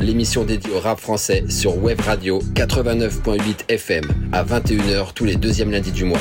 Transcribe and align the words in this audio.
L'émission 0.00 0.44
dédiée 0.44 0.72
au 0.72 0.80
rap 0.80 0.98
français 0.98 1.44
sur 1.48 1.76
Web 1.82 2.00
Radio 2.00 2.40
89.8 2.54 3.68
FM 3.68 4.04
à 4.32 4.44
21h 4.44 5.12
tous 5.14 5.24
les 5.24 5.36
deuxièmes 5.36 5.70
lundis 5.70 5.92
du 5.92 6.04
mois. 6.04 6.20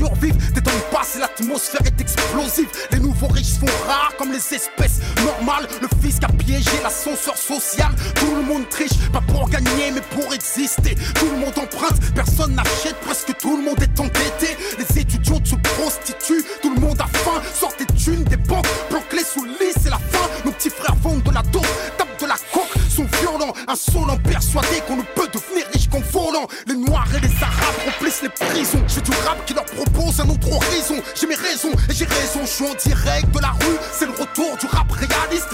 survivre. 0.00 0.38
T'étonnes 0.54 0.84
pas 0.90 1.02
si 1.04 1.18
l'atmosphère 1.18 1.82
est 1.84 2.00
explosive. 2.00 2.68
Les 2.92 3.00
nouveaux 3.00 3.28
riches 3.28 3.58
sont 3.60 3.72
rares 3.86 4.14
comme 4.18 4.32
les 4.32 4.38
espèces 4.38 5.00
normales. 5.24 5.66
Le 5.82 5.88
fisc 6.02 6.22
a 6.24 6.28
piégé 6.28 6.76
l'ascenseur 6.82 7.36
social. 7.36 7.90
Tout 8.14 8.34
le 8.34 8.42
monde 8.42 8.68
triche, 8.70 8.98
pas 9.12 9.20
pour 9.20 9.48
gagner 9.50 9.90
mais 9.94 10.04
pour 10.14 10.32
exister. 10.32 10.94
Tout 11.18 11.26
le 11.26 11.38
monde 11.38 11.56
emprunte, 11.58 11.98
personne 12.14 12.54
n'achète, 12.54 12.96
presque 13.06 13.36
tout 13.38 13.56
le 13.58 13.62
monde 13.62 13.82
est 13.82 14.00
endetté. 14.00 14.56
Les 14.78 15.00
étudiants 15.00 15.44
se 15.44 15.56
prostituent, 15.56 16.44
tout 16.62 16.74
le 16.74 16.80
monde 16.80 17.00
a 17.00 17.06
faim. 17.18 17.42
Sort 17.54 17.74
des 17.78 17.86
thunes, 17.86 18.24
des 18.24 18.36
banques, 18.36 18.66
planque 18.88 19.12
les 19.12 19.24
sous 19.24 19.44
le 19.44 19.50
lit, 19.50 19.74
c'est 19.82 19.90
la 19.90 19.98
fin. 19.98 20.26
Nos 20.44 20.52
petits 20.52 20.70
frères 20.70 20.96
vendent 21.02 21.22
de 21.22 21.30
la 21.30 21.42
dope, 21.42 21.66
tapent 21.98 22.20
de 22.20 22.26
la 22.26 22.36
coque, 22.52 22.74
sont 22.88 23.06
violents, 23.20 23.52
insolents 23.68 24.18
j'ai 31.14 31.26
mes 31.26 31.34
raisons, 31.34 31.72
et 31.88 31.92
j'ai 31.92 32.04
raison, 32.04 32.40
je 32.42 32.50
suis 32.50 32.64
en 32.64 32.74
direct 32.74 33.30
de 33.30 33.40
la 33.40 33.50
rue, 33.50 33.76
c'est 33.92 34.06
le 34.06 34.12
retour 34.12 34.56
du 34.58 34.66
rap 34.66 34.90
réaliste. 34.92 35.48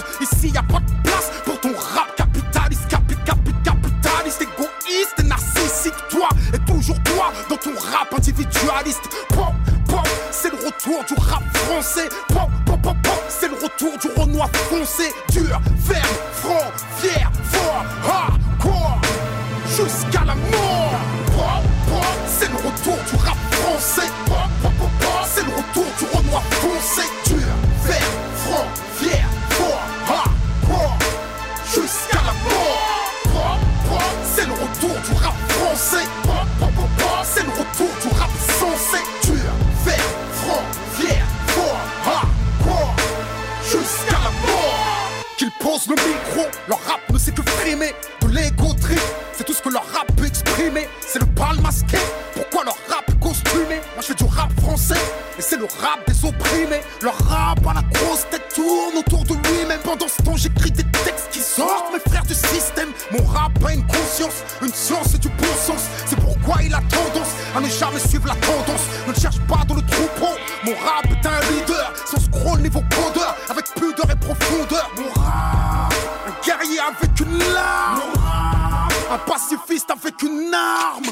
avec 79.89 80.21
une 80.23 80.51
arme. 80.53 81.05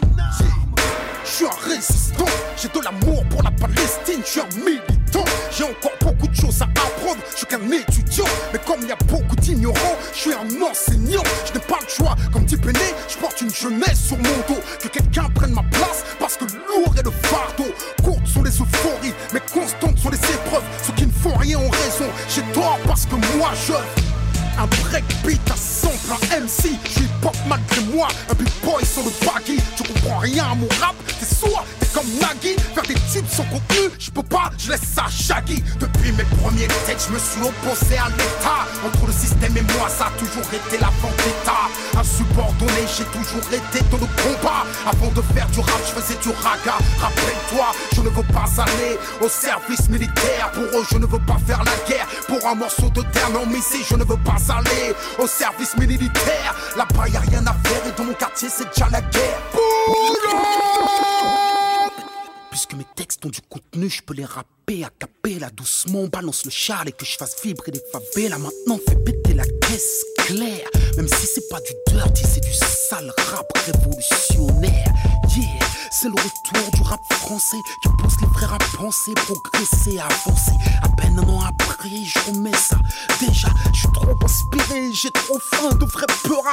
Je 1.24 1.30
suis 1.30 1.46
un 1.46 1.70
résistant, 1.70 2.26
j'ai 2.58 2.68
de 2.68 2.84
l'amour 2.84 3.24
pour 3.30 3.44
la 3.44 3.52
Palestine, 3.52 4.22
je 4.26 4.30
suis 4.30 4.40
un 4.40 4.66
militant. 4.66 5.26
J'ai 5.56 5.64
encore 5.64 5.94
beaucoup 6.02 6.28
de 6.28 6.36
choses 6.36 6.62
à 6.62 6.66
apprendre, 6.66 7.22
je 7.32 7.38
suis 7.38 7.46
qu'un 7.46 7.62
étudiant. 7.72 8.26
Mais 8.52 8.60
comme 8.66 8.82
il 8.82 8.90
y 8.90 8.92
a 8.92 8.98
beaucoup 9.08 9.36
d'ignorants, 9.36 9.98
je 10.14 10.18
suis 10.18 10.34
un 10.34 10.62
enseignant. 10.62 11.22
Je 11.46 11.54
n'ai 11.54 11.66
pas 11.66 11.78
le 11.82 11.88
choix, 11.88 12.16
comme 12.34 12.46
dit 12.46 12.58
Péné, 12.58 12.80
je 13.08 13.18
porte 13.18 13.40
une 13.42 13.54
jeunesse 13.54 14.08
sur 14.08 14.18
mon 14.18 14.38
dos. 14.48 14.62
Que 14.82 14.88
quelqu'un 14.88 15.30
prenne 15.36 15.52
ma 15.54 15.64
place, 15.72 16.04
parce 16.20 16.36
que 16.36 16.46
lourd 16.46 16.94
est 16.98 17.06
le 17.06 17.12
fardeau. 17.12 17.72
Courtes 18.04 18.28
sont 18.28 18.44
les 18.44 18.52
euphories, 18.52 19.14
mais 19.34 19.42
constantes 19.54 20.00
sont 20.00 20.10
les 20.10 20.18
épreuves. 20.18 20.64
Ceux 20.86 20.94
qui 20.94 21.06
ne 21.06 21.12
font 21.12 21.36
rien 21.36 21.60
ont 21.60 21.70
raison, 21.70 22.10
j'ai 22.30 22.42
tort 22.54 22.80
parce 22.88 23.06
que 23.06 23.16
moi 23.38 23.52
je. 23.68 23.74
Un 24.58 24.68
breakbeat, 24.68 25.52
à 25.52 25.56
sample, 25.56 26.12
un 26.12 26.40
MC, 26.40 26.70
je 26.90 27.15
pop 27.26 27.36
malgré 27.48 27.82
moi 27.94 28.08
Un 28.30 28.36
big 28.36 28.48
boy 28.64 28.86
sur 28.86 29.04
le 29.04 29.12
baggy 29.26 29.60
Tu 29.76 29.84
comprends 29.84 30.20
rien 30.20 30.46
à 30.52 30.56
mon 30.56 30.68
rap 30.80 30.96
T'es 31.20 31.26
sourd, 31.26 31.66
comme 31.96 32.12
Nagui, 32.20 32.56
faire 32.76 32.84
des 32.84 32.94
tubes 32.94 33.26
sans 33.32 33.46
contenu, 33.46 33.88
je 33.98 34.12
peux 34.12 34.22
pas, 34.22 34.52
je 34.58 34.70
laisse 34.70 34.84
ça 34.84 35.06
Shaggy. 35.10 35.64
Depuis 35.80 36.12
mes 36.12 36.26
premiers 36.44 36.68
textes, 36.86 37.08
je 37.08 37.14
me 37.14 37.20
suis 37.20 37.40
opposé 37.40 37.98
à 37.98 38.10
l'État. 38.10 38.68
Entre 38.86 39.08
le 39.08 39.14
système 39.14 39.56
et 39.56 39.62
moi, 39.74 39.88
ça 39.88 40.08
a 40.08 40.20
toujours 40.20 40.44
été 40.52 40.78
la 40.78 40.92
vendetta. 41.00 41.72
Insubordonné, 41.98 42.84
j'ai 42.98 43.06
toujours 43.06 43.48
été 43.48 43.80
dans 43.90 43.98
le 43.98 44.10
combat. 44.20 44.68
Avant 44.86 45.08
de 45.08 45.22
faire 45.34 45.48
du 45.48 45.62
rap, 45.62 45.80
je 45.88 46.02
faisais 46.02 46.20
du 46.22 46.30
raga. 46.44 46.76
Rappelle-toi, 47.00 47.68
je 47.96 48.02
ne 48.02 48.10
veux 48.10 48.28
pas 48.34 48.50
aller 48.62 49.00
au 49.22 49.30
service 49.30 49.88
militaire. 49.88 50.52
Pour 50.54 50.64
eux, 50.64 50.86
je 50.92 50.98
ne 50.98 51.06
veux 51.06 51.20
pas 51.20 51.38
faire 51.48 51.64
la 51.64 51.78
guerre. 51.88 52.08
Pour 52.28 52.46
un 52.46 52.56
morceau 52.56 52.90
de 52.90 53.04
terre, 53.04 53.30
non, 53.32 53.46
mais 53.48 53.62
si 53.62 53.84
je 53.90 53.96
ne 53.96 54.04
veux 54.04 54.18
pas 54.18 54.36
aller 54.52 54.94
au 55.18 55.28
service 55.28 55.78
militaire. 55.78 56.56
Là-bas, 56.76 57.08
y 57.08 57.16
a 57.16 57.22
rien 57.22 57.48
à 57.48 57.56
faire 57.64 57.88
et 57.88 57.98
dans 57.98 58.04
mon 58.04 58.14
quartier, 58.14 58.50
c'est 58.50 58.68
déjà 58.68 58.90
la 58.92 59.00
guerre. 59.00 59.40
Puisque 62.56 62.76
mes 62.76 62.86
textes 62.96 63.26
ont 63.26 63.30
du 63.30 63.42
contenu, 63.42 63.90
je 63.90 64.02
peux 64.02 64.14
les 64.14 64.24
rapper 64.24 64.86
à 64.86 64.90
là 65.42 65.50
doucement. 65.50 66.08
Balance 66.08 66.46
le 66.46 66.52
char 66.52 66.88
et 66.88 66.94
que 66.94 67.04
je 67.04 67.18
fasse 67.18 67.36
vibrer 67.44 67.74
les 67.74 67.82
favelas. 67.92 68.38
Maintenant, 68.38 68.80
fais 68.88 68.96
péter 68.96 69.34
la 69.34 69.44
caisse 69.44 70.06
claire. 70.20 70.70
Même 70.96 71.10
si 71.10 71.28
c'est 71.28 71.50
pas 71.50 71.60
du 71.60 71.74
dirty, 71.94 72.24
c'est 72.24 72.40
du 72.40 72.54
sale 72.54 73.12
rap 73.18 73.52
révolutionnaire. 73.58 74.94
Yeah 75.36 75.65
c'est 75.98 76.10
le 76.10 76.16
retour 76.16 76.72
du 76.74 76.82
rap 76.82 77.02
français 77.14 77.62
qui 77.82 77.88
pousse 77.88 78.20
les 78.20 78.28
frères 78.28 78.54
à 78.54 78.58
penser, 78.78 79.14
progresser, 79.14 79.98
avancer. 79.98 80.52
À 80.82 80.90
peine 80.90 81.18
un 81.18 81.30
an 81.30 81.40
après, 81.48 82.04
je 82.04 82.20
remets 82.28 82.52
ça. 82.52 82.76
Déjà, 83.22 83.48
je 83.74 83.80
suis 83.80 83.92
trop 83.94 84.14
inspiré, 84.22 84.92
j'ai 84.92 85.12
trop 85.12 85.40
faim 85.40 85.74
de 85.80 85.86
vrai 85.86 86.06
peur. 86.24 86.44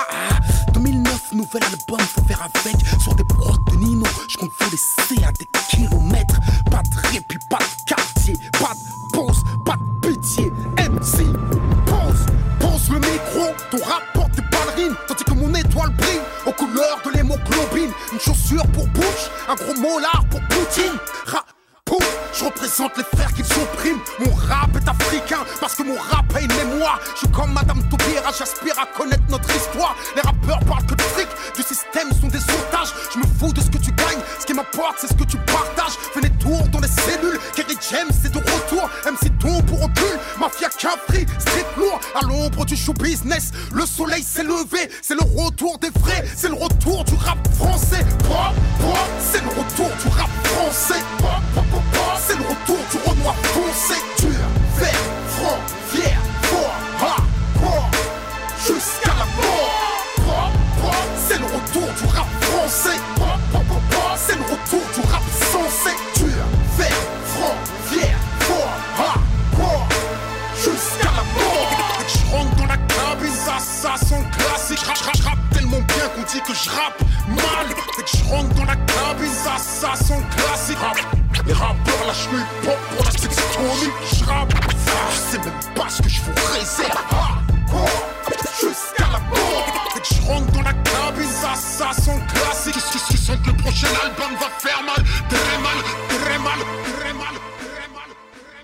2009, 0.75 1.33
nouvel 1.33 1.65
album, 1.65 1.99
faut 1.99 2.23
faire 2.23 2.41
avec. 2.43 2.77
Sur 3.03 3.17
des 3.17 3.25
prods 3.25 3.59
de 3.73 3.77
Nino, 3.79 4.07
je 4.29 4.37
compte 4.37 4.53
vous 4.61 4.71
laisser 4.71 5.25
à 5.25 5.33
des 5.33 5.49
kilomètres. 5.69 6.39
Pas 6.71 6.83
de 6.85 7.09
répit, 7.09 7.39
pas 7.51 7.59
de 7.59 7.85
quartier, 7.85 8.35
pas 8.53 8.75
de 8.75 9.13
pause, 9.13 9.43
pas 9.67 9.77
de 9.77 10.09
pitié. 10.09 10.53
MC, 10.79 11.25
pause, 11.87 12.27
pose 12.61 12.91
le 12.91 13.01
micro, 13.01 13.51
ton 13.73 13.85
rap 13.85 14.03
porte 14.15 14.37
des 14.37 14.43
ballerines, 14.43 14.95
étoile 15.73 15.91
brille 15.91 16.21
aux 16.47 16.53
couleurs 16.53 17.01
de 17.05 17.11
l'hémoglobine. 17.11 17.91
Une 18.13 18.21
chaussure 18.21 18.67
pour 18.69 18.87
Bush, 18.89 19.31
un 19.49 19.55
gros 19.55 19.75
molar 19.81 20.25
pour 20.31 20.41
Poutine. 20.49 20.99
Ra 21.27 21.45
je 22.35 22.47
représente 22.47 22.97
les 22.97 23.05
frères 23.05 23.33
qui 23.35 23.45
suppriment. 23.45 24.01
Mon 24.19 24.35
rap 24.35 24.71
est 24.77 24.89
africain 24.89 25.45
parce 25.61 25.75
que 25.75 25.83
mon 25.83 25.97
rap 25.97 26.25
a 26.35 26.41
une 26.41 26.55
mémoire. 26.55 26.99
Je 27.15 27.19
suis 27.19 27.29
comme 27.29 27.53
Madame 27.53 27.83
Taubira, 27.91 28.33
j'aspire 28.37 28.75
à 28.81 28.87
connaître 28.87 29.25
notre 29.29 29.55
histoire. 29.55 29.95
Les 30.17 30.23
rappeurs 30.23 30.61
parlent 30.61 30.87
que 30.87 30.95
de 30.95 31.03
le 43.73 43.87
soleil 43.87 44.23
s'est 44.23 44.43
levé. 44.43 44.91
C'est 45.01 45.15
le 45.15 45.43
retour 45.43 45.79
des 45.79 45.91
vrais, 45.91 46.25
c'est 46.37 46.49
le 46.49 46.55
retour 46.55 46.72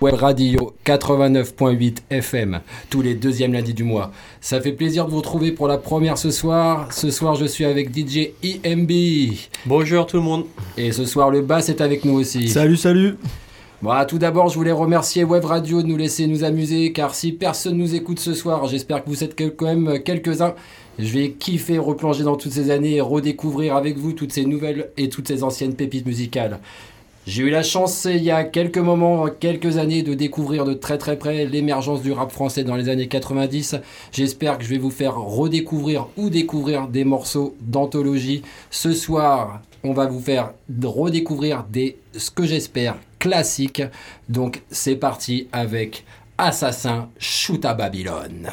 Web 0.01 0.15
Radio 0.15 0.73
89.8 0.85 1.97
FM, 2.09 2.61
tous 2.89 3.01
les 3.01 3.15
deuxièmes 3.15 3.51
lundis 3.51 3.73
du 3.73 3.83
mois. 3.83 4.13
Ça 4.39 4.61
fait 4.61 4.71
plaisir 4.71 5.05
de 5.05 5.11
vous 5.11 5.17
retrouver 5.17 5.51
pour 5.51 5.67
la 5.67 5.77
première 5.77 6.17
ce 6.17 6.31
soir. 6.31 6.93
Ce 6.93 7.11
soir, 7.11 7.35
je 7.35 7.43
suis 7.43 7.65
avec 7.65 7.89
DJ 7.93 8.29
IMB. 8.41 8.91
Bonjour 9.65 10.05
tout 10.05 10.15
le 10.15 10.23
monde. 10.23 10.45
Et 10.77 10.93
ce 10.93 11.03
soir, 11.03 11.29
le 11.29 11.41
bass 11.41 11.67
est 11.67 11.81
avec 11.81 12.05
nous 12.05 12.13
aussi. 12.13 12.47
Salut, 12.47 12.77
salut. 12.77 13.17
Bon, 13.81 13.91
tout 14.07 14.19
d'abord, 14.19 14.47
je 14.47 14.55
voulais 14.55 14.71
remercier 14.71 15.25
Web 15.25 15.43
Radio 15.43 15.81
de 15.81 15.87
nous 15.87 15.97
laisser 15.97 16.27
nous 16.27 16.45
amuser, 16.45 16.93
car 16.93 17.13
si 17.13 17.33
personne 17.33 17.75
nous 17.75 17.93
écoute 17.93 18.21
ce 18.21 18.33
soir, 18.33 18.67
j'espère 18.67 19.03
que 19.03 19.09
vous 19.09 19.25
êtes 19.25 19.35
quand 19.35 19.65
même 19.65 20.01
quelques-uns. 20.01 20.53
Je 20.97 21.11
vais 21.11 21.31
kiffer, 21.31 21.77
replonger 21.77 22.23
dans 22.23 22.37
toutes 22.37 22.53
ces 22.53 22.71
années 22.71 22.95
et 22.95 23.01
redécouvrir 23.01 23.75
avec 23.75 23.97
vous 23.97 24.13
toutes 24.13 24.31
ces 24.31 24.45
nouvelles 24.45 24.91
et 24.95 25.09
toutes 25.09 25.27
ces 25.27 25.43
anciennes 25.43 25.75
pépites 25.75 26.05
musicales. 26.05 26.59
J'ai 27.29 27.43
eu 27.43 27.51
la 27.51 27.61
chance 27.61 28.07
il 28.09 28.23
y 28.23 28.31
a 28.31 28.43
quelques 28.43 28.79
moments, 28.79 29.27
quelques 29.27 29.77
années, 29.77 30.01
de 30.01 30.15
découvrir 30.15 30.65
de 30.65 30.73
très 30.73 30.97
très 30.97 31.15
près 31.15 31.45
l'émergence 31.45 32.01
du 32.01 32.11
rap 32.11 32.31
français 32.31 32.63
dans 32.63 32.75
les 32.75 32.89
années 32.89 33.07
90. 33.07 33.75
J'espère 34.11 34.57
que 34.57 34.63
je 34.63 34.69
vais 34.69 34.79
vous 34.79 34.89
faire 34.89 35.15
redécouvrir 35.15 36.07
ou 36.17 36.31
découvrir 36.31 36.87
des 36.87 37.03
morceaux 37.03 37.55
d'anthologie. 37.61 38.41
Ce 38.71 38.93
soir, 38.93 39.61
on 39.83 39.93
va 39.93 40.07
vous 40.07 40.19
faire 40.19 40.53
redécouvrir 40.83 41.65
des, 41.69 41.99
ce 42.17 42.31
que 42.31 42.47
j'espère, 42.47 42.95
classiques. 43.19 43.83
Donc 44.27 44.63
c'est 44.71 44.95
parti 44.95 45.49
avec 45.51 46.05
Assassin 46.39 47.09
Shoot 47.19 47.63
à 47.63 47.75
Babylone. 47.75 48.49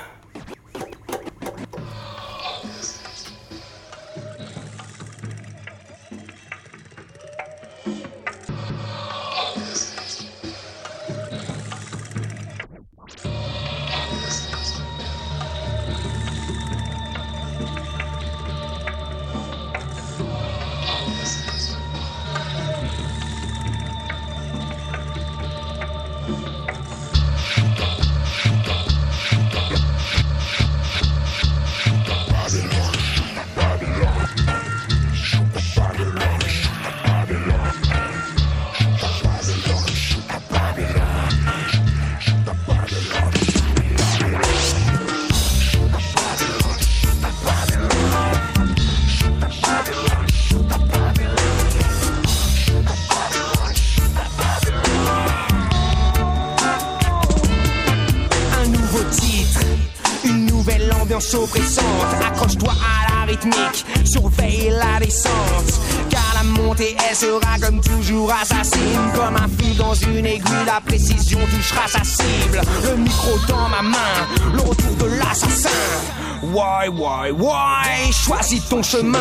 Chemin, 78.83 79.19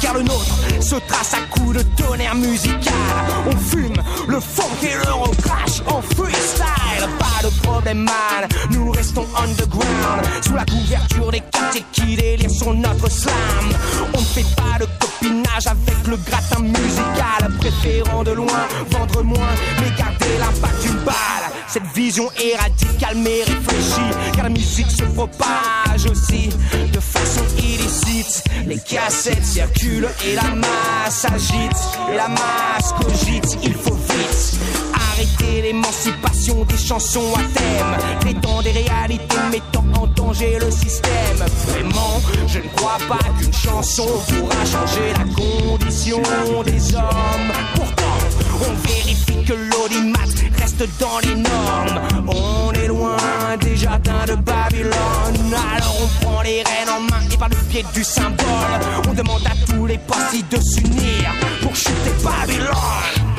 car 0.00 0.14
le 0.14 0.22
nôtre 0.22 0.56
se 0.80 0.96
trace 1.08 1.34
à 1.34 1.38
coups 1.50 1.76
de 1.76 1.82
tonnerre 2.02 2.34
musical. 2.34 2.92
On 3.46 3.56
fume 3.56 3.96
le 4.28 4.40
funk 4.40 4.82
et 4.82 4.94
le 4.94 5.42
crash 5.42 5.82
en 5.86 6.00
freestyle. 6.02 7.08
Pas 7.18 7.46
de 7.46 7.52
problème, 7.62 8.04
man, 8.04 8.48
nous 8.70 8.90
restons 8.90 9.26
underground. 9.36 10.22
Sous 10.44 10.54
la 10.54 10.64
couverture 10.64 11.30
des 11.30 11.40
quartiers 11.40 11.84
qui 11.92 12.16
délirent 12.16 12.50
sur 12.50 12.74
notre 12.74 13.10
slam. 13.10 13.34
On 14.14 14.20
ne 14.20 14.24
fait 14.24 14.46
pas 14.56 14.78
de 14.78 14.86
copinage 15.00 15.66
avec 15.66 16.06
le 16.06 16.16
gratin 16.16 16.60
musical. 16.60 17.58
Préférant 17.60 18.22
de 18.22 18.32
loin, 18.32 18.66
vendre 18.90 19.22
moins, 19.22 19.54
mais 19.80 19.90
garder 19.96 20.38
l'impact 20.38 20.82
d'une 20.82 20.98
balle. 21.04 21.14
Cette 21.68 21.86
vision 21.94 22.30
est 22.32 22.56
radicale 22.56 23.16
mais 23.16 23.42
Les 28.72 28.78
cassettes 28.78 29.44
circulent 29.44 30.08
et 30.26 30.34
la 30.34 30.54
masse 30.54 31.26
agite, 31.26 31.76
la 32.16 32.26
masse 32.26 32.94
cogite, 32.98 33.58
il 33.62 33.74
faut 33.74 33.92
vite 33.92 34.58
arrêter 34.94 35.60
l'émancipation 35.60 36.64
des 36.64 36.78
chansons 36.78 37.34
à 37.34 37.42
thème, 37.52 38.18
traitant 38.20 38.62
des 38.62 38.70
réalités 38.70 39.36
mettant 39.50 39.84
en 40.00 40.06
danger 40.06 40.58
le 40.58 40.70
système. 40.70 41.44
Vraiment, 41.66 42.22
je 42.46 42.60
ne 42.60 42.68
crois 42.74 42.96
pas 43.06 43.22
qu'une 43.38 43.52
chanson 43.52 44.06
pourra 44.28 44.64
changer 44.64 45.12
la 45.18 45.34
condition 45.34 46.22
des 46.64 46.94
hommes. 46.94 47.52
Pourtant, 47.74 48.16
on 48.70 48.88
vérifie 48.88 49.44
que 49.44 49.52
l'audimat 49.52 50.18
reste 50.58 50.88
dans 50.98 51.18
les 51.18 51.34
normes. 51.34 52.00
Des 53.60 53.76
jardins 53.76 54.24
de 54.26 54.34
Babylone, 54.34 55.54
alors 55.74 55.96
on 56.02 56.24
prend 56.24 56.42
les 56.42 56.62
rênes 56.62 57.08
main 57.10 57.22
et 57.32 57.36
par 57.36 57.48
le 57.48 57.56
biais 57.68 57.84
du 57.94 58.04
symbole. 58.04 58.80
On 59.08 59.12
demande 59.12 59.46
à 59.46 59.72
tous 59.72 59.86
les 59.86 59.98
partis 59.98 60.44
de 60.44 60.60
s'unir 60.60 61.32
pour 61.62 61.74
chuter 61.74 62.12
Babylone. 62.24 63.32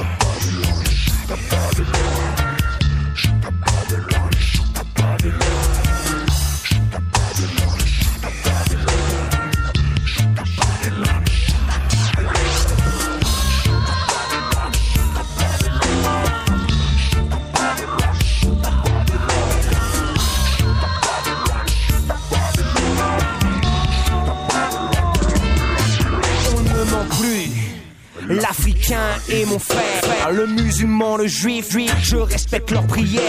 Est 29.30 29.46
mon 29.46 29.60
frère, 29.60 30.32
le 30.32 30.46
musulman, 30.46 31.18
le 31.18 31.28
juif, 31.28 31.76
je 32.02 32.18
respecte 32.18 32.72
leurs 32.72 32.86
prières. 32.86 33.22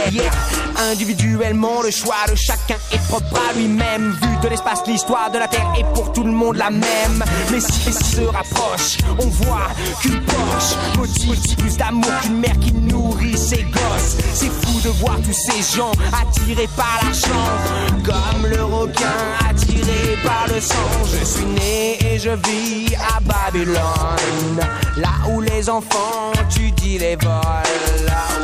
Individuellement, 0.77 1.83
le 1.83 1.91
choix 1.91 2.27
de 2.31 2.35
chacun 2.35 2.77
est 2.93 3.03
propre 3.09 3.41
à 3.49 3.53
lui-même. 3.55 4.17
Vu 4.21 4.37
de 4.43 4.49
l'espace, 4.49 4.83
l'histoire 4.87 5.31
de 5.31 5.39
la 5.39 5.49
Terre 5.49 5.73
est 5.79 5.85
pour 5.95 6.13
tout 6.13 6.25
le 6.25 6.33
monde 6.33 6.57
la 6.57 6.71
même. 6.71 7.25
Mais 7.51 7.61
si 7.61 7.93
se 7.93 8.23
rapprochent, 8.23 8.99
on 9.19 9.29
voit 9.29 9.69
qu'une 10.01 10.21
Porsche 10.23 10.77
motive 10.97 11.57
plus 11.57 11.77
d'amour 11.77 12.11
qu'une 12.23 12.39
mère 12.39 12.59
qui 12.61 12.73
nourrit 12.73 13.39
ses 13.39 13.63
gosses. 13.63 14.17
C'est 14.35 14.51
fou 14.51 14.81
de 14.83 14.89
voir 15.01 15.17
tous 15.23 15.33
ces 15.33 15.77
gens 15.77 15.93
attirés 16.13 16.69
par 16.77 17.01
l'argent, 17.03 18.05
comme 18.05 18.47
le 18.51 18.65
requin 18.65 19.05
attiré 19.49 20.17
par 20.25 20.47
le 20.49 20.61
sang. 20.61 20.75
Je 21.19 21.25
suis 21.25 21.47
né 21.47 21.99
et 22.05 22.19
je 22.19 22.31
vis 22.31 22.95
à 22.97 23.21
Babylone, 23.21 24.61
là 24.97 25.13
où 25.31 25.41
les 25.41 25.69
enfants 25.69 26.33
tu 26.51 26.71
dis 26.73 26.99
les 26.99 27.17
vols. 27.17 27.33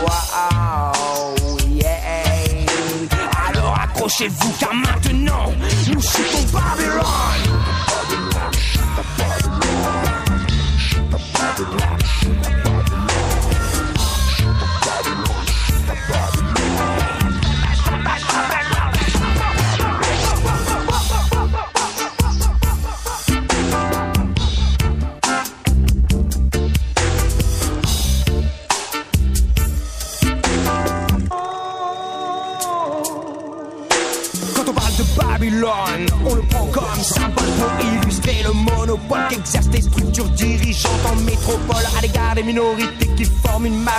Wow, 0.02 1.59
Alors 3.48 3.78
accrochez-vous 3.82 4.52
car 4.58 4.74
maintenant 4.74 5.52
nous 5.88 6.00
shootons 6.00 6.46
Babylone. 6.52 7.60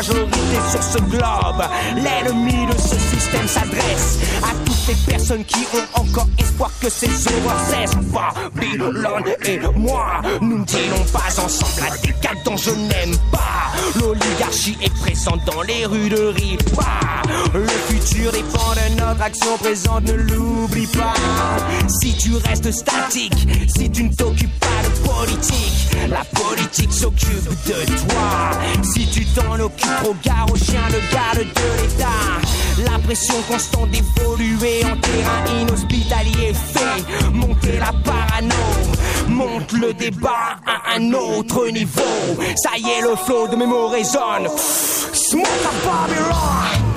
Majorité 0.01 0.57
sur 0.71 0.83
ce 0.83 0.97
globe. 0.97 1.63
L'ennemi 1.95 2.65
de 2.65 2.77
ce 2.77 2.95
système 2.97 3.47
s'adresse 3.47 4.17
à 4.43 4.53
toutes 4.65 4.87
les 4.87 5.11
personnes 5.11 5.45
qui 5.45 5.59
ont 5.75 6.01
encore 6.01 6.27
espoir 6.39 6.71
que 6.81 6.89
ces 6.89 7.07
horreurs 7.07 7.59
cessent. 7.69 7.95
Babylone 8.11 9.35
et 9.45 9.59
moi, 9.75 10.21
nous 10.41 10.59
ne 10.59 10.65
dînons 10.65 11.05
pas 11.13 11.43
ensemble 11.43 11.87
la 11.89 11.97
décadence, 11.97 12.63
je 12.63 12.71
n'aime 12.71 13.17
pas. 13.31 13.99
L'oligarchie 13.99 14.77
est 14.81 14.93
présente 15.01 15.41
dans 15.45 15.61
les 15.61 15.85
rues 15.85 16.09
de 16.09 16.33
Ripa. 16.35 16.85
Le 17.53 17.67
futur 17.67 18.31
dépend 18.31 18.73
de 18.73 18.99
notre 18.99 19.21
action 19.21 19.57
présente, 19.59 20.03
ne 20.05 20.13
l'oublie 20.13 20.87
pas. 20.87 21.13
Si 21.87 22.15
tu 22.17 22.35
restes 22.37 22.71
statique, 22.71 23.47
si 23.67 23.89
tu 23.91 24.03
ne 24.05 24.13
t'occupes 24.13 24.59
pas 24.59 24.70
la 26.09 26.23
politique 26.39 26.91
s'occupe 26.91 27.49
de 27.65 27.85
toi. 27.85 28.51
Si 28.83 29.07
tu 29.07 29.25
t'en 29.27 29.59
occupes 29.59 30.03
trop, 30.03 30.15
gare 30.23 30.45
au 30.51 30.55
chien 30.55 30.81
de 30.89 31.13
garde 31.13 31.39
de 31.39 31.81
l'État. 31.81 32.91
La 32.91 32.99
pression 32.99 33.35
constante 33.47 33.91
d'évoluer 33.91 34.83
en 34.85 34.97
terrain 34.97 35.61
inhospitalier 35.61 36.53
fait 36.53 37.31
monter 37.31 37.79
la 37.79 37.93
parano. 38.03 38.55
Monte 39.27 39.73
le 39.73 39.93
débat 39.93 40.57
à 40.65 40.95
un 40.97 41.13
autre 41.13 41.67
niveau. 41.69 42.01
Ça 42.55 42.77
y 42.77 42.89
est, 42.89 43.01
le 43.01 43.15
flow 43.15 43.47
de 43.47 43.55
mes 43.55 43.65
mots 43.67 43.87
résonne. 43.87 44.47
Smoke 45.13 45.47
à 45.47 46.07
Babylone. 46.07 46.90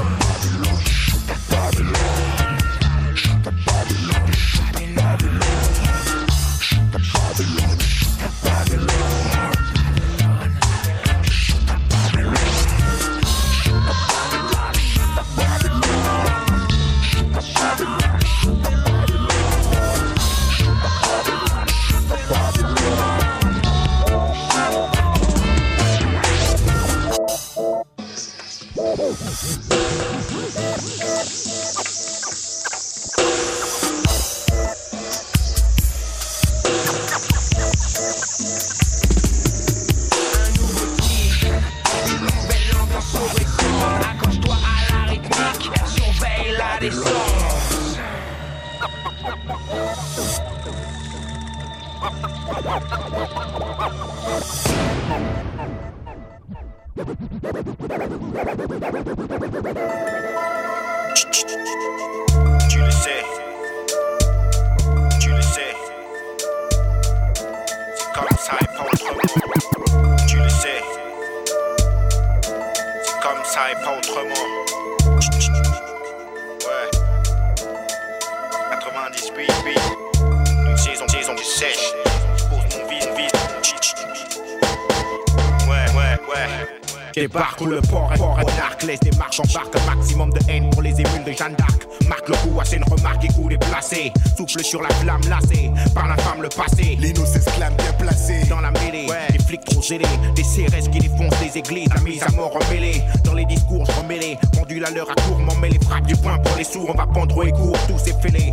Sur 94.75 94.83
la 94.83 94.89
flamme 94.89 95.21
lassée 95.31 95.71
par 95.95 96.09
la 96.09 96.17
femme 96.17 96.43
le 96.43 96.49
passé. 96.49 96.97
Lino 96.99 97.25
s'exclame 97.25 97.75
bien 97.77 97.93
placé. 97.93 98.45
dans 98.49 98.61
la 98.61 98.73
mêlée, 98.73 99.07
des 99.31 99.39
flics 99.39 99.65
trop 99.65 99.81
zélés, 99.81 100.05
des 100.35 100.43
CRS 100.43 100.91
qui 100.91 100.99
défoncent 100.99 101.41
les 101.41 101.57
églises, 101.57 101.89
la 101.95 102.01
mise 102.01 102.25
à 102.25 102.31
mort 102.33 102.57
emmêlée, 102.57 103.01
dans 103.23 103.35
les 103.35 103.45
discours 103.45 103.87
remêlés, 103.97 104.37
pendule 104.53 104.85
à 104.85 104.91
l'heure 104.91 105.09
à 105.09 105.15
court, 105.15 105.39
m'en 105.39 105.55
met 105.61 105.69
les 105.69 105.79
frappes 105.79 106.07
du 106.07 106.17
poing 106.17 106.39
pour 106.39 106.57
les 106.57 106.65
sourds, 106.65 106.91
on 106.93 106.99
va 106.99 107.07
pendre 107.07 107.47
et 107.47 107.53
court, 107.53 107.79
tous 107.87 107.99
ces 107.99 108.15
fêlés, 108.15 108.44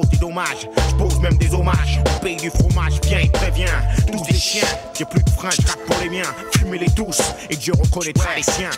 des 0.00 0.16
dommages, 0.16 0.68
je 0.88 0.94
pose 0.96 1.20
même 1.20 1.36
des 1.36 1.52
hommages, 1.54 2.00
on 2.00 2.24
paye 2.24 2.36
du 2.36 2.50
fromage, 2.50 2.94
viens 3.04 3.18
et 3.18 3.28
préviens, 3.28 3.66
tous 4.10 4.22
des 4.22 4.34
chiens, 4.34 4.66
j'ai 4.96 5.04
plus 5.04 5.22
de 5.22 5.30
refrain, 5.30 5.50
je 5.50 5.62
pour 5.86 5.96
les 6.02 6.08
miens. 6.08 6.28
Fumez-les 6.56 6.90
tous 6.90 7.20
et 7.50 7.56
Dieu 7.56 7.74
reconnaîtra 7.78 8.34
les 8.36 8.42
siens. 8.42 8.70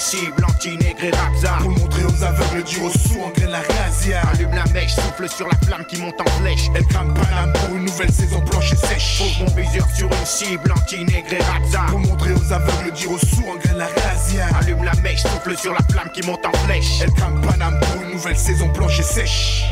Cible, 0.00 0.44
anti-nègre 0.48 1.14
rapza. 1.16 1.58
Pour 1.60 1.70
montrer 1.70 2.04
aux 2.04 2.24
aveugles, 2.24 2.64
aux 2.82 2.90
sourds, 2.90 3.32
en 3.46 3.50
la 3.50 3.60
razzia. 3.60 4.22
Allume 4.32 4.54
la 4.54 4.64
mèche, 4.72 4.94
souffle 4.94 5.28
sur 5.28 5.46
la 5.46 5.56
flamme 5.64 5.84
qui 5.84 6.00
monte 6.00 6.20
en 6.20 6.30
flèche. 6.40 6.68
Elle 6.74 6.86
crame 6.86 7.12
Paname 7.14 7.52
pour 7.52 7.76
une 7.76 7.84
nouvelle 7.84 8.12
saison 8.12 8.40
blanche 8.40 8.72
et 8.72 8.76
sèche. 8.76 9.18
Pose 9.18 9.38
mon 9.40 9.54
viseur 9.54 9.86
sur 9.94 10.06
une 10.06 10.26
cible, 10.26 10.72
anti-nègre 10.72 11.32
et 11.32 11.42
rapza. 11.42 11.82
Pour 11.90 11.98
montrer 12.00 12.32
aux 12.32 12.52
aveugles, 12.52 12.92
aux 13.08 13.18
sourds, 13.18 13.58
en 13.72 13.76
la 13.76 13.86
razzia. 13.86 14.46
Allume 14.58 14.84
la 14.84 14.94
mèche, 15.02 15.22
souffle 15.22 15.56
sur 15.56 15.72
la 15.72 15.82
flamme 15.90 16.10
qui 16.12 16.22
monte 16.26 16.44
en 16.46 16.52
flèche. 16.64 17.00
Elle 17.02 17.12
crame 17.12 17.40
Paname 17.42 17.78
pour 17.80 18.02
une 18.02 18.12
nouvelle 18.12 18.36
saison 18.36 18.68
blanche 18.68 18.98
et 19.00 19.02
sèche. 19.02 19.64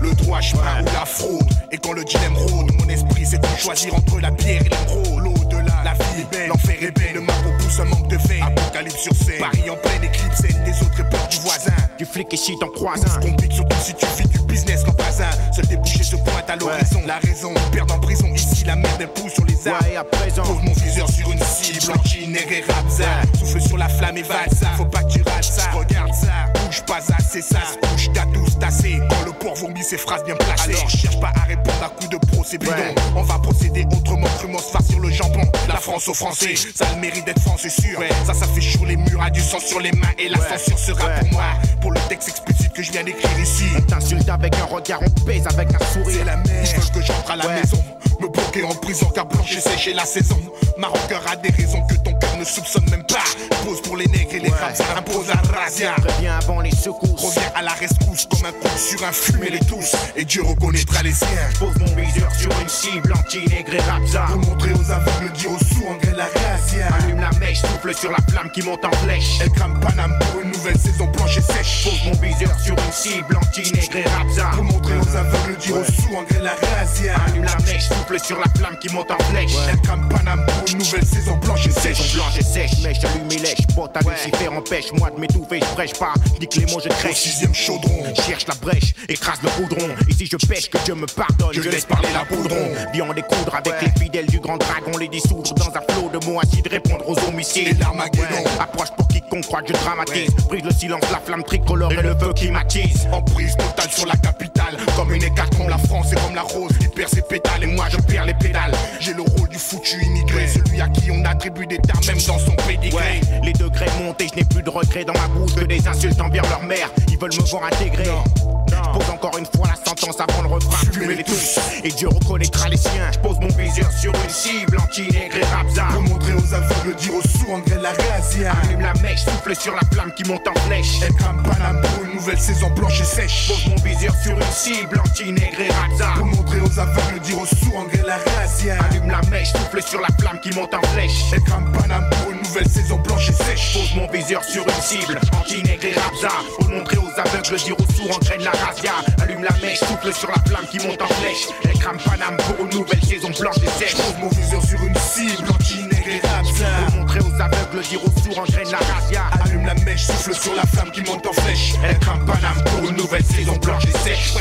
Le 0.00 0.14
droit 0.14 0.40
chemin 0.40 0.82
ou 0.82 0.84
la 0.84 1.04
fraude. 1.04 1.53
Et 1.70 1.78
quand 1.78 1.92
le 1.92 2.04
dilemme 2.04 2.36
rôde, 2.36 2.72
mon 2.78 2.88
esprit 2.88 3.24
c'est 3.26 3.38
de 3.38 3.46
choisir 3.58 3.94
entre 3.94 4.20
la 4.20 4.30
pierre 4.30 4.62
et 4.64 4.68
l'émeraude. 4.68 5.24
L'au-delà, 5.24 5.82
la 5.84 5.94
vie 5.94 6.20
est 6.20 6.30
belle, 6.30 6.48
l'enfer 6.48 6.76
est 6.80 6.90
belle. 6.90 7.14
Le 7.14 7.20
marbre 7.20 7.50
un 7.80 7.84
manque 7.84 8.08
de 8.08 8.18
fait. 8.18 8.40
Apocalypse 8.40 9.02
sur 9.02 9.14
scène. 9.14 9.38
Paris 9.38 9.70
en 9.70 9.76
pleine 9.76 10.04
éclipse, 10.04 10.36
scène 10.40 10.64
des 10.64 10.82
autres 10.82 11.08
peur 11.10 11.28
du 11.28 11.38
voisin. 11.38 11.72
Du 11.98 12.04
flic 12.04 12.32
et 12.32 12.36
shit 12.36 12.62
en 12.62 12.66
se 12.66 13.18
complique 13.20 13.52
surtout 13.52 13.76
si 13.82 13.94
tu 13.94 14.06
fais 14.06 14.24
du 14.24 14.38
business 14.40 14.82
qu'en 14.84 14.92
pas 14.92 15.04
un. 15.22 15.52
Seul 15.52 15.66
débouché 15.66 16.02
se 16.02 16.16
pointe 16.16 16.48
à 16.48 16.56
l'horizon. 16.56 17.00
La 17.06 17.18
raison, 17.18 17.54
perd 17.72 17.90
en 17.90 17.98
prison. 17.98 18.26
Ici 18.34 18.64
la 18.64 18.76
merde 18.76 19.00
elle 19.00 19.08
pousse 19.08 19.34
sur 19.34 19.44
les 19.44 19.68
arbres. 19.68 19.86
Ouais, 19.86 19.96
à 19.96 20.04
présent. 20.04 20.42
Pose 20.42 20.62
mon 20.62 20.72
viseur 20.72 21.08
sur 21.08 21.30
une 21.30 21.40
cible, 21.40 21.92
anti-nègre 21.92 22.52
et 22.52 22.64
rapza. 22.72 23.04
Souffle 23.38 23.60
sur 23.60 23.78
la 23.78 23.88
flamme 23.88 24.16
et 24.16 24.22
valse 24.22 24.58
ça. 24.58 24.68
Faut 24.76 24.84
pas 24.84 25.02
que 25.02 25.12
tu 25.12 25.22
rates 25.22 25.44
ça. 25.44 25.70
Regarde 25.72 26.12
ça, 26.12 26.52
bouge 26.54 26.82
pas 26.86 27.00
assez 27.16 27.42
ça. 27.42 27.60
Se 27.60 27.88
couche 27.88 28.10
t'as 28.12 28.26
tous 28.26 28.58
tassé. 28.58 29.00
Quand 29.08 29.24
le 29.24 29.32
porc 29.32 29.54
vomit 29.56 29.82
ses 29.82 29.98
phrases 29.98 30.24
bien 30.24 30.36
placées. 30.36 30.74
Alors 30.74 30.90
cherche 30.90 31.20
pas 31.20 31.32
à 31.34 31.44
répondre 31.44 31.82
à 31.84 31.88
coups 31.88 32.10
de 32.10 32.16
procès 32.16 32.58
bidon. 32.58 32.72
Ouais. 32.72 32.94
On 33.16 33.22
va 33.22 33.38
procéder 33.38 33.86
autrement, 33.92 34.26
crûment 34.38 34.58
se 34.58 34.70
farcir 34.70 34.98
le 34.98 35.10
jambon. 35.10 35.42
La 35.68 35.76
France 35.76 36.08
aux 36.08 36.14
Français, 36.14 36.54
ça 36.74 36.86
a 36.86 36.94
le 36.94 37.00
mérite 37.00 37.24
d'être 37.24 37.40
franc, 37.40 37.56
c'est 37.68 37.82
sûr. 37.82 37.98
Ça, 38.26 38.34
ça 38.34 38.46
fait 38.46 38.60
chaud 38.60 38.84
les 38.86 38.96
murs, 38.96 39.22
a 39.22 39.30
du 39.30 39.40
sang 39.40 39.58
sur 39.58 39.80
les 39.80 39.92
mains. 39.92 40.08
Et 40.18 40.28
la 40.28 40.38
Ouais. 40.38 40.58
censure 40.58 40.78
sera 40.78 41.06
Ouais. 41.06 41.18
pour 41.20 41.32
moi. 41.32 41.44
Pour 41.80 41.92
le 41.92 42.00
texte 42.08 42.28
explicite 42.28 42.72
que 42.72 42.82
je 42.82 42.92
viens 42.92 43.04
d'écrire 43.04 43.38
ici. 43.40 43.64
On 43.76 43.80
t'insulte 43.82 44.28
avec 44.28 44.54
un 44.56 44.64
regard, 44.64 45.00
on 45.02 45.24
baise 45.24 45.46
avec 45.46 45.68
un 45.74 45.78
C'est 45.78 46.02
sourire. 46.02 46.24
la 46.26 46.36
mer. 46.36 46.44
Ils 46.64 46.80
veulent 46.80 46.90
que 46.90 47.00
j'entre 47.02 47.30
à 47.30 47.36
la 47.36 47.48
maison. 47.48 47.82
Me 48.20 48.28
bloquer 48.28 48.64
en 48.64 48.74
prison 48.74 49.10
car 49.14 49.26
blanche 49.26 49.56
et 49.56 49.90
est 49.90 49.94
la 49.94 50.04
saison. 50.04 50.38
Ma 50.78 50.88
rancœur 50.88 51.22
a 51.30 51.36
des 51.36 51.50
raisons 51.50 51.82
que 51.86 51.94
ton 51.96 52.14
cœur 52.14 52.33
ne 52.44 52.48
soupçonne 52.48 52.84
même 52.90 53.04
pas. 53.04 53.24
Pose 53.64 53.80
pour 53.80 53.96
les 53.96 54.06
nègres 54.06 54.34
et 54.34 54.40
les 54.40 54.50
Ouais. 54.50 54.56
femmes, 54.58 54.74
ça 54.74 54.84
impose 54.98 55.30
à 55.30 55.40
razzia. 55.56 55.92
Préviens 55.96 56.38
avant 56.42 56.60
les 56.60 56.70
secousses. 56.70 57.22
Reviens 57.36 57.50
à 57.54 57.62
la 57.62 57.72
rescousse 57.72 58.26
comme 58.30 58.44
un 58.44 58.52
coup 58.52 58.76
sur 58.76 59.02
un 59.04 59.12
fumé 59.12 59.48
les 59.50 59.60
tous. 59.60 59.94
Et 60.16 60.24
Dieu 60.24 60.42
reconnaîtra 60.42 61.02
les 61.02 61.12
siens. 61.12 61.26
Pose 61.58 61.74
mon 61.78 61.94
viseur 61.96 62.30
sur 62.34 62.50
une 62.60 62.68
cible, 62.68 63.12
anti-nègre 63.14 63.74
et 63.74 63.80
rapza. 63.80 64.26
Pour 64.28 64.36
montrer 64.36 64.72
aux 64.72 64.90
aveugles, 64.90 65.32
dire 65.32 65.50
aux 65.52 65.58
sourds, 65.58 65.90
en 65.90 65.96
graine 65.96 66.16
la 66.16 66.24
razzia. 66.26 66.88
Allume 67.00 67.20
la 67.20 67.30
mèche, 67.38 67.60
souffle 67.62 67.94
sur 67.94 68.10
la 68.10 68.18
flamme 68.30 68.50
qui 68.50 68.62
monte 68.62 68.84
en 68.84 68.92
flèche. 69.04 69.38
Elle 69.40 69.50
crame 69.50 69.80
Paname 69.80 70.18
pour 70.30 70.42
une 70.42 70.50
nouvelle 70.52 70.78
saison 70.78 71.06
blanche 71.06 71.38
et 71.38 71.42
sèche. 71.42 71.84
Pose 71.84 72.04
mon 72.04 72.20
viseur 72.20 72.60
sur 72.60 72.74
une 72.76 72.92
cible, 72.92 73.36
anti-nègre 73.38 73.96
et 73.96 74.04
rapza. 74.04 74.50
Pour 74.54 74.64
montrer 74.64 74.94
aux 74.98 75.16
aveugles, 75.16 75.56
dire 75.58 75.76
aux 75.76 75.84
sourds, 75.84 76.18
en 76.18 76.22
graine 76.24 76.42
la 76.42 76.52
razzia. 76.76 77.14
Allume 77.26 77.44
la 77.44 77.56
mèche, 77.64 77.88
souffle 77.88 78.20
sur 78.22 78.38
la 78.38 78.46
flamme 78.58 78.76
qui 78.78 78.90
monte 78.92 79.10
en 79.10 79.18
flèche. 79.30 79.52
Elle 79.70 79.80
crame 79.80 80.06
Paname 80.10 80.44
pour 80.46 80.72
une 80.72 80.78
nouvelle 80.78 81.06
saison 81.06 81.36
blanche 81.38 81.66
et 81.66 81.70
Saison 81.70 81.80
sèche. 82.02 82.14
blanche 82.14 82.33
et 82.38 82.42
sèche, 82.42 82.78
mèche 82.82 83.04
allumée 83.04 83.38
lèche, 83.38 83.66
botte 83.74 83.96
à 83.96 84.00
Lucifer 84.00 84.48
empêche 84.48 84.92
moi 84.92 85.10
de 85.10 85.20
m'étouffer, 85.20 85.60
je 85.60 85.74
prêche 85.74 85.94
pas, 85.94 86.14
je 86.34 86.40
dis 86.40 86.48
que 86.48 86.60
les 86.60 86.72
mots 86.72 86.80
je 86.80 86.88
Au 86.88 86.92
crèche. 86.92 87.16
sixième 87.16 87.54
chaudron. 87.54 88.02
Cherche 88.26 88.46
la 88.46 88.54
brèche, 88.54 88.94
écrase 89.08 89.38
le 89.42 89.50
goudron. 89.60 89.94
Ici 90.08 90.26
je 90.30 90.36
pêche, 90.46 90.70
que 90.70 90.78
Dieu 90.84 90.94
me 90.94 91.06
pardonne. 91.06 91.52
Je 91.52 91.68
laisse 91.68 91.84
parler 91.84 92.08
la 92.12 92.24
poudron. 92.24 92.68
Viens 92.92 93.08
en 93.08 93.14
découdre 93.14 93.54
avec 93.54 93.74
les 93.82 94.02
fidèles 94.02 94.26
du 94.26 94.40
grand 94.40 94.56
dragon, 94.56 94.96
les 94.98 95.08
dissoudre 95.08 95.54
dans 95.54 95.68
un 95.68 95.82
flot 95.92 96.10
de 96.12 96.24
mots 96.26 96.40
acides, 96.40 96.66
répondre 96.66 97.08
aux 97.08 97.18
homicides. 97.28 97.78
Et. 97.78 98.60
Approche 98.60 98.90
quiconque 99.14 99.46
croit 99.46 99.62
que 99.62 99.68
je 99.68 99.72
dramatise. 99.72 100.30
Brise 100.48 100.64
le 100.64 100.72
silence, 100.72 101.02
la 101.12 101.18
flamme 101.18 101.44
tricolore 101.44 101.92
et 101.92 102.02
le 102.02 102.16
feu 102.18 102.32
qui 102.34 102.50
m'attise. 102.50 103.08
Emprise 103.12 103.56
totale 103.56 103.90
sur 103.90 104.06
la 104.06 104.16
capitale 104.16 104.76
Comme 104.96 105.12
une 105.12 105.22
hécatombe, 105.22 105.68
la 105.68 105.78
France 105.78 106.12
est 106.12 106.20
comme 106.24 106.34
la 106.34 106.42
rose 106.42 106.76
qui 106.78 106.88
perd 106.88 107.08
ses 107.10 107.22
pétales 107.22 107.62
Et 107.62 107.66
moi 107.66 107.86
je 107.90 107.96
perds 107.98 108.24
les 108.24 108.34
pédales 108.34 108.72
J'ai 109.00 109.14
le 109.14 109.22
rôle 109.22 109.48
du 109.48 109.58
foutu 109.58 110.02
immigré 110.04 110.46
Celui 110.48 110.80
à 110.80 110.88
qui 110.88 111.10
on 111.10 111.24
attribue 111.24 111.66
des 111.66 111.78
termes 111.78 112.04
même 112.06 112.18
dans 112.26 112.38
son 112.38 112.56
pédigré 112.66 112.90
Ouais, 112.94 113.20
les 113.42 113.52
degrés 113.52 113.86
montent 114.00 114.20
et 114.20 114.28
je 114.28 114.36
n'ai 114.36 114.44
plus 114.44 114.62
de 114.62 114.70
regrets 114.70 115.04
dans 115.04 115.14
ma 115.14 115.28
bouche 115.28 115.54
que 115.54 115.64
des 115.64 115.86
insultes 115.86 116.20
envers 116.20 116.48
leur 116.48 116.62
mère. 116.62 116.90
Ils 117.08 117.18
veulent 117.18 117.34
me 117.34 117.48
voir 117.48 117.64
intégrer. 117.64 118.04
Je 118.04 118.53
pose 118.94 119.10
encore 119.10 119.36
une 119.38 119.46
fois 119.46 119.68
la 119.68 119.74
sentence 119.74 120.20
avant 120.20 120.42
le 120.42 120.48
refrain. 120.48 120.86
Fumez-les 120.92 121.24
tous 121.24 121.58
et 121.82 121.88
Dieu 121.88 122.08
reconnaîtra 122.08 122.68
les 122.68 122.76
siens. 122.76 123.10
Je 123.12 123.18
pose 123.18 123.38
mon 123.40 123.48
viseur 123.48 123.90
sur 123.90 124.12
une 124.14 124.30
cible, 124.30 124.78
anti-nègre 124.78 125.36
et 125.36 125.44
rapza. 125.44 125.86
Pour 125.92 126.02
montrer 126.02 126.32
aux 126.32 126.54
aveugles, 126.54 126.94
dire 126.96 127.14
aux 127.14 127.22
sourds, 127.22 127.54
en 127.54 127.58
graine 127.58 127.82
la 127.82 127.90
Allume 127.90 128.80
la 128.80 128.94
mèche, 129.02 129.24
souffle 129.24 129.56
sur 129.56 129.74
la 129.74 129.82
flamme 129.92 130.12
qui 130.14 130.24
monte 130.24 130.46
en 130.46 130.54
flèche. 130.66 131.00
Elle 131.02 131.12
crame 131.14 131.42
Paname 131.42 131.80
pour 131.80 132.04
une 132.04 132.14
nouvelle 132.14 132.38
saison 132.38 132.70
blanche 132.70 133.00
et 133.00 133.04
sèche 133.04 133.48
Pose 133.48 133.66
mon 133.68 133.82
viseur 133.82 134.14
sur 134.22 134.36
une 134.36 134.52
cible, 134.52 135.00
anti-nègre 135.00 135.60
et 135.60 135.70
rapza. 135.70 136.12
Pour 136.16 136.26
montrer 136.26 136.60
aux 136.60 136.78
aveugles, 136.78 137.20
dire 137.20 137.38
aux 137.40 137.46
sourds, 137.46 137.86
graine 137.92 138.06
la 138.06 138.18
razzia 138.38 138.76
Allume 138.90 139.10
la 139.10 139.20
mèche, 139.30 139.52
souffle 139.52 139.82
sur 139.82 140.00
la 140.00 140.08
flamme 140.20 140.38
qui 140.40 140.50
monte 140.50 140.74
en 140.74 140.82
flèche. 140.88 141.32
Elle 141.32 141.42
crame 141.42 141.70
pour 141.72 142.33
nouvelle 142.54 142.70
saison 142.70 142.98
blanche 142.98 143.30
et 143.30 143.32
sèche 143.32 143.74
Pose 143.74 143.94
mon 143.96 144.06
viseur 144.12 144.44
sur 144.44 144.62
une 144.62 144.80
cible, 144.80 145.20
anti-nègre 145.40 145.86
et 145.86 145.92
rapza. 145.92 146.28
Pour 146.56 146.68
montrer 146.68 146.98
aux 146.98 147.20
aveugles, 147.20 147.56
dire 147.56 147.74
aux 147.76 147.92
sourds, 147.92 148.16
engraine 148.16 148.44
la 148.44 148.52
razzia. 148.52 148.92
Allume 149.20 149.42
la 149.42 149.50
mèche, 149.60 149.80
souffle 149.80 150.14
sur 150.14 150.28
la 150.28 150.40
flamme 150.46 150.66
qui 150.70 150.78
monte 150.86 151.02
en 151.02 151.08
flèche. 151.08 151.48
Elle 151.64 151.78
crame 151.80 151.98
Paname 151.98 152.36
pour 152.36 152.64
une 152.64 152.72
nouvelle 152.72 153.02
saison 153.02 153.30
blanche 153.30 153.56
et 153.56 153.84
sèche. 153.84 153.96
Pose 153.96 154.14
mon 154.20 154.28
viseur 154.28 154.62
sur 154.64 154.80
une 154.84 154.94
cible, 154.94 155.50
anti-nègre 155.50 156.08
et 156.08 156.20
razzia 156.26 156.66
Pour 156.86 156.96
montrer 157.00 157.20
aux 157.20 157.42
aveugles, 157.42 157.88
dire 157.88 158.00
aux 158.04 158.20
sourds, 158.20 158.38
engraine 158.38 158.70
la 158.70 158.78
razzia. 158.78 159.22
Allume 159.44 159.66
la 159.66 159.74
mèche, 159.74 160.06
souffle 160.06 160.34
sur 160.34 160.54
la 160.54 160.62
flamme 160.62 160.92
qui 160.92 161.00
monte 161.02 161.26
en 161.26 161.32
flèche 161.32 161.74
Elle 161.82 161.98
crame 161.98 162.24
Paname 162.24 162.62
pour 162.64 162.88
une 162.88 162.96
nouvelle 162.96 163.24
saison 163.24 163.56
blanche 163.56 163.84
et 163.86 163.98
sèche. 163.98 164.34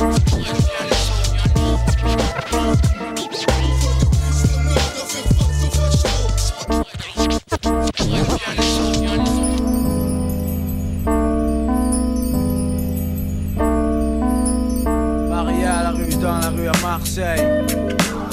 Maria 0.00 0.16
la 15.82 15.90
rue, 15.90 16.14
dans 16.14 16.38
la 16.38 16.48
rue 16.48 16.68
à 16.68 16.72
Marseille. 16.80 17.66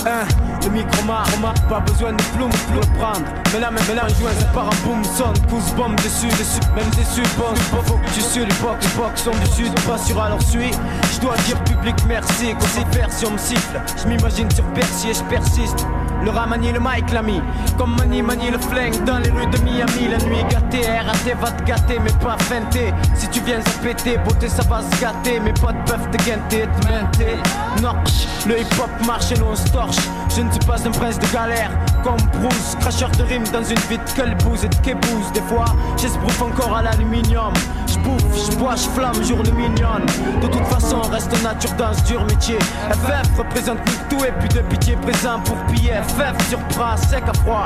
Hein, 0.06 0.26
le 0.68 0.74
micro 0.74 1.04
marre, 1.06 1.28
pas 1.70 1.80
besoin 1.80 2.12
de 2.14 2.24
plumes 2.36 2.50
pour 2.50 2.76
le 2.76 3.00
prendre. 3.00 3.26
Mais 3.54 3.60
là, 3.60 3.72
même 3.72 3.96
là, 3.96 4.08
joint, 4.20 4.32
ça 4.38 4.46
part 4.48 4.66
en 4.68 4.88
boom, 4.88 5.04
son, 5.04 5.34
pouce 5.48 5.74
bombe 5.76 5.96
dessus, 5.96 6.28
dessus, 6.28 6.60
même 6.76 6.90
dessus, 6.90 7.28
bon, 7.38 7.56
faut 7.84 7.98
que 7.98 8.10
tu 8.14 8.22
suis 8.22 8.42
les 8.42 8.56
box, 8.62 8.86
les 8.86 9.02
box 9.02 9.24
sont 9.24 9.32
dessus, 9.32 9.70
pas 9.88 9.98
sur 9.98 10.22
alors 10.22 10.42
suis. 10.42 10.72
Je 11.14 11.20
dois 11.22 11.36
dire 11.46 11.62
public 11.64 11.96
merci, 12.08 12.54
quand 12.60 12.68
c'est 12.68 12.88
version 12.96 13.32
me 13.32 13.38
siffle. 13.38 13.82
Je 14.02 14.08
m'imagine 14.08 14.50
sur 14.52 14.66
Percy 14.74 15.10
et 15.10 15.14
je 15.14 15.24
persiste. 15.24 15.86
Le 16.24 16.32
rat 16.32 16.48
manie 16.48 16.72
le 16.72 16.80
mic 16.80 17.12
l'ami 17.14 17.42
Comme 17.78 17.96
manie 17.98 18.22
manie 18.22 18.50
le 18.52 18.58
flingue 18.58 19.04
dans 19.06 19.20
les 19.20 19.30
rues 19.30 19.48
de 19.48 19.58
Miami. 19.60 20.08
La 20.10 20.18
nuit 20.26 20.44
gâtée, 20.50 20.88
RAT 20.88 21.36
va 21.40 21.52
te 21.52 21.64
gâter 21.64 22.00
mais 22.04 22.12
pas 22.24 22.38
feinter. 22.40 22.94
Si 23.16 23.28
tu 23.30 23.40
viens 23.42 23.60
à 23.60 23.84
péter, 23.84 24.18
beauté 24.26 24.50
ça 24.50 24.64
va 24.64 24.82
se 24.82 25.02
gâter. 25.02 25.40
Mais 25.40 25.54
pas 25.54 25.74
de 25.74 25.92
peuvent 25.92 26.10
te 26.12 26.18
guinter, 26.24 26.68
te 26.68 26.88
menter. 26.88 27.38
Norch, 27.82 28.28
le 28.48 28.60
hip 28.60 28.80
hop 28.80 28.90
marche 29.06 29.32
et 29.32 29.36
l'on 29.36 29.56
se 29.56 29.68
torche. 29.70 29.98
Je 30.36 30.42
ne 30.42 30.52
suis 30.52 30.66
pas 30.66 30.78
un 30.86 30.92
prince 30.92 31.20
de 31.20 31.28
galère. 31.34 31.72
Comme 32.04 32.18
Bruce, 32.42 32.76
cracheur 32.80 33.10
de 33.12 33.24
rimes 33.24 33.48
dans 33.52 33.64
une 33.64 33.80
vie 33.90 33.98
de 33.98 34.22
colbouse 34.22 34.64
et 34.64 34.70
de 34.70 34.76
kébouse 34.76 35.32
Des 35.34 35.42
fois, 35.42 35.66
j'esbrouffe 35.98 36.42
encore 36.42 36.76
à 36.76 36.84
l'aluminium. 36.84 37.54
Je 37.88 37.98
bouffe, 38.00 38.52
je 38.52 38.56
bois, 38.58 38.76
je 38.76 38.88
flamme, 38.90 39.24
jour 39.24 39.42
le 39.44 39.52
mignon 39.52 40.00
De 40.42 40.48
toute 40.48 40.66
façon, 40.66 41.02
reste 41.02 41.32
nature 41.44 41.74
dans 41.78 41.94
ce 41.94 42.04
dur 42.04 42.24
métier. 42.26 42.58
FF 42.60 43.38
représente 43.38 43.80
tout 44.10 44.24
et 44.24 44.32
puis 44.40 44.50
de 44.50 44.62
pitié 44.62 44.96
présent 44.98 45.40
pour 45.44 45.56
piller 45.66 46.00
FF 46.08 46.50
surprend, 46.50 46.98
sec 46.98 47.24
à 47.28 47.34
froid. 47.34 47.64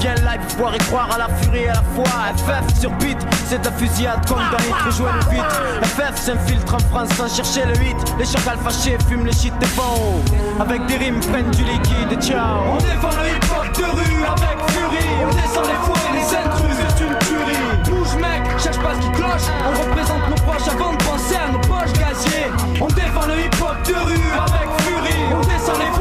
Viens 0.00 0.14
live, 0.16 0.40
voir 0.58 0.74
et 0.74 0.78
croire 0.78 1.08
à 1.14 1.18
la 1.18 1.28
furie 1.36 1.64
et 1.64 1.68
à 1.68 1.74
la 1.74 1.82
foi. 1.94 2.04
FF 2.36 2.80
sur 2.80 2.90
beat, 2.98 3.18
c'est 3.46 3.64
la 3.64 3.72
fusillade 3.72 4.26
comme 4.28 4.38
dans 4.38 4.58
les 4.58 4.90
trous 4.90 5.04
le 5.04 5.30
vite 5.30 5.86
FF 5.94 6.16
s'infiltre 6.16 6.74
en 6.74 6.78
France 6.78 7.08
sans 7.16 7.34
chercher 7.34 7.66
le 7.66 7.74
8 7.78 7.96
Les 8.18 8.24
chacals 8.24 8.58
fâchés 8.58 8.98
fument 9.08 9.26
les 9.26 9.32
shit 9.32 9.56
des 9.58 9.66
faux 9.66 10.22
Avec 10.60 10.84
des 10.86 10.96
rimes 10.96 11.20
prennent 11.20 11.50
du 11.50 11.62
liquide 11.64 12.12
et 12.12 12.22
ciao. 12.22 12.74
On 12.74 12.76
défend 12.78 13.10
le 13.20 13.28
hip 13.28 13.46
hop 13.50 13.76
de 13.76 13.84
rue 13.84 14.24
avec 14.24 14.70
furie. 14.70 15.10
On 15.22 15.34
descend 15.34 15.66
les 15.66 15.80
fours 15.84 15.98
et 16.10 16.16
les 16.16 16.36
intrus, 16.36 16.76
c'est 16.88 17.04
une 17.04 17.18
tuerie. 17.18 17.90
Bouge 17.90 18.14
mec, 18.16 18.42
cherche 18.58 18.78
pas 18.78 18.94
ce 18.94 19.00
qui 19.00 19.12
cloche. 19.12 19.48
On 19.66 19.88
représente 19.88 20.28
nos 20.28 20.42
proches 20.42 20.68
avant 20.68 20.92
de 20.92 21.02
penser 21.04 21.36
à 21.36 21.50
nos 21.52 21.60
poches 21.60 21.92
gaziers. 21.92 22.50
On 22.80 22.88
défend 22.88 23.26
le 23.26 23.40
hip 23.40 23.56
hop 23.60 23.76
de 23.86 23.94
rue 23.94 24.32
avec 24.36 24.68
furie. 24.82 25.24
On 25.32 25.40
descend 25.40 25.78
les 25.78 25.94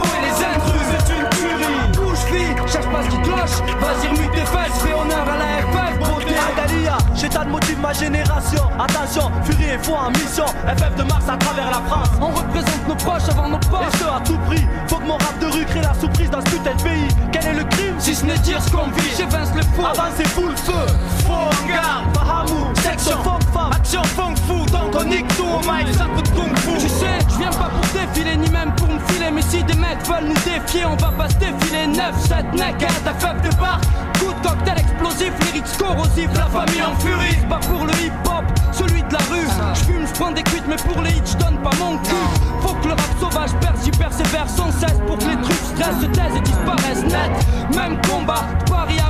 Vas-y 3.45 4.07
remue 4.07 4.29
tes 4.31 4.45
fesses, 4.45 4.81
fais 4.81 4.93
honneur 4.93 5.27
à 5.27 5.37
la 5.37 5.72
fois 9.83 10.07
en 10.07 10.11
mission. 10.11 10.45
FF 10.45 10.95
de 10.95 11.03
Mars 11.03 11.25
à 11.27 11.37
travers 11.37 11.67
la 11.67 11.81
France. 11.87 12.09
On 12.21 12.27
représente 12.27 12.87
nos 12.87 12.95
proches 12.95 13.29
avant 13.29 13.49
nos 13.49 13.57
poches. 13.57 13.93
Et 13.93 13.97
ce 13.97 14.03
à 14.05 14.19
tout 14.25 14.37
prix. 14.47 14.65
Faut 14.87 14.97
que 14.97 15.05
mon 15.05 15.17
rap 15.17 15.39
de 15.39 15.47
rue 15.47 15.65
crée 15.65 15.81
la 15.81 15.93
surprise 15.93 16.29
dans 16.29 16.41
ce 16.41 16.49
putain 16.51 16.75
de 16.75 16.81
pays. 16.81 17.07
Quel 17.31 17.45
est 17.47 17.53
le 17.53 17.63
crime? 17.65 17.95
Si 17.99 18.15
ce 18.15 18.25
n'est 18.25 18.37
dire 18.39 18.61
ce 18.61 18.71
qu'on 18.71 18.87
vit 18.87 19.11
J'évince 19.17 19.53
le 19.55 19.61
fou. 19.61 19.85
Avancez 19.85 20.25
full 20.25 20.55
feu. 20.57 20.85
Faux 21.25 21.67
garde. 21.67 22.05
Bahamou. 22.13 22.73
Section 22.81 23.17
funk 23.23 23.39
femme. 23.53 23.71
Action 23.73 24.03
funk 24.03 24.35
fou. 24.47 24.65
Donc 24.71 24.95
on 24.99 25.03
nique 25.03 25.27
tout 25.35 25.43
au 25.43 25.59
mic. 25.59 25.93
Ça 25.93 26.05
de 26.05 26.27
kung 26.29 26.57
fu. 26.57 26.77
Tu 26.79 26.89
sais, 26.89 27.19
je 27.29 27.37
viens 27.37 27.51
pas 27.51 27.69
pour 27.69 27.99
défiler 27.99 28.37
ni 28.37 28.49
même 28.49 28.73
pour 28.75 28.87
me 28.87 28.99
filer. 29.07 29.31
Mais 29.31 29.41
si 29.41 29.63
des 29.63 29.75
mecs 29.75 30.05
veulent 30.07 30.27
nous 30.27 30.33
défier, 30.33 30.85
on 30.85 30.95
va 30.95 31.11
pas 31.11 31.29
se 31.29 31.35
défiler. 31.35 31.87
9, 31.87 32.19
7 32.19 32.53
naked. 32.53 32.89
FF 33.19 33.41
débarque. 33.41 33.83
Coup 34.19 34.33
de 34.33 34.47
cocktail 34.47 34.79
explosif, 34.79 35.33
lyrics 35.45 35.77
corrosifs, 35.77 36.33
la 36.35 36.47
famille 36.47 36.83
en 36.83 36.95
furie. 36.99 37.37
Pas 37.49 37.59
pour 37.59 37.85
le 37.85 37.93
hip 37.93 38.13
hop, 38.25 38.45
celui 38.71 39.03
de 39.03 39.13
la 39.13 39.19
rue. 39.31 39.47
Je 39.73 39.83
fume, 39.85 40.07
je 40.07 40.13
prends 40.13 40.31
des 40.31 40.43
cuites, 40.43 40.67
mais 40.67 40.75
pour 40.75 41.01
les 41.01 41.11
hits, 41.11 41.21
je 41.25 41.37
donne 41.37 41.57
pas 41.57 41.75
mon 41.79 41.97
cul. 41.97 42.15
Faut 42.61 42.73
que 42.75 42.87
le 42.87 42.93
rap 42.93 43.13
sauvage 43.19 43.51
perce, 43.59 43.83
j'y 43.83 43.91
persévère 43.91 44.49
sans 44.49 44.71
cesse 44.71 44.99
pour 45.05 45.17
que 45.17 45.25
les 45.25 45.41
trucs 45.41 45.65
stressent, 45.75 46.01
se 46.01 46.05
taisent 46.07 46.37
et 46.37 46.41
disparaissent 46.41 47.03
net. 47.03 47.31
Même 47.75 47.97
combat, 48.09 48.45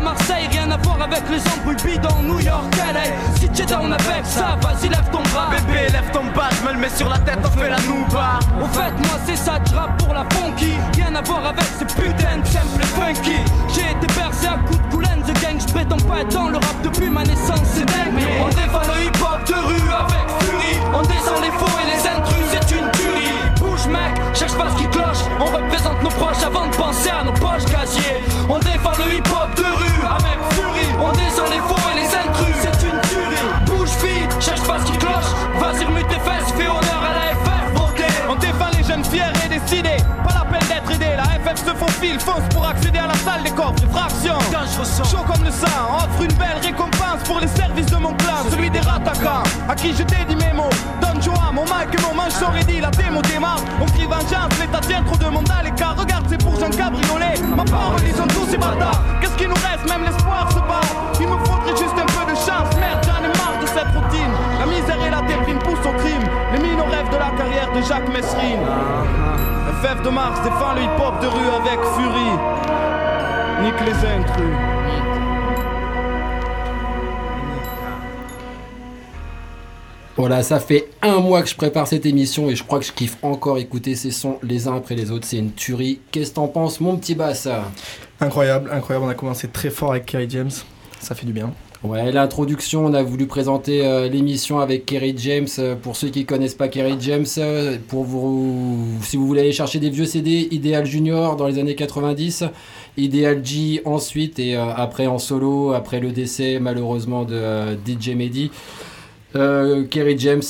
Marseille, 0.03 0.47
rien 0.51 0.69
à 0.69 0.77
voir 0.77 1.01
avec 1.01 1.23
les 1.29 1.39
embrouilles 1.53 1.77
bidons 1.83 2.21
New 2.23 2.39
York, 2.41 2.75
LA. 2.75 3.03
Si 3.39 3.49
tu 3.49 3.65
down 3.65 3.91
avec 3.93 4.25
ça, 4.25 4.57
vas-y, 4.61 4.89
lève 4.89 5.09
ton 5.11 5.21
bras. 5.31 5.49
Bébé, 5.51 5.87
lève 5.91 6.11
ton 6.11 6.25
bas, 6.35 6.49
je 6.59 6.67
me 6.67 6.73
le 6.73 6.79
mets 6.79 6.89
sur 6.89 7.07
la 7.09 7.17
tête, 7.19 7.39
on 7.43 7.49
fait 7.57 7.69
la 7.69 7.79
nouba. 7.87 8.39
Au 8.61 8.67
fait, 8.67 8.91
moi 8.91 9.17
c'est 9.25 9.37
ça, 9.37 9.59
je 9.65 9.75
rappe 9.75 9.97
pour 10.03 10.13
la 10.13 10.25
funky. 10.33 10.73
Rien 10.95 11.15
à 11.15 11.21
voir 11.21 11.45
avec 11.45 11.65
ces 11.79 11.85
putains 11.85 12.39
de 12.39 12.45
samples 12.47 12.83
funky. 12.83 13.37
J'ai 13.73 13.91
été 13.91 14.07
percé 14.13 14.47
à 14.47 14.57
coups 14.67 14.77
de 14.77 14.93
coulaine, 14.93 15.23
the 15.23 15.33
gang, 15.41 15.57
je 15.59 15.71
prétends 15.73 16.03
pas 16.07 16.19
être 16.21 16.33
dans 16.33 16.49
le 16.49 16.57
rap 16.57 16.81
depuis 16.83 17.09
ma 17.09 17.23
naissance, 17.23 17.63
c'est 17.73 17.85
dingue. 17.85 18.19
On 18.41 18.49
défend 18.49 18.83
le 18.93 19.03
hip 19.05 19.23
hop 19.23 19.47
de 19.47 19.55
rue 19.55 19.89
avec 19.89 20.25
furie. 20.43 20.79
On 20.93 21.01
descend 21.01 21.39
les 21.41 21.51
faux 21.51 21.79
et 21.79 21.87
les 21.95 22.07
intrus, 22.07 22.45
c'est 22.51 22.75
une 22.75 22.91
tuerie. 22.91 23.33
Bouge 23.57 23.87
mec, 23.87 24.13
cherche 24.35 24.53
pas 24.53 24.67
ce 24.69 24.81
qui 24.81 24.89
cloche. 24.89 25.23
On 25.39 25.45
représente 25.45 26.03
nos 26.03 26.09
proches 26.09 26.43
avant 26.45 26.67
de 26.67 26.75
penser 26.75 27.09
à 27.09 27.23
nos 27.23 27.33
poches 27.33 27.65
casiers. 27.71 28.19
On 28.49 28.59
défend 28.59 28.91
le 28.99 29.15
hip 29.15 29.29
hop 29.31 29.55
de 29.55 29.63
rue 29.63 29.92
FF 41.53 41.65
se 41.65 41.75
faufile, 41.75 42.19
fonce 42.19 42.47
pour 42.51 42.65
accéder 42.65 42.99
à 42.99 43.07
la 43.07 43.15
salle 43.15 43.43
des 43.43 43.51
coffres, 43.51 43.83
ressens 43.91 45.03
Chaud 45.03 45.23
comme 45.27 45.43
le 45.43 45.51
sang, 45.51 45.97
offre 45.97 46.21
une 46.21 46.33
belle 46.33 46.57
récompense 46.61 47.23
pour 47.25 47.39
les 47.39 47.47
services 47.47 47.87
de 47.87 47.97
mon 47.97 48.13
clan, 48.13 48.43
celui 48.49 48.69
des 48.69 48.79
rattaquants, 48.79 49.43
à 49.69 49.75
qui 49.75 49.93
je 49.93 50.03
dédie 50.03 50.35
mes 50.35 50.53
mots. 50.53 50.69
Donne 51.01 51.21
joie, 51.21 51.51
mon 51.53 51.63
mic 51.63 51.93
et 51.93 52.01
mon 52.01 52.13
manche 52.15 52.33
sont 52.33 52.51
ready, 52.51 52.81
la 52.81 52.89
démo 52.91 53.21
démarre. 53.21 53.59
On 53.81 53.85
crie 53.85 54.05
vengeance, 54.05 54.57
l'état 54.59 54.79
tient 54.81 55.03
trop 55.03 55.17
de 55.17 55.25
monde 55.25 55.49
à 55.49 55.63
l'écart. 55.63 55.95
Regarde, 55.97 56.25
c'est 56.29 56.41
pour 56.43 56.55
un 56.55 56.69
cabriolet. 56.69 57.35
Ma 57.55 57.63
parole, 57.63 58.01
ils 58.05 58.15
sont 58.15 58.27
tous 58.27 58.45
ces 58.49 58.57
bâtards. 58.57 59.01
Qu'est-ce 59.21 59.35
qui 59.35 59.47
nous 59.47 59.55
reste, 59.55 59.87
même 59.87 60.03
l'espoir 60.03 60.49
se 60.51 60.59
bat. 60.59 60.81
Il 61.19 61.27
me 61.27 61.37
faudrait 61.45 61.77
juste 61.77 61.95
un 61.97 62.05
peu 62.05 62.31
de 62.31 62.35
chance, 62.35 62.75
merde, 62.79 63.02
cette 63.83 63.95
routine. 63.95 64.31
La 64.59 64.65
misère 64.65 65.05
et 65.05 65.09
la 65.09 65.21
déprime 65.21 65.59
poussent 65.59 65.85
au 65.85 65.93
crime. 65.97 66.23
Les 66.53 66.59
mines 66.59 66.79
au 66.79 66.89
rêve 66.89 67.09
de 67.09 67.17
la 67.17 67.31
carrière 67.31 67.71
de 67.73 67.81
Jacques 67.81 68.09
Messrine. 68.09 68.59
FF 69.81 70.03
de 70.03 70.09
Mars 70.09 70.41
défend 70.43 70.73
le 70.73 70.81
hip-hop 70.81 71.21
de 71.21 71.27
rue 71.27 71.49
avec 71.49 71.79
furie. 71.95 72.37
Nique 73.63 73.79
les 73.85 74.07
intrus. 74.07 74.57
Voilà, 80.15 80.43
ça 80.43 80.59
fait 80.59 80.89
un 81.01 81.19
mois 81.19 81.41
que 81.41 81.49
je 81.49 81.55
prépare 81.55 81.87
cette 81.87 82.05
émission 82.05 82.49
et 82.49 82.55
je 82.55 82.63
crois 82.63 82.79
que 82.79 82.85
je 82.85 82.91
kiffe 82.91 83.17
encore 83.23 83.57
écouter 83.57 83.95
ces 83.95 84.11
sons 84.11 84.37
les 84.43 84.67
uns 84.67 84.77
après 84.77 84.95
les 84.95 85.11
autres. 85.11 85.25
C'est 85.25 85.37
une 85.37 85.51
tuerie. 85.51 85.99
Qu'est-ce 86.11 86.29
que 86.29 86.35
t'en 86.35 86.47
penses, 86.47 86.79
mon 86.79 86.97
petit 86.97 87.15
bass 87.15 87.47
Incroyable, 88.21 88.69
incroyable. 88.71 89.05
On 89.07 89.09
a 89.09 89.15
commencé 89.15 89.47
très 89.47 89.71
fort 89.71 89.91
avec 89.91 90.05
Kerry 90.05 90.29
James. 90.29 90.51
Ça 90.99 91.15
fait 91.15 91.25
du 91.25 91.33
bien. 91.33 91.51
Ouais, 91.83 92.13
l'introduction, 92.13 92.85
on 92.85 92.93
a 92.93 93.03
voulu 93.03 93.27
présenter 93.27 93.85
euh, 93.85 94.07
l'émission 94.07 94.59
avec 94.59 94.85
Kerry 94.85 95.13
James. 95.17 95.49
Euh, 95.59 95.75
pour 95.75 95.97
ceux 95.97 96.07
qui 96.07 96.23
connaissent 96.23 96.53
pas 96.53 96.69
Kerry 96.69 96.95
James, 97.01 97.25
euh, 97.39 97.77
pour 97.89 98.05
vous, 98.05 98.87
si 99.01 99.17
vous 99.17 99.27
voulez 99.27 99.41
aller 99.41 99.51
chercher 99.51 99.79
des 99.79 99.89
vieux 99.89 100.05
CD, 100.05 100.47
Ideal 100.51 100.85
Junior 100.85 101.35
dans 101.35 101.45
les 101.45 101.59
années 101.59 101.75
90, 101.75 102.45
Ideal 102.95 103.45
G 103.45 103.81
ensuite 103.83 104.39
et 104.39 104.55
après 104.55 105.07
en 105.07 105.17
solo, 105.17 105.73
après 105.73 105.99
le 105.99 106.13
décès 106.13 106.57
malheureusement 106.61 107.25
de 107.25 107.75
DJ 107.85 108.15
Mehdi. 108.15 108.51
Kerry 109.33 110.17
James, 110.19 110.43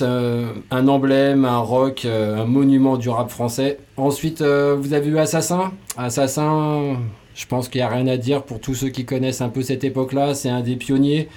un 0.71 0.87
emblème, 0.87 1.45
un 1.45 1.59
rock, 1.59 2.05
un 2.05 2.45
monument 2.45 2.97
du 2.97 3.09
rap 3.09 3.31
français. 3.31 3.79
Ensuite, 3.95 4.41
vous 4.41 4.93
avez 4.93 5.07
eu 5.07 5.17
Assassin. 5.17 5.71
Assassin, 5.97 6.97
je 7.35 7.45
pense 7.47 7.69
qu'il 7.69 7.79
n'y 7.79 7.85
a 7.85 7.89
rien 7.89 8.07
à 8.07 8.17
dire 8.17 8.43
pour 8.43 8.59
tous 8.59 8.75
ceux 8.75 8.89
qui 8.89 9.05
connaissent 9.05 9.41
un 9.41 9.49
peu 9.49 9.61
cette 9.61 9.83
époque-là. 9.83 10.35
C'est 10.35 10.49
un 10.49 10.61
des 10.61 10.75
pionniers. 10.75 11.29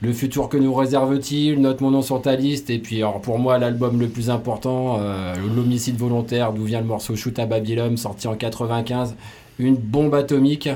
Le 0.00 0.12
futur 0.12 0.48
que 0.48 0.56
nous 0.56 0.74
réserve-t-il? 0.74 1.60
Note 1.60 1.80
mon 1.80 1.90
nom 1.90 2.02
sur 2.02 2.20
ta 2.20 2.36
liste. 2.36 2.70
Et 2.70 2.78
puis, 2.78 3.02
pour 3.22 3.38
moi, 3.38 3.58
l'album 3.58 3.98
le 3.98 4.08
plus 4.08 4.30
important, 4.30 4.98
euh, 5.00 5.34
L'homicide 5.56 5.96
volontaire, 5.96 6.52
d'où 6.52 6.64
vient 6.64 6.80
le 6.80 6.86
morceau 6.86 7.16
Shoot 7.16 7.38
à 7.38 7.46
Babylon, 7.46 7.96
sorti 7.96 8.28
en 8.28 8.34
95. 8.34 9.16
Une 9.58 9.76
bombe 9.76 10.14
atomique. 10.14 10.68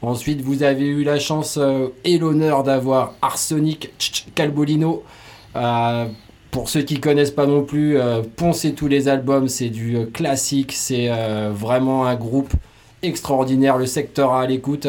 Ensuite, 0.00 0.40
vous 0.40 0.62
avez 0.62 0.86
eu 0.86 1.04
la 1.04 1.20
chance 1.20 1.58
euh, 1.60 1.88
et 2.04 2.18
l'honneur 2.18 2.64
d'avoir 2.64 3.14
Arsenic 3.22 3.92
Calbolino. 4.34 5.04
Euh, 5.54 6.06
pour 6.50 6.68
ceux 6.68 6.82
qui 6.82 6.98
connaissent 6.98 7.30
pas 7.30 7.46
non 7.46 7.62
plus, 7.62 7.96
poncez 8.36 8.74
tous 8.74 8.86
les 8.86 9.08
albums, 9.08 9.48
c'est 9.48 9.70
du 9.70 10.06
classique, 10.12 10.72
c'est 10.72 11.08
vraiment 11.50 12.04
un 12.04 12.14
groupe 12.14 12.52
extraordinaire, 13.02 13.78
le 13.78 13.86
secteur 13.86 14.32
à 14.32 14.46
l'écoute. 14.46 14.86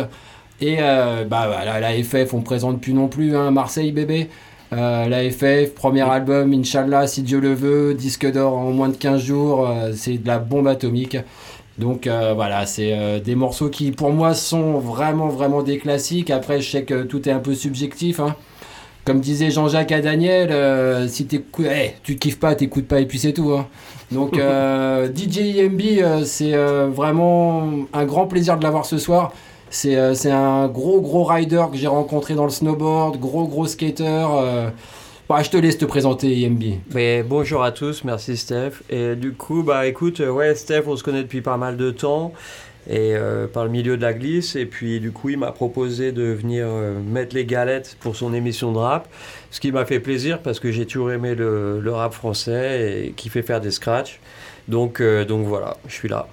Et 0.62 0.78
euh, 0.80 1.26
bah 1.26 1.46
voilà, 1.48 1.80
la 1.80 1.92
FF, 2.04 2.34
on 2.34 2.42
présente 2.42 2.80
plus 2.80 2.94
non 2.94 3.08
plus, 3.08 3.36
hein, 3.36 3.52
Marseille 3.52 3.92
bébé. 3.92 4.30
Euh, 4.72 5.08
la 5.08 5.30
FF, 5.30 5.74
premier 5.76 6.02
album, 6.02 6.54
Inch'Allah, 6.54 7.06
si 7.08 7.22
Dieu 7.22 7.40
le 7.40 7.54
veut, 7.54 7.94
disque 7.94 8.32
d'or 8.32 8.54
en 8.58 8.72
moins 8.72 8.90
de 8.90 8.96
15 8.96 9.22
jours, 9.22 9.68
euh, 9.68 9.92
c'est 9.96 10.18
de 10.18 10.28
la 10.28 10.40
bombe 10.40 10.68
atomique. 10.68 11.18
Donc 11.80 12.08
voilà, 12.08 12.68
c'est 12.68 13.20
des 13.22 13.34
morceaux 13.34 13.68
qui 13.70 13.90
pour 13.90 14.12
moi 14.12 14.36
sont 14.36 14.74
vraiment 14.78 15.28
vraiment 15.28 15.64
des 15.64 15.80
classiques. 15.80 16.30
Après, 16.30 16.62
je 16.62 16.70
sais 16.70 16.84
que 16.84 17.02
tout 17.02 17.28
est 17.28 17.32
un 17.32 17.40
peu 17.40 17.56
subjectif. 17.56 18.20
hein. 18.20 18.36
Comme 19.06 19.20
disait 19.22 19.50
Jean-Jacques 19.50 19.92
à 19.92 20.00
Daniel, 20.00 21.10
si 21.10 21.26
t'écoutes, 21.26 21.66
eh, 21.68 21.96
tu 22.04 22.16
kiffes 22.18 22.40
pas, 22.40 22.54
t'écoutes 22.54 22.88
pas 22.88 23.00
et 23.02 23.08
puis 23.08 23.18
c'est 23.18 23.34
tout. 23.34 23.52
hein. 23.54 23.68
Donc 24.14 24.38
euh, 24.38 25.08
DJ 25.16 25.38
IMB, 25.58 25.82
euh, 26.02 26.24
c'est 26.26 26.54
euh, 26.54 26.88
vraiment 26.94 27.70
un 27.94 28.06
grand 28.06 28.28
plaisir 28.28 28.58
de 28.58 28.64
l'avoir 28.64 28.86
ce 28.86 28.98
soir. 28.98 29.32
C'est 29.70 29.96
euh, 29.98 30.14
c'est 30.14 30.32
un 30.32 30.68
gros 30.68 31.02
gros 31.02 31.24
rider 31.24 31.64
que 31.72 31.78
j'ai 31.78 31.88
rencontré 31.88 32.36
dans 32.36 32.44
le 32.46 32.52
snowboard, 32.52 33.20
gros 33.20 33.48
gros 33.48 33.66
skater. 33.68 34.04
euh. 34.36 34.70
Bah, 35.30 35.42
je 35.42 35.50
te 35.50 35.56
laisse 35.58 35.78
te 35.78 35.86
présenter 35.86 36.28
IMB. 36.42 36.64
Mais 36.94 37.24
bonjour 37.24 37.64
à 37.64 37.72
tous, 37.72 38.04
merci 38.04 38.36
Steph. 38.36 38.84
Et 38.90 39.16
du 39.16 39.32
coup, 39.34 39.64
bah 39.64 39.88
écoute, 39.88 40.20
ouais, 40.20 40.54
Steph, 40.54 40.84
on 40.86 40.98
se 40.98 41.04
connaît 41.04 41.24
depuis 41.24 41.42
pas 41.42 41.56
mal 41.56 41.78
de 41.78 41.92
temps 41.92 42.34
et 42.90 43.16
euh, 43.16 43.48
par 43.48 43.64
le 43.64 43.70
milieu 43.72 43.96
de 43.96 44.02
la 44.02 44.14
glisse. 44.14 44.58
Et 44.58 44.66
puis 44.66 45.00
du 45.00 45.12
coup, 45.14 45.30
il 45.30 45.38
m'a 45.40 45.54
proposé 45.54 46.12
de 46.12 46.24
venir 46.24 46.66
euh, 46.68 47.00
mettre 47.02 47.34
les 47.36 47.46
galettes 47.46 47.96
pour 48.02 48.18
son 48.18 48.34
émission 48.34 48.74
de 48.74 48.78
rap, 48.80 49.08
ce 49.54 49.60
qui 49.60 49.72
m'a 49.72 49.86
fait 49.86 50.00
plaisir 50.00 50.40
parce 50.42 50.60
que 50.60 50.72
j'ai 50.72 50.88
toujours 50.88 51.12
aimé 51.12 51.36
le, 51.36 51.80
le 51.80 51.92
rap 51.92 52.12
français 52.12 53.06
et 53.06 53.12
qui 53.12 53.30
fait 53.30 53.44
faire 53.44 53.62
des 53.62 53.70
scratchs. 53.70 54.20
Donc, 54.68 55.00
euh, 55.00 55.26
donc 55.26 55.46
voilà, 55.46 55.78
je 55.88 55.94
suis 55.94 56.10
là. 56.10 56.28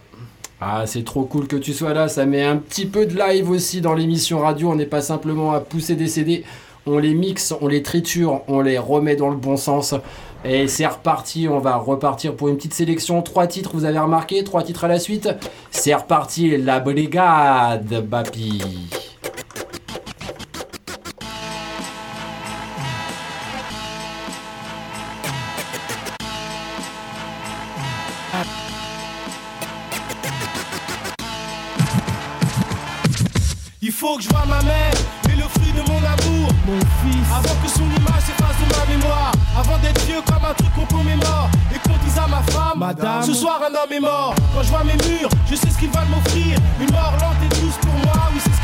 Ah, 0.59 0.85
c'est 0.87 1.05
trop 1.05 1.25
cool 1.25 1.47
que 1.47 1.57
tu 1.57 1.75
sois 1.75 1.93
là. 1.93 2.09
Ça 2.09 2.25
met 2.25 2.43
un 2.43 2.57
petit 2.57 2.87
peu 2.87 3.05
de 3.05 3.15
live 3.15 3.51
aussi 3.51 3.83
dans 3.83 3.93
l'émission 3.93 4.39
radio. 4.39 4.71
On 4.71 4.75
n'est 4.75 4.87
pas 4.87 5.03
simplement 5.03 5.53
à 5.53 5.61
pousser 5.61 5.97
des 5.97 6.07
CD. 6.07 6.45
On 6.87 6.97
les 6.97 7.13
mixe, 7.13 7.55
on 7.61 7.69
les 7.69 7.83
triture, 7.83 8.41
on 8.49 8.63
les 8.63 8.79
remet 8.79 9.17
dans 9.17 9.29
le 9.29 9.37
bon 9.37 9.59
sens. 9.59 9.95
Et 10.47 10.67
c'est 10.67 10.87
reparti. 10.87 11.47
On 11.47 11.59
va 11.59 11.77
repartir 11.77 12.35
pour 12.35 12.49
une 12.49 12.57
petite 12.57 12.73
sélection. 12.73 13.21
Trois 13.21 13.47
titres, 13.47 13.73
vous 13.75 13.85
avez 13.85 13.99
remarqué 13.99 14.45
Trois 14.45 14.63
titres 14.63 14.85
à 14.85 14.89
la 14.89 14.99
suite. 14.99 15.29
C'est 15.71 15.95
reparti. 15.95 16.57
La 16.57 16.81
brigade, 16.81 18.03
Bapi. 18.09 18.63
Il 33.83 33.93
faut 33.93 34.17
que 34.19 34.23
je 34.23 34.29
vois 34.29 34.45
ma 34.47 34.63
mère 34.63 34.93
et 35.33 35.37
le 35.37 35.43
fruit 35.43 35.73
de 35.73 35.81
mon 35.91 35.99
amour. 35.99 36.53
Mon 36.67 36.79
fils. 36.79 37.27
Avant 37.33 37.55
que 37.63 37.69
son 37.69 37.85
image 37.85 38.23
s'efface 38.27 38.57
de 38.61 38.67
ma 38.79 38.87
mémoire. 38.87 39.33
Avant 39.59 39.79
d'être 39.79 40.01
vieux 40.05 40.23
comme 40.27 40.45
un 40.45 40.55
truc 40.55 40.73
qu'on 40.75 40.87
commémore. 40.87 41.51
Et 41.75 41.79
qu'on 41.79 41.97
dise 42.05 42.19
à 42.19 42.29
ma 42.29 42.43
femme. 42.53 42.79
Madame. 42.79 43.23
Ce 43.25 43.35
soir 43.35 43.61
un 43.63 43.75
homme 43.75 43.93
est 43.93 44.01
mort. 44.01 44.35
Quand 44.55 44.63
je 44.63 44.69
vois 44.69 44.85
mes 44.85 44.97
murs, 45.09 45.31
je 45.51 45.57
sais 45.57 45.71
ce 45.71 45.79
qu'ils 45.79 45.91
veulent 45.91 46.09
m'offrir. 46.09 46.57
Une 46.81 46.93
mort 46.93 47.15
lente 47.21 47.43
et 47.45 47.49
douce 47.61 47.79
pour 47.81 47.95
moi. 47.95 48.31
Oui, 48.33 48.41
c'est 48.45 48.60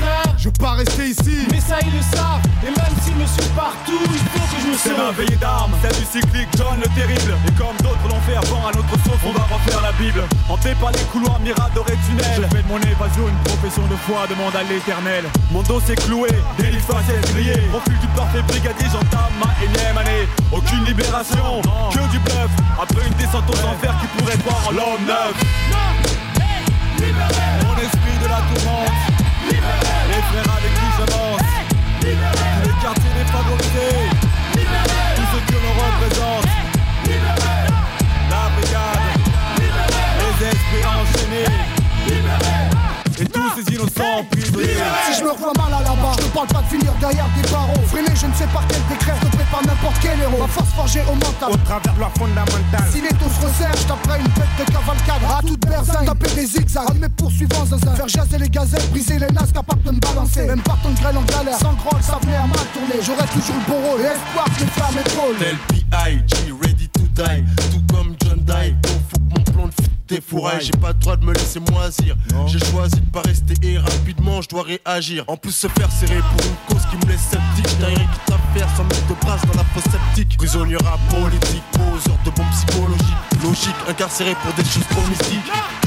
frère. 0.00 0.34
Je 0.38 0.44
veux 0.48 0.58
pas 0.58 0.72
rester 0.72 1.08
ici. 1.08 1.46
Mais 1.50 1.60
ça, 1.60 1.76
ils 1.84 1.92
le 1.92 2.02
savent. 2.02 2.42
Et 2.62 2.70
même 2.70 2.94
s'ils 3.02 3.16
me 3.16 3.26
suivent 3.26 3.56
partout, 3.56 4.00
il 4.04 4.24
faut 4.32 4.46
que 4.50 4.60
je 4.62 4.66
me 4.68 4.76
C'est 4.76 4.96
ma 4.96 5.10
veillée 5.12 5.36
d'armes, 5.36 5.72
celle 5.82 5.96
du 5.96 6.04
cyclique 6.04 6.48
John 6.56 6.76
le 6.80 6.88
terrible. 6.94 7.34
Et 7.46 7.52
comme 7.52 7.76
d'autres 7.82 8.06
l'ont 8.08 8.20
fait 8.26 8.36
avant 8.36 8.66
à 8.68 8.72
notre 8.72 8.96
sauce, 9.04 9.22
on 9.24 9.32
va 9.32 9.44
refaire 9.44 9.80
la 9.82 9.92
Bible. 9.92 10.22
Hanté 10.48 10.74
par 10.80 10.92
les 10.92 11.04
couloirs 11.12 11.40
miradorés 11.40 11.98
tunnels. 12.06 12.48
Je 12.48 12.56
fais 12.56 12.62
de 12.62 12.68
mon 12.68 12.80
évasion 12.80 13.28
une 13.28 13.40
profession 13.44 13.86
de 13.86 13.96
foi, 13.96 14.26
demande 14.28 14.54
à 14.56 14.62
l'éternel. 14.64 15.24
Mon 15.50 15.62
dos 15.62 15.80
s'est 15.80 15.96
cloué, 15.96 16.28
délit 16.58 16.80
faciès 16.80 17.20
grillé. 17.32 17.56
Profil 17.70 17.98
du 17.98 18.08
parfait 18.08 18.42
brigadier, 18.48 18.86
j'entame 18.90 19.32
ma 19.40 19.52
énième 19.64 19.98
année. 19.98 20.28
Aucune 20.52 20.84
libération, 20.84 21.62
que 21.92 22.02
du 22.10 22.18
bluff. 22.20 22.50
Après 22.80 23.06
une 23.06 23.14
descente 23.14 23.48
aux 23.48 23.62
enfers 23.68 23.94
qui 24.00 24.06
pourrait 24.16 24.38
voir 24.44 24.68
en 24.68 24.72
l'homme 24.72 25.04
neuf. 25.06 25.34
Mon 27.64 27.76
esprit 27.76 28.16
de 28.22 28.28
la 28.28 28.40
tourmente. 28.54 29.03
Avec 30.36 30.72
qui 30.74 30.88
j'avance. 30.98 31.40
Tous 32.00 32.06
les 32.06 32.76
quartiers 32.82 33.14
défavorisés. 33.18 34.08
Tout 35.16 35.26
ce 35.32 35.38
que 35.46 35.56
l'on 35.62 35.74
représente. 35.84 36.48
La 38.30 38.42
brigade. 38.56 39.04
Les 40.18 40.34
esprits 40.46 40.84
enchaînés. 40.84 41.52
Et 43.20 43.26
tous 43.26 43.48
ces 43.56 43.64
innocents 43.74 44.24
prisonniers. 44.30 44.82
Si 45.06 45.12
je 45.20 45.24
me 45.24 45.30
revois 45.30 45.52
mal 45.56 45.72
à 45.72 45.80
la 45.82 45.94
barre, 45.94 46.16
parle 46.34 46.48
pas 46.48 46.62
de 46.62 46.66
finir 46.66 46.92
derrière 47.00 47.28
des 47.36 47.48
barreaux. 47.48 47.80
Freiné, 47.86 48.10
je 48.14 48.26
ne 48.26 48.34
sais 48.34 48.46
par 48.52 48.66
quel 48.66 48.82
décret, 48.90 49.14
je 49.22 49.28
te 49.28 49.36
prépare 49.36 49.62
n'importe 49.62 49.96
quel 50.02 50.20
héros. 50.20 50.42
Ma 50.42 50.48
force 50.48 50.70
forgée 50.74 51.02
au 51.06 51.14
mental. 51.14 51.50
Au 51.52 51.56
travers 51.56 51.94
de 51.94 51.98
loi 51.98 52.10
fondamentale. 52.18 52.88
Si 52.90 53.00
les 53.00 53.14
taux 53.14 53.30
se 53.30 53.46
resserrent, 53.46 53.78
je 53.78 53.86
taperai 53.86 54.18
une 54.18 54.32
bête 54.34 54.54
de 54.58 54.64
cavalcade. 54.66 55.22
À 55.30 55.40
toute 55.40 55.60
berzingue, 55.60 56.06
taper 56.06 56.34
des 56.34 56.46
zigzags. 56.46 56.94
De 56.94 56.98
mes 56.98 57.08
poursuivants, 57.08 57.64
zinzin. 57.64 57.94
Faire 57.94 58.08
jaser 58.08 58.38
les 58.38 58.48
gazelles, 58.50 58.88
briser 58.90 59.18
les 59.18 59.30
nasses, 59.30 59.52
capable 59.52 59.82
de 59.82 59.92
me 59.92 60.00
balancer. 60.00 60.46
Même 60.46 60.62
par 60.62 60.78
ton 60.82 60.90
grêle 60.90 61.16
en 61.16 61.22
galère, 61.22 61.58
sans 61.58 61.74
groll, 61.74 62.02
ça 62.02 62.18
venait 62.20 62.36
à 62.36 62.46
mal 62.46 62.66
tourner. 62.74 62.98
J'aurais 63.00 63.30
toujours 63.30 63.56
le 63.56 63.72
bon 63.72 63.78
rôle. 63.88 64.00
Et 64.02 64.10
espoir 64.10 64.46
que 64.50 64.60
les 64.60 64.70
flammes 64.74 64.98
épaulent. 65.06 65.38
Tel 65.38 65.56
P.I.G. 65.70 66.52
ready 66.60 66.88
to 66.88 67.02
die 67.14 67.44
Tout 67.70 67.94
comme 67.94 68.16
John 68.20 68.40
Die 68.42 68.74
Défouraille 70.08 70.60
J'ai 70.60 70.72
pas 70.72 70.88
le 70.88 70.94
droit 70.94 71.16
de 71.16 71.24
me 71.24 71.32
laisser 71.32 71.60
moisir. 71.60 72.16
J'ai 72.46 72.58
choisi 72.58 73.00
de 73.00 73.10
pas 73.10 73.22
rester 73.22 73.54
et 73.62 73.78
rapidement 73.78 74.42
je 74.42 74.48
dois 74.48 74.64
réagir. 74.64 75.24
En 75.28 75.36
plus 75.36 75.52
se 75.52 75.68
faire 75.68 75.90
serrer 75.90 76.20
pour 76.20 76.46
une 76.46 76.74
cause 76.74 76.86
qui 76.90 76.96
me 76.96 77.10
laisse 77.10 77.22
sceptique. 77.22 77.68
J'ai 77.80 77.86
rien 77.86 77.96
qui 77.96 78.18
t'affaire 78.26 78.68
sans 78.76 78.84
mettre 78.84 79.06
de 79.06 79.14
brasse 79.14 79.42
dans 79.46 79.54
la 79.54 79.64
fosse 79.64 79.84
sceptique. 79.84 80.36
Prisonnier 80.36 80.76
à 80.76 81.14
politique, 81.14 81.62
poseur 81.72 82.18
de 82.24 82.30
bombes 82.30 82.50
psychologiques. 82.50 83.42
Logique, 83.42 83.76
incarcéré 83.88 84.34
pour 84.42 84.52
des 84.54 84.64
choses 84.64 84.86
trop 84.90 85.02
mystiques 85.08 85.83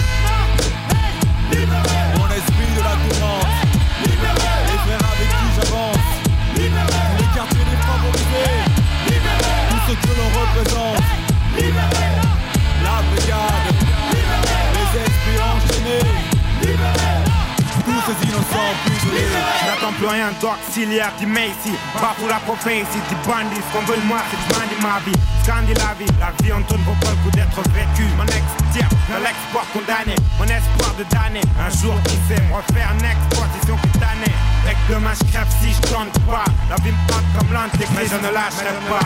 Rien 20.18 20.34
d'auxiliaire, 20.42 21.14
du 21.20 21.28
Macy. 21.28 21.78
Bafoue 21.94 22.28
la 22.28 22.40
prophétie, 22.40 22.98
du 23.08 23.16
bandit. 23.22 23.62
Ce 23.62 23.70
qu'on 23.72 23.86
veut 23.86 24.02
de 24.02 24.08
moi, 24.08 24.18
c'est 24.32 24.50
bandit 24.50 24.82
ma 24.82 24.98
vie. 25.06 25.16
Scandinavie, 25.44 26.10
la 26.20 26.34
vie 26.42 26.52
en 26.52 26.64
tourne 26.64 26.82
pas 27.00 27.12
le 27.12 27.18
coup 27.18 27.30
d'être 27.38 27.62
vécu. 27.70 28.10
Mon 28.18 28.26
ex-tire, 28.26 28.90
de 28.90 29.22
l'exploit 29.22 29.66
condamné. 29.72 30.16
Mon 30.40 30.46
espoir 30.46 30.96
de 30.98 31.04
damner, 31.14 31.46
un 31.62 31.70
jour 31.70 31.94
qui 32.06 32.18
sait 32.28 32.42
me 32.50 32.56
refaire 32.56 32.90
une 32.98 33.06
exploitation 33.06 33.78
cutanée 33.78 34.34
Avec 34.68 34.78
demain 34.90 35.14
je 35.16 35.24
crève 35.32 35.48
si 35.62 35.72
je 35.72 35.80
tente 35.88 36.12
pas 36.28 36.44
La 36.70 36.76
vie 36.84 36.92
me 36.92 37.08
tente 37.08 37.24
comme 37.40 37.54
l'antique, 37.54 37.88
mais 37.96 38.04
je 38.04 38.20
ne 38.20 38.34
lâcherai 38.34 38.76
pas 38.92 39.00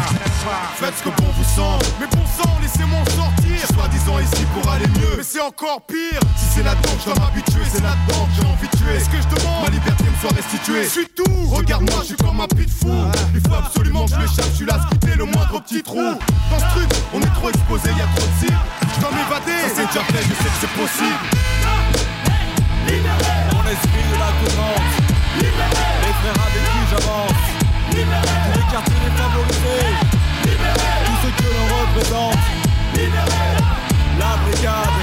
Faites 0.76 0.98
ce 0.98 1.04
que 1.04 1.10
bon 1.22 1.30
vous 1.38 1.44
semble. 1.56 1.86
Mais 2.00 2.08
bon 2.08 2.26
sang, 2.26 2.50
laissez-moi 2.62 2.98
en 2.98 3.06
sortir. 3.06 3.62
Soi-disant 3.76 4.18
ici 4.18 4.44
pour 4.54 4.72
aller 4.72 4.88
mieux. 4.88 5.18
Mais 5.18 5.24
c'est 5.24 5.40
encore 5.40 5.86
pire. 5.86 6.20
Si 6.36 6.46
c'est 6.56 6.64
là-dedans 6.64 6.94
que 6.98 7.00
je 7.00 7.06
dois 7.06 7.20
m'habituer, 7.22 7.62
c'est 7.72 7.84
là-dedans 7.84 8.26
que 8.26 8.34
j'ai 8.42 8.48
envie 8.48 8.68
de 8.68 8.78
tuer. 8.78 8.96
Est-ce 8.98 9.10
que 9.10 9.22
je 9.22 9.36
demande 9.36 9.66
Ma 9.66 9.70
liberté 9.70 10.04
me 10.10 10.18
soit 10.18 10.36
restituée? 10.36 10.84
Je 10.84 10.90
suis 10.90 11.08
tout. 11.14 11.46
Regarde-moi, 11.54 12.00
je 12.02 12.06
suis 12.08 12.16
comme 12.16 12.42
un 12.42 12.48
pit 12.48 12.70
fou. 12.70 12.90
Il 13.36 13.42
faut 13.42 13.54
absolument 13.54 14.06
que 14.06 14.12
je 14.12 14.16
m'échappe. 14.18 14.50
Je 14.50 14.56
suis 14.56 14.66
là, 14.66 14.80
scruter 14.82 15.16
le 15.16 15.26
moindre 15.26 15.62
petit 15.62 15.84
trou. 15.84 16.18
Dans 16.50 16.60
ce 16.60 16.66
truc, 16.74 16.90
on 17.14 17.22
est 17.22 17.34
trop 17.38 17.50
exposé, 17.50 17.90
y 17.90 18.02
a 18.02 18.10
trop 18.18 18.26
de 18.26 18.36
cibles. 18.42 18.58
Je 18.96 19.00
dois 19.00 19.12
m'évader. 19.12 19.62
Ça 19.62 19.70
c'est 19.76 19.86
déjà 19.86 20.04
fait, 20.10 20.24
je 20.26 20.34
sais 20.42 20.50
que 20.50 20.60
c'est 20.62 20.74
possible. 20.74 21.22
Mon 23.54 23.64
esprit 23.70 24.06
de 24.10 24.18
la 24.18 25.11
tourmente. 25.40 25.78
Les 26.02 26.14
frères 26.20 26.42
avec 26.48 26.64
qui 26.72 26.82
j'avance. 26.90 27.44
Tous 27.90 27.98
les 27.98 28.06
quartiers 28.72 29.02
défavorisés. 29.06 29.92
Tout 31.06 31.18
ce 31.24 31.30
que 31.38 31.48
l'on 31.54 31.68
représente. 31.82 32.44
La 34.20 34.32
brigade. 34.44 35.00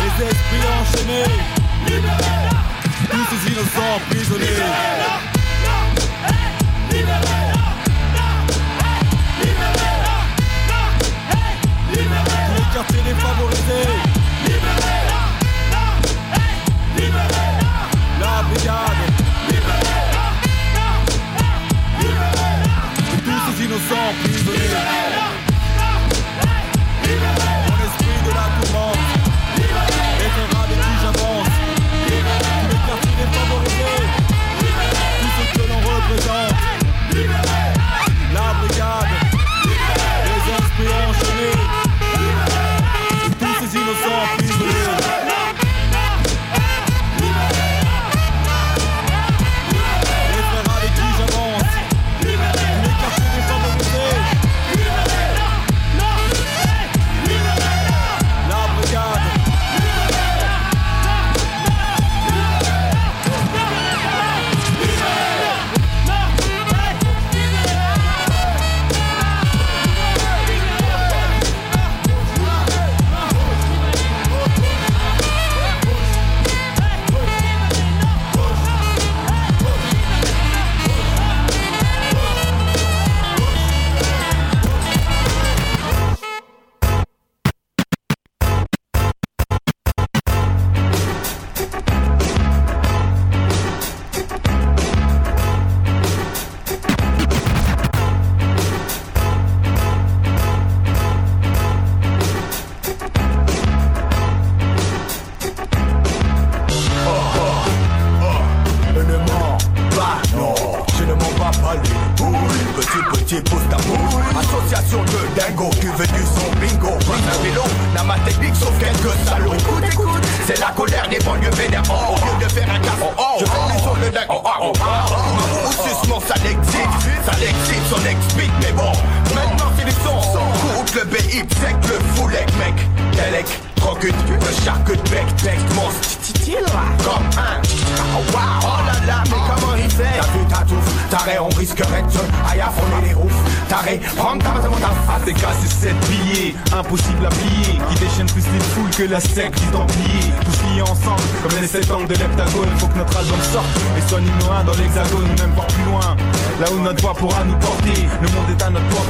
Les 0.00 0.14
esprits 0.26 0.66
enchaînés. 0.80 1.34
Tous 3.10 3.26
ces 3.30 3.40
innocents 3.52 3.98
prisonniers. 4.10 4.62
Tous 6.88 6.96
les 12.56 12.66
quartiers 12.74 13.02
défavorisés. 13.02 13.90
La 18.20 18.34
brigade. 18.42 18.99
Tous 23.90 24.29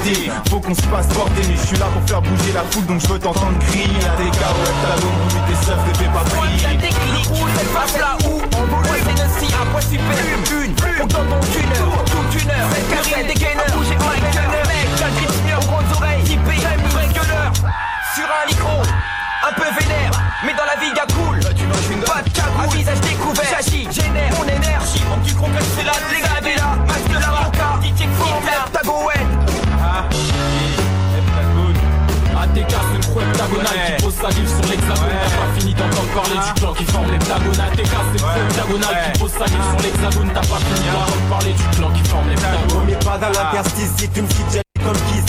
à. 0.01 0.49
Faut 0.49 0.61
qu'on 0.61 0.75
se 0.75 0.83
passe 0.83 1.07
porter, 1.09 1.43
mais 1.49 1.57
je 1.57 1.67
suis 1.67 1.79
là 1.79 1.87
pour 1.93 2.03
faire 2.09 2.23
bouger 2.23 2.53
la 2.55 2.63
foule, 2.71 2.87
donc 2.87 3.01
je 3.01 3.07
veux 3.09 3.19
t'entendre 3.19 3.59
crier. 3.69 3.85
ATK 3.85 4.41
ou 4.41 4.63
heptagone, 4.69 5.19
on 5.25 5.29
tes 5.47 5.67
seufs, 5.67 5.99
fais 5.99 6.05
pas 6.07 6.25
prier. 6.25 6.81
Cette 7.57 7.69
face 7.69 7.99
là 7.99 8.17
où 8.27 8.41
on 8.57 8.65
voulait 8.67 9.01
c'est 9.07 9.15
de 9.15 9.47
si 9.47 9.53
point 9.71 9.81
super 9.81 10.19
une, 10.63 10.75
on 11.03 11.07
donne 11.07 11.29
donc 11.29 11.45
une 11.55 11.73
heure, 11.77 12.05
toute 12.05 12.43
une 12.43 12.51
heure, 12.51 12.69
cette 12.73 12.89
carrière 12.91 13.27
des 13.27 13.35
gainers, 13.35 13.73
bouger 13.73 13.97
en 13.97 14.11
mec, 14.11 14.23
mec, 14.69 14.89
j'ai 14.99 15.51
le 15.51 15.57
aux 15.57 15.67
grandes 15.67 15.93
oreilles, 15.97 16.23
typé, 16.25 16.57
gueuleur, 16.57 17.53
sur 18.15 18.25
un 18.25 18.47
micro, 18.49 18.83
un 19.49 19.53
peu 19.53 19.69
vénère, 19.81 20.11
mais 20.45 20.55
dans 20.55 20.65
la 20.65 20.77
vie 20.81 20.93
y'a 20.97 21.07
cool, 21.15 21.41
pas 22.05 22.23
de 22.23 22.31
cagoule, 22.31 22.65
un 22.65 22.77
visage 22.77 23.01
découvert, 23.01 23.45
j'agis, 23.51 23.89
génère 23.91 24.33
mon 24.39 24.45
énergie, 24.45 25.03
mon 25.09 25.19
petit 25.19 25.35
concret 25.35 25.65
c'est 25.77 25.85
là, 25.85 25.93
les 26.11 26.21
gars, 26.21 26.57
là, 26.57 26.77
masque 26.87 27.21
la 27.21 27.31
roca, 27.31 27.81
DJ 27.83 28.09
Tagoen, 28.73 29.11
ATK 29.13 29.40
c'est 33.41 33.55
une 33.55 33.61
heptagonale 33.61 33.97
qui 33.97 34.03
pose 34.03 34.15
sa 34.15 34.29
livre 34.29 34.49
sur 34.49 34.71
l'hexagone. 34.71 35.17
T'as 35.23 35.37
pas 35.37 35.61
fini 35.61 35.75
d'entendre 35.75 36.13
parler 36.15 36.37
du 36.37 36.61
clan 36.61 36.73
qui 36.75 36.85
forme 36.85 37.11
l'heptagone 37.11 37.61
ATK 37.61 37.79
c'est 37.79 38.13
une 38.13 38.19
croix 38.19 38.37
heptagonale 38.37 39.13
qui 39.13 39.19
pose 39.21 39.31
sa 39.31 39.45
livre 39.47 39.67
sur 39.71 39.81
l'hexagone. 39.81 40.31
T'as 40.35 40.41
pas 40.41 40.61
fini 40.61 40.87
d'entendre 40.91 41.29
parler 41.29 41.53
du 41.53 41.77
clan 41.77 41.91
qui 41.91 42.05
forme 42.09 42.29
l'heptagone 42.29 42.85
Mais 42.87 42.99
pas 43.05 43.19
dans 43.19 43.31
l'interstice 43.31 43.93
si 43.97 44.09
tu 44.09 44.23
me 44.23 44.29
cites 44.29 44.63
comme 44.85 44.97
Kiss 45.09 45.25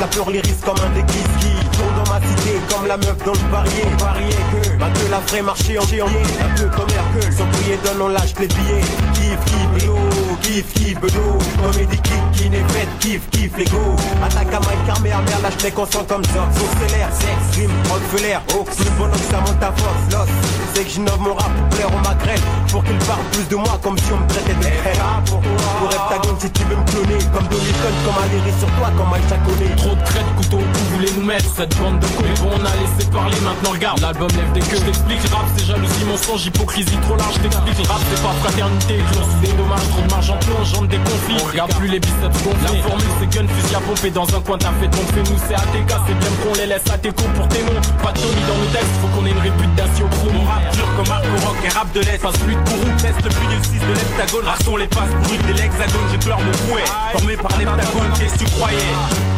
la 0.00 0.06
peur 0.06 0.30
les 0.30 0.40
risques 0.40 0.64
comme 0.64 0.76
un 0.76 1.02
Kiss 1.06 1.22
qui 1.40 1.76
Tourne 1.76 2.04
dans 2.04 2.12
ma 2.12 2.20
cité 2.20 2.58
comme 2.70 2.86
la 2.86 2.96
meuf 2.96 3.16
dans 3.24 3.32
le 3.32 3.50
parier 3.50 3.84
Parier 3.98 4.36
que 4.52 5.06
que 5.06 5.10
la 5.10 5.20
vraie 5.20 5.42
marché 5.42 5.78
en 5.78 5.86
géant. 5.86 6.06
Un 6.06 6.54
peu 6.56 6.68
comme 6.76 6.88
Hercule 6.88 7.32
sans 7.32 7.46
prier 7.46 7.78
donne 7.84 8.02
on 8.02 8.08
lâche 8.08 8.34
les 8.38 8.46
billets. 8.48 8.80
Kiff 9.14 9.44
kiff 9.44 9.68
bedo 9.74 9.96
Kiff 10.42 10.72
kiff 10.74 11.00
bedo. 11.00 11.38
Comédie 11.62 11.98
kick 11.98 12.30
qui 12.32 12.50
n'est 12.50 12.64
faite 12.68 12.88
Kiff 13.00 13.20
kiff 13.30 13.56
les 13.56 13.64
go. 13.64 13.96
Attaque 14.24 14.54
à 14.54 14.60
Mike 14.60 14.86
Carmer 14.86 15.10
merde 15.10 15.42
lâche 15.42 15.62
les 15.64 15.70
conscients 15.70 16.04
comme 16.04 16.24
ça. 16.24 16.48
Sauf 16.56 16.92
l'air, 16.92 17.08
sex, 17.12 17.56
rime, 17.56 17.70
Rockefeller 17.90 18.38
Oh 18.54 18.64
plus 18.64 18.90
bon 18.98 19.10
que 19.10 19.18
ça 19.18 19.40
monte 19.40 19.62
à 19.62 19.72
force 19.72 20.12
Lost 20.12 20.32
C'est 20.74 20.84
que 20.84 20.90
j'innove 20.90 21.20
mon 21.20 21.34
rap 21.34 21.50
pour 21.56 21.68
plaire 21.76 21.88
au 21.88 22.08
magrette 22.08 22.42
Pour 22.70 22.84
qu'il 22.84 22.98
parle 22.98 23.24
plus 23.32 23.48
de 23.48 23.56
moi 23.56 23.78
comme 23.82 23.98
si 23.98 24.12
on 24.12 24.18
me 24.18 24.28
traitait 24.28 24.54
de 24.54 24.62
frère. 24.62 25.22
Pour 25.26 25.90
heptagone 25.90 26.40
si 26.40 26.50
tu 26.50 26.62
veux 26.64 26.76
me 26.76 26.84
cloner 26.84 27.18
Comme 27.34 27.48
Dolly 27.48 27.72
comme 27.82 28.56
sur 28.58 28.68
toi 28.78 28.90
comme 28.96 29.12
un 29.12 29.28
chaconné 29.28 29.68
Trop 29.86 29.94
de 29.94 30.00
de 30.00 30.42
couteau, 30.42 30.58
vous 30.58 30.96
voulez 30.96 31.10
nous 31.16 31.22
mettre. 31.22 31.46
Cette 31.54 31.78
bande 31.78 32.00
de 32.00 32.06
couilles 32.06 32.34
Bon 32.42 32.50
on 32.50 32.64
a 32.66 32.74
laissé 32.74 33.08
parler, 33.08 33.38
maintenant 33.38 33.70
regarde. 33.70 34.00
L'album 34.00 34.28
lève 34.34 34.50
des 34.52 34.60
queues, 34.60 34.78
je 34.78 34.82
t'explique 34.82 35.20
Rap 35.30 35.46
c'est 35.56 35.64
jalousie, 35.64 36.04
mensonge, 36.04 36.46
hypocrisie 36.46 36.98
trop 37.02 37.14
large 37.14 37.38
T'explique, 37.40 37.86
rap 37.86 38.00
c'est 38.10 38.22
pas 38.22 38.34
fraternité 38.42 38.98
Clon 39.12 39.22
sous 39.22 39.46
des 39.46 39.52
dommages, 39.54 39.88
trop 39.90 40.02
de 40.02 40.10
marge 40.10 40.30
en 40.30 40.38
plomb, 40.38 40.58
engendre 40.60 40.88
des 40.88 40.98
conflits 40.98 41.36
On 41.38 41.46
regarde 41.46 41.74
plus 41.76 41.88
les 41.88 42.00
biceps 42.00 42.42
gonflés 42.42 42.66
La 42.66 42.82
formule 42.82 43.12
c'est 43.20 43.30
gun, 43.30 43.46
fusil 43.46 43.74
à 43.76 43.80
pomper 43.80 44.10
Dans 44.10 44.26
un 44.26 44.40
coin 44.40 44.58
t'as 44.58 44.74
fait 44.80 44.90
ton 44.90 45.04
fait 45.14 45.22
nous 45.30 45.38
c'est 45.46 45.54
ATK 45.54 45.90
C'est 46.06 46.18
bien 46.18 46.32
qu'on 46.42 46.54
les 46.58 46.66
laisse 46.66 46.90
à 46.90 46.98
tes 46.98 47.10
coups 47.10 47.32
pour 47.36 47.48
tes 47.48 47.62
noms. 47.62 47.80
Pas 48.02 48.10
de 48.10 48.18
Tony 48.18 48.42
dans 48.50 48.58
nos 48.58 48.70
textes, 48.74 48.96
faut 49.00 49.10
qu'on 49.14 49.26
ait 49.26 49.30
une 49.30 49.44
réputation 49.46 50.08
pro 50.08 50.30
Mon 50.34 50.44
rap 50.44 50.66
dur 50.74 50.88
comme 50.96 51.08
Marco 51.08 51.36
Rock 51.46 51.58
et 51.62 51.70
rap 51.70 51.92
de 51.94 52.00
l'Est. 52.00 52.18
Passe 52.18 52.38
plus 52.42 52.58
de 52.58 52.64
courroux, 52.66 52.94
teste 52.98 53.22
le 53.22 53.30
plus 53.30 53.48
6 53.62 53.78
de 53.86 53.94
l'heptagone 53.94 54.46
Rassons 54.50 54.76
les 54.76 54.88
passes 54.90 55.14
brutes 55.22 55.46
de 55.46 55.54
l'hexagone 55.54 56.06
J'ai 56.10 56.18
peur 56.18 56.38
mon 56.42 56.52
fouet, 56.66 56.84
formé 57.12 57.36
par 57.36 57.54
l'heptagone 57.56 58.10
Qu'est-ce 58.18 58.34
que 58.34 58.44
tu 58.44 58.50
croyais? 58.50 58.90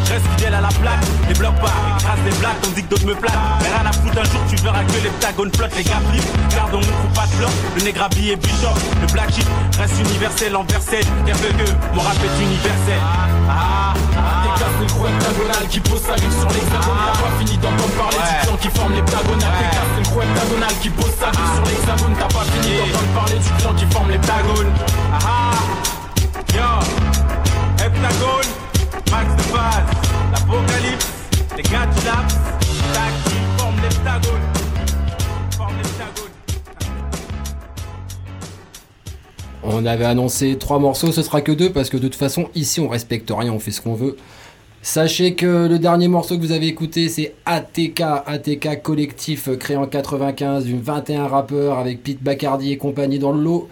Reste 0.08 0.37
fidèle 0.38 0.54
à 0.54 0.60
la 0.60 0.68
plaque, 0.68 1.04
les 1.28 1.34
blocs 1.34 1.60
pas, 1.60 1.72
grâce 2.00 2.22
des 2.24 2.38
blagues, 2.38 2.56
on 2.66 2.70
dit 2.70 2.82
que 2.82 2.88
d'autres 2.88 3.06
me 3.06 3.14
plaquent. 3.14 3.34
Mais 3.60 3.68
rien 3.68 3.86
à 3.86 3.92
foutre 3.92 4.18
un 4.18 4.24
jour, 4.24 4.40
tu 4.48 4.56
verras 4.56 4.84
que 4.84 5.02
les 5.02 5.10
ptagones 5.10 5.50
flottent, 5.54 5.76
les 5.76 5.82
gars 5.82 6.00
flippent. 6.10 6.54
Gardons 6.54 6.80
mon 6.80 6.86
coup 6.86 7.12
pas 7.14 7.26
de 7.26 7.78
le 7.78 7.84
nègre 7.84 8.02
habillé 8.02 8.36
bishop, 8.36 8.74
le 9.00 9.06
black 9.12 9.32
sheep 9.32 9.46
reste 9.78 9.98
universel 10.00 10.56
en 10.56 10.64
versel. 10.64 11.04
que 11.04 11.94
mon 11.94 12.02
rap 12.02 12.16
est 12.22 12.42
universel. 12.42 13.00
Ah, 13.50 13.94
ah, 14.16 14.42
T'es 14.42 14.60
casse 14.60 14.78
le 14.80 14.86
gros 14.86 15.06
heptagonal 15.06 15.68
qui 15.68 15.80
pose 15.80 16.02
sa 16.02 16.14
vie 16.14 16.34
sur 16.38 16.48
l'hexagone. 16.50 16.98
T'as 17.06 17.18
pas 17.18 17.32
fini 17.38 17.56
d'entendre 17.58 17.94
parler 17.98 18.18
du 18.18 18.46
clan 18.46 18.56
qui 18.60 18.68
forme 18.68 18.94
l'heptagonal. 18.94 19.52
T'es 19.58 19.76
casse 19.76 19.94
le 19.96 20.02
gros 20.10 20.22
heptagonal 20.22 20.74
qui 20.82 20.90
pose 20.90 21.14
sa 21.18 21.30
vie 21.30 21.48
sur 21.54 21.64
l'hexagone. 21.66 22.14
T'as 22.18 22.34
pas 22.34 22.44
fini 22.52 22.70
d'entendre 22.78 23.12
parler 23.14 23.38
du 23.38 23.50
clan 23.58 23.74
qui 23.74 23.86
forme 23.86 24.10
l'heptagone. 24.10 24.70
Ah, 25.12 25.18
ah, 25.26 26.54
yo, 26.54 26.70
heptagone. 27.82 28.50
Max 29.10 29.24
de 29.36 29.52
base, 29.52 30.07
On 39.62 39.84
avait 39.84 40.06
annoncé 40.06 40.56
trois 40.56 40.78
morceaux, 40.78 41.12
ce 41.12 41.20
sera 41.22 41.42
que 41.42 41.52
deux 41.52 41.70
parce 41.70 41.90
que 41.90 41.98
de 41.98 42.08
toute 42.08 42.14
façon 42.14 42.48
ici 42.54 42.80
on 42.80 42.88
respecte 42.88 43.30
rien, 43.30 43.52
on 43.52 43.58
fait 43.58 43.72
ce 43.72 43.82
qu'on 43.82 43.92
veut. 43.92 44.16
Sachez 44.80 45.34
que 45.34 45.68
le 45.68 45.78
dernier 45.78 46.08
morceau 46.08 46.36
que 46.36 46.40
vous 46.40 46.52
avez 46.52 46.68
écouté 46.68 47.10
c'est 47.10 47.34
ATK, 47.44 48.00
ATK 48.00 48.82
collectif 48.82 49.50
créé 49.58 49.76
en 49.76 49.86
95 49.86 50.64
d'une 50.64 50.80
21 50.80 51.26
rappeurs 51.26 51.78
avec 51.78 52.02
Pete 52.02 52.22
Bacardi 52.22 52.72
et 52.72 52.78
compagnie 52.78 53.18
dans 53.18 53.32
le 53.32 53.42
lot. 53.42 53.68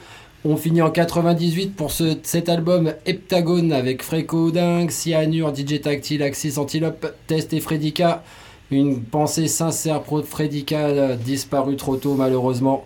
On 0.49 0.57
finit 0.57 0.81
en 0.81 0.91
98 0.91 1.75
pour 1.75 1.91
ce, 1.91 2.19
cet 2.23 2.49
album 2.49 2.93
Heptagone 3.05 3.73
avec 3.73 4.05
Freco 4.05 4.53
Dingue, 4.53 4.93
Cyanure, 4.93 5.53
DJ 5.53 5.81
Tactile, 5.81 6.23
Axis 6.23 6.57
Antilope, 6.57 7.15
Test 7.27 7.53
et 7.53 7.59
Fredica. 7.59 8.23
Une 8.71 9.03
pensée 9.03 9.49
sincère 9.49 10.03
pour 10.03 10.25
Fredica, 10.25 11.17
disparu 11.17 11.75
trop 11.75 11.97
tôt 11.97 12.15
malheureusement. 12.15 12.85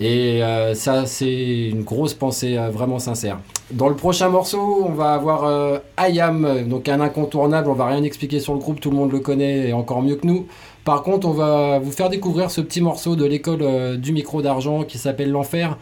Et 0.00 0.44
euh, 0.44 0.74
ça, 0.74 1.06
c'est 1.06 1.68
une 1.70 1.82
grosse 1.82 2.12
pensée 2.12 2.58
euh, 2.58 2.68
vraiment 2.68 2.98
sincère. 2.98 3.38
Dans 3.70 3.88
le 3.88 3.96
prochain 3.96 4.28
morceau, 4.28 4.84
on 4.86 4.92
va 4.92 5.14
avoir 5.14 5.44
euh, 5.44 5.78
Ayam, 5.96 6.68
donc 6.68 6.90
un 6.90 7.00
incontournable. 7.00 7.70
On 7.70 7.74
va 7.74 7.86
rien 7.86 8.02
expliquer 8.02 8.38
sur 8.38 8.52
le 8.52 8.58
groupe, 8.58 8.80
tout 8.80 8.90
le 8.90 8.96
monde 8.96 9.12
le 9.12 9.20
connaît 9.20 9.68
et 9.68 9.72
encore 9.72 10.02
mieux 10.02 10.16
que 10.16 10.26
nous. 10.26 10.46
Par 10.84 11.02
contre, 11.04 11.26
on 11.26 11.32
va 11.32 11.78
vous 11.78 11.92
faire 11.92 12.10
découvrir 12.10 12.50
ce 12.50 12.60
petit 12.60 12.82
morceau 12.82 13.16
de 13.16 13.24
l'école 13.24 13.96
du 13.96 14.12
micro 14.12 14.42
d'argent 14.42 14.82
qui 14.82 14.98
s'appelle 14.98 15.30
L'Enfer. 15.30 15.78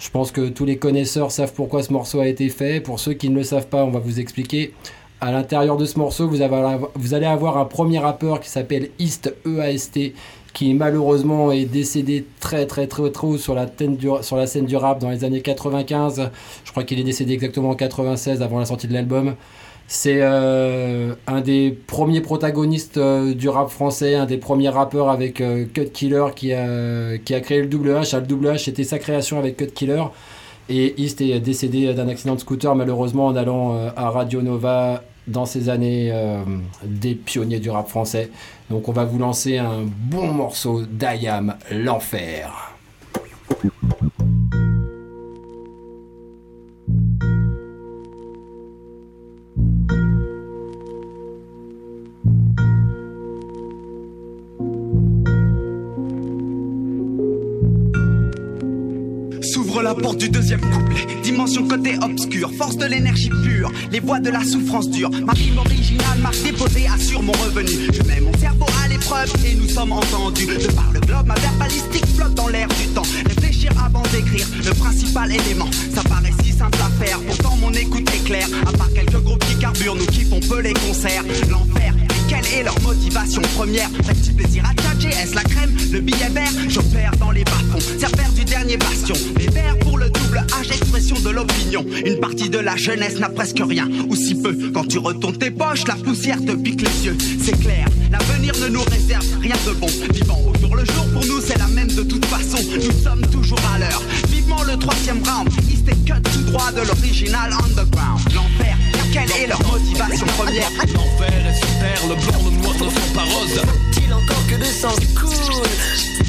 Je 0.00 0.08
pense 0.08 0.32
que 0.32 0.48
tous 0.48 0.64
les 0.64 0.78
connaisseurs 0.78 1.30
savent 1.30 1.52
pourquoi 1.52 1.82
ce 1.82 1.92
morceau 1.92 2.20
a 2.20 2.26
été 2.26 2.48
fait. 2.48 2.80
Pour 2.80 2.98
ceux 2.98 3.12
qui 3.12 3.28
ne 3.28 3.36
le 3.36 3.44
savent 3.44 3.66
pas, 3.66 3.84
on 3.84 3.90
va 3.90 3.98
vous 3.98 4.18
expliquer. 4.18 4.72
À 5.20 5.30
l'intérieur 5.30 5.76
de 5.76 5.84
ce 5.84 5.98
morceau, 5.98 6.26
vous, 6.26 6.40
allez 6.40 7.26
avoir 7.26 7.58
un 7.58 7.64
premier 7.66 7.98
rappeur 7.98 8.40
qui 8.40 8.48
s'appelle 8.48 8.88
East 8.98 9.34
EAST, 9.44 10.14
qui 10.54 10.72
malheureusement 10.72 11.52
est 11.52 11.66
décédé 11.66 12.24
très 12.40 12.64
très 12.64 12.86
très 12.86 13.10
trop 13.10 13.36
sur 13.36 13.54
la, 13.54 13.66
sur 14.22 14.36
la 14.36 14.46
scène 14.46 14.64
du 14.64 14.76
rap 14.76 15.00
dans 15.00 15.10
les 15.10 15.22
années 15.22 15.42
95. 15.42 16.30
Je 16.64 16.70
crois 16.70 16.84
qu'il 16.84 16.98
est 16.98 17.04
décédé 17.04 17.34
exactement 17.34 17.68
en 17.68 17.74
96 17.74 18.40
avant 18.40 18.58
la 18.58 18.64
sortie 18.64 18.88
de 18.88 18.94
l'album. 18.94 19.34
C'est 19.92 20.20
euh, 20.22 21.16
un 21.26 21.40
des 21.40 21.76
premiers 21.88 22.20
protagonistes 22.20 22.96
euh, 22.96 23.34
du 23.34 23.48
rap 23.48 23.70
français, 23.70 24.14
un 24.14 24.24
des 24.24 24.36
premiers 24.36 24.68
rappeurs 24.68 25.08
avec 25.08 25.40
euh, 25.40 25.66
Cut 25.66 25.90
Killer 25.92 26.26
qui 26.36 26.52
a, 26.52 27.18
qui 27.18 27.34
a 27.34 27.40
créé 27.40 27.60
le 27.60 27.66
Double 27.66 27.90
H. 27.90 28.14
Le 28.14 28.24
Double 28.24 28.46
H, 28.50 28.66
c'était 28.66 28.84
sa 28.84 29.00
création 29.00 29.40
avec 29.40 29.56
Cut 29.56 29.72
Killer. 29.74 30.04
Et 30.68 30.94
East 31.02 31.20
est 31.20 31.40
décédé 31.40 31.92
d'un 31.92 32.06
accident 32.06 32.36
de 32.36 32.40
scooter, 32.40 32.72
malheureusement, 32.76 33.26
en 33.26 33.34
allant 33.34 33.90
à 33.96 34.10
Radio 34.10 34.42
Nova 34.42 35.02
dans 35.26 35.44
ces 35.44 35.68
années 35.68 36.14
des 36.84 37.16
pionniers 37.16 37.58
du 37.58 37.70
rap 37.70 37.88
français. 37.88 38.30
Donc, 38.70 38.88
on 38.88 38.92
va 38.92 39.04
vous 39.04 39.18
lancer 39.18 39.58
un 39.58 39.82
bon 39.82 40.28
morceau 40.28 40.82
d'Ayam, 40.82 41.56
L'Enfer. 41.72 42.69
Du 60.20 60.28
deuxième 60.28 60.60
couplet. 60.60 61.06
Dimension 61.22 61.66
côté 61.66 61.96
obscur, 62.02 62.50
force 62.58 62.76
de 62.76 62.84
l'énergie 62.84 63.30
pure, 63.42 63.72
les 63.90 64.00
voix 64.00 64.20
de 64.20 64.28
la 64.28 64.44
souffrance 64.44 64.90
dure. 64.90 65.10
Ma 65.10 65.32
rime 65.32 65.56
originale, 65.56 66.18
marque 66.20 66.42
déposée, 66.42 66.86
assure 66.94 67.22
mon 67.22 67.32
revenu. 67.32 67.72
Je 67.90 68.02
mets 68.02 68.20
mon 68.20 68.32
cerveau 68.38 68.66
à 68.84 68.88
l'épreuve 68.88 69.32
et 69.46 69.54
nous 69.54 69.68
sommes 69.68 69.92
entendus. 69.92 70.46
De 70.46 70.72
par 70.72 70.92
le 70.92 71.00
globe, 71.00 71.26
ma 71.26 71.34
verbalistique 71.34 72.04
flotte 72.14 72.34
dans 72.34 72.48
l'air 72.48 72.68
du 72.68 72.86
temps. 72.88 73.06
Réfléchir 73.26 73.72
avant 73.82 74.02
d'écrire, 74.12 74.46
le 74.62 74.74
principal 74.74 75.32
élément. 75.32 75.70
Ça 75.94 76.02
paraît 76.02 76.34
si 76.44 76.52
simple 76.52 76.78
à 76.82 77.04
faire, 77.04 77.18
pourtant 77.20 77.56
mon 77.56 77.72
écoute 77.72 78.08
est 78.14 78.24
claire. 78.24 78.48
À 78.66 78.72
part 78.72 78.92
quelques 78.92 79.22
groupes 79.22 79.44
qui 79.46 79.56
carburent, 79.56 79.96
nous 79.96 80.06
kiffons 80.06 80.40
peu 80.40 80.60
les 80.60 80.74
concerts. 80.74 81.24
L'enfer, 81.48 81.94
quelle 82.28 82.46
est 82.58 82.62
leur 82.62 82.78
motivation 82.82 83.40
première? 83.56 83.88
Plaisir 84.36 84.64
à 84.68 84.74
tchatcher, 85.00 85.22
est-ce 85.22 85.34
la 85.34 85.42
crème, 85.42 85.76
le 85.92 86.00
billet 86.00 86.28
vert 86.30 86.50
J'opère 86.68 87.12
dans 87.18 87.30
les 87.30 87.44
bas-fonds, 87.44 87.80
serveur 87.98 88.30
du 88.34 88.44
dernier 88.44 88.76
bastion. 88.76 89.14
Les 89.38 89.48
verts 89.48 89.78
pour 89.80 89.98
le 89.98 90.08
double 90.10 90.44
H, 90.48 90.66
expression 90.66 90.90
pression 90.90 91.20
de 91.20 91.30
l'opinion. 91.30 91.84
Une 92.04 92.18
partie 92.20 92.48
de 92.48 92.58
la 92.58 92.76
jeunesse 92.76 93.18
n'a 93.18 93.28
presque 93.28 93.60
rien, 93.60 93.88
ou 94.08 94.14
si 94.14 94.34
peu. 94.34 94.56
Quand 94.72 94.86
tu 94.86 94.98
retournes 94.98 95.36
tes 95.36 95.50
poches, 95.50 95.86
la 95.86 95.94
poussière 95.94 96.38
te 96.44 96.52
pique 96.52 96.82
les 96.82 97.06
yeux. 97.06 97.16
C'est 97.42 97.58
clair, 97.60 97.86
l'avenir 98.10 98.54
ne 98.60 98.68
nous 98.68 98.82
réserve 98.82 99.26
rien 99.40 99.56
de 99.66 99.72
bon. 99.72 99.88
Vivant 100.12 100.40
au 100.46 100.58
jour 100.58 100.76
le 100.76 100.84
jour, 100.84 101.06
pour 101.12 101.26
nous 101.26 101.40
c'est 101.40 101.58
la 101.58 101.68
même 101.68 101.88
de 101.88 102.02
toute 102.02 102.24
façon. 102.26 102.58
Nous 102.74 103.02
sommes 103.02 103.26
toujours 103.32 103.60
à 103.74 103.78
l'heure. 103.78 104.02
Vivement 104.28 104.62
le 104.64 104.76
troisième 104.78 105.22
round, 105.24 105.48
East 105.70 105.88
est 105.88 106.04
cut 106.04 106.20
tout 106.32 106.50
droit 106.50 106.70
de 106.72 106.86
l'original 106.86 107.52
underground. 107.52 108.20
L'enfer, 108.34 108.76
quelle 109.12 109.30
est 109.42 109.46
leur 109.46 109.60
motivation 109.66 110.26
première? 110.38 110.70
L'enfer 110.94 111.46
est 111.48 111.58
sur 111.58 111.78
terre, 111.78 112.02
le 112.08 112.14
blanc, 112.14 112.50
le 112.50 112.62
noir 112.62 112.74
ne 112.74 112.78
sont 112.78 113.14
pas. 113.14 113.20
Il 114.10 114.14
encore 114.14 114.44
que 114.48 114.56
de 114.56 114.64
sang 114.64 114.88
cool. 115.14 115.30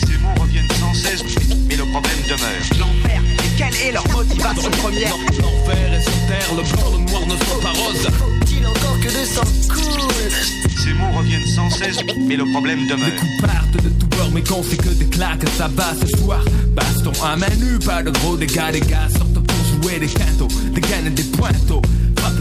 Ces 0.05 0.17
mots 0.19 0.39
reviennent 0.39 0.67
sans 0.79 0.93
cesse, 0.93 1.23
mais 1.67 1.75
le 1.75 1.83
problème 1.85 2.19
demeure. 2.29 2.61
L'enfer, 2.79 3.21
quelle 3.57 3.75
est 3.87 3.91
leur 3.91 4.07
motivation 4.11 4.69
première? 4.71 5.09
L'enfer 5.09 5.93
est 5.93 6.03
sur 6.03 6.27
terre, 6.27 6.53
le 6.55 6.61
blanc, 6.61 6.91
le 6.91 7.09
noir 7.09 7.25
ne 7.25 7.31
sont 7.31 7.59
pas 7.59 7.71
roses. 7.71 8.07
Il 8.51 8.67
encore 8.67 8.99
que 8.99 9.07
de 9.07 9.25
sang 9.25 9.41
cool. 9.67 10.31
Ces 10.83 10.93
mots 10.93 11.11
reviennent 11.17 11.47
sans 11.47 11.71
cesse, 11.71 11.97
mais 12.27 12.35
le 12.35 12.45
problème 12.51 12.85
demeure. 12.87 13.07
Les 13.07 13.15
coups 13.15 13.41
partent 13.41 13.83
de 13.83 13.89
tout 13.89 14.07
bord, 14.07 14.29
mais 14.31 14.43
quand 14.43 14.61
c'est 14.61 14.77
que 14.77 14.89
des 14.89 15.07
claques, 15.07 15.49
ça 15.57 15.67
va 15.67 15.95
ce 15.99 16.17
soir. 16.19 16.43
Baston 16.75 17.13
à 17.23 17.35
main 17.35 17.47
nue, 17.57 17.79
pas 17.79 18.03
de 18.03 18.11
gros 18.11 18.37
dégâts, 18.37 18.73
des 18.73 18.81
gars 18.81 19.09
sortent 19.09 19.39
pour 19.43 19.81
jouer 19.81 19.97
des 19.97 20.07
quintos, 20.07 20.49
des 20.71 20.81
gaines 20.81 21.07
et 21.07 21.09
des 21.09 21.23
pointos. 21.23 21.81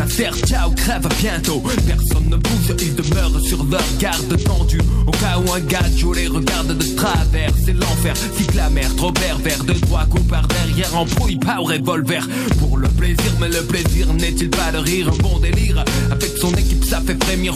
La 0.01 0.07
terre, 0.07 0.35
ciao, 0.47 0.71
crève 0.71 1.07
bientôt. 1.21 1.63
Personne 1.87 2.31
ne 2.31 2.37
bouge, 2.37 2.75
ils 2.81 2.95
demeurent 2.95 3.39
sur 3.39 3.63
leur 3.65 3.85
garde 3.99 4.35
tendue. 4.45 4.81
Au 5.07 5.11
cas 5.11 5.37
où 5.37 5.53
un 5.53 5.61
gajo 5.61 6.15
les 6.15 6.27
regarde 6.27 6.75
de 6.75 6.97
travers, 6.97 7.53
c'est 7.63 7.75
l'enfer. 7.75 8.15
Cycle 8.35 8.57
la 8.57 8.71
mer, 8.71 8.97
trop 8.97 9.13
vert 9.13 9.63
de 9.63 9.75
droit, 9.75 10.07
coup 10.07 10.21
par 10.21 10.49
derrière, 10.49 10.97
embrouille 10.97 11.37
pas 11.37 11.61
au 11.61 11.65
revolver. 11.65 12.27
Pour 12.59 12.79
le 12.79 12.89
plaisir, 12.89 13.31
mais 13.43 13.49
le 13.49 13.63
plaisir 13.63 14.11
n'est-il 14.15 14.49
pas 14.49 14.73
de 14.73 14.79
rire, 14.79 15.11
un 15.13 15.23
bon 15.23 15.39
délire. 15.39 15.85
Avec 16.11 16.31
son 16.41 16.55
équipe, 16.55 16.83
ça 16.83 17.03
fait 17.03 17.23
frémir. 17.23 17.55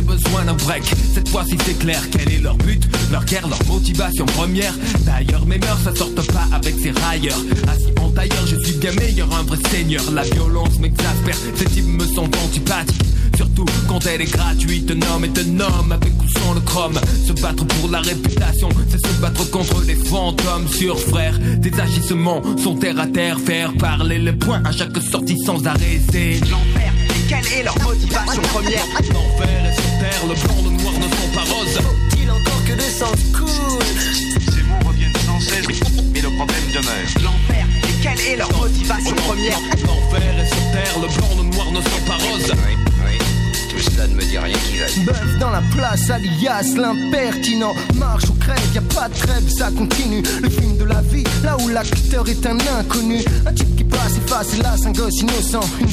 J'ai 0.00 0.06
besoin 0.06 0.44
d'un 0.46 0.54
break, 0.54 0.82
cette 1.12 1.28
fois-ci 1.28 1.58
c'est 1.66 1.78
clair. 1.78 2.02
Quel 2.10 2.32
est 2.32 2.38
leur 2.38 2.56
but, 2.56 2.82
leur 3.12 3.22
guerre, 3.26 3.46
leur 3.46 3.62
motivation 3.66 4.24
première 4.24 4.72
D'ailleurs, 5.04 5.44
mes 5.44 5.58
mœurs, 5.58 5.78
ça 5.84 5.94
sortent 5.94 6.26
pas 6.32 6.46
avec 6.54 6.74
ces 6.80 6.90
railleurs. 6.90 7.38
Assis 7.68 7.92
en 8.00 8.08
tailleur, 8.08 8.46
je 8.46 8.56
suis 8.64 8.78
bien 8.78 8.92
meilleur, 8.92 9.28
un 9.34 9.42
vrai 9.42 9.58
seigneur. 9.68 10.02
La 10.12 10.22
violence 10.22 10.78
m'exaspère, 10.78 11.36
ces 11.54 11.66
types 11.66 11.86
me 11.86 12.06
sont 12.06 12.24
antipathiques. 12.42 13.02
Surtout 13.36 13.66
quand 13.88 14.06
elle 14.06 14.22
est 14.22 14.32
gratuite, 14.32 14.90
un 14.90 15.14
homme 15.14 15.24
est 15.24 15.38
un 15.38 15.60
homme 15.60 15.92
avec 15.92 16.12
ou 16.14 16.38
sans 16.38 16.54
le 16.54 16.60
chrome. 16.60 16.98
Se 17.26 17.34
battre 17.34 17.66
pour 17.66 17.90
la 17.90 18.00
réputation, 18.00 18.70
c'est 18.88 19.06
se 19.06 19.12
battre 19.20 19.50
contre 19.50 19.82
les 19.86 19.96
fantômes 19.96 20.68
sur 20.68 20.98
frère. 20.98 21.38
Des 21.58 21.78
agissements 21.78 22.40
sont 22.56 22.76
terre 22.76 22.98
à 22.98 23.06
terre, 23.06 23.38
faire 23.38 23.74
parler 23.74 24.18
les 24.18 24.32
points 24.32 24.62
à 24.64 24.72
chaque 24.72 24.96
sortie 24.96 25.38
sans 25.44 25.66
arrêt. 25.66 26.00
C'est 26.10 26.40
l'enfer. 26.48 26.99
Quelle 27.30 27.46
est 27.60 27.62
leur 27.62 27.78
motivation 27.82 28.42
première 28.42 28.84
L'enfer 29.12 29.64
est 29.64 29.74
sur 29.74 29.98
terre, 30.00 30.26
le 30.26 30.34
blanc, 30.34 30.56
le 30.64 30.82
noir 30.82 30.94
ne 30.94 31.02
sont 31.02 31.30
pas 31.32 31.44
roses. 31.54 31.78
Il 32.20 32.28
encore 32.28 32.64
que 32.66 32.72
de 32.72 32.80
sang 32.80 33.12
cool. 33.38 33.84
Ces 34.52 34.62
mots 34.64 34.88
reviennent 34.88 35.14
sans 35.24 35.38
cesse, 35.38 35.64
mais 36.12 36.22
le 36.22 36.30
problème 36.30 36.66
demeure. 36.74 37.22
L'enfer. 37.22 37.66
Quelle 38.02 38.20
est 38.20 38.36
leur 38.36 38.50
motivation 38.58 39.14
première? 39.14 39.60
L'enfer 39.86 40.40
est 40.40 40.48
sur 40.48 40.72
terre, 40.72 40.98
le 41.00 41.06
blanc, 41.06 41.28
le 41.36 41.54
noir 41.54 41.70
ne 41.70 41.80
sont 41.80 42.04
pas 42.04 42.14
roses. 42.14 42.52
Oui, 42.52 42.76
oui. 43.06 43.18
Tout 43.70 43.78
cela 43.78 44.08
ne 44.08 44.14
me 44.14 44.22
dit 44.22 44.36
rien 44.36 44.58
qui 44.66 45.04
va. 45.04 45.12
Bœuf 45.12 45.38
dans 45.38 45.50
la 45.50 45.62
place, 45.76 46.10
alias 46.10 46.74
l'impertinent. 46.74 47.76
Marche 47.94 48.24
ou 48.28 48.34
crève, 48.40 48.58
y 48.74 48.78
a 48.78 48.82
pas 48.92 49.08
de 49.08 49.14
trêve, 49.14 49.48
ça 49.48 49.70
continue. 49.70 50.24
Le 50.42 50.50
film 50.50 50.76
de 50.78 50.84
la 50.84 51.00
vie, 51.02 51.22
là 51.44 51.56
où 51.60 51.68
l'acteur 51.68 52.28
est 52.28 52.44
un 52.44 52.58
inconnu. 52.76 53.22
Un 53.46 53.52
type 53.52 53.76
qui 53.76 53.84
passe 53.84 54.16
et 54.16 54.28
face, 54.28 54.54
hélas, 54.54 54.84
un 54.84 54.90
gosse 54.90 55.20
innocent. 55.20 55.60
Une 55.80 55.88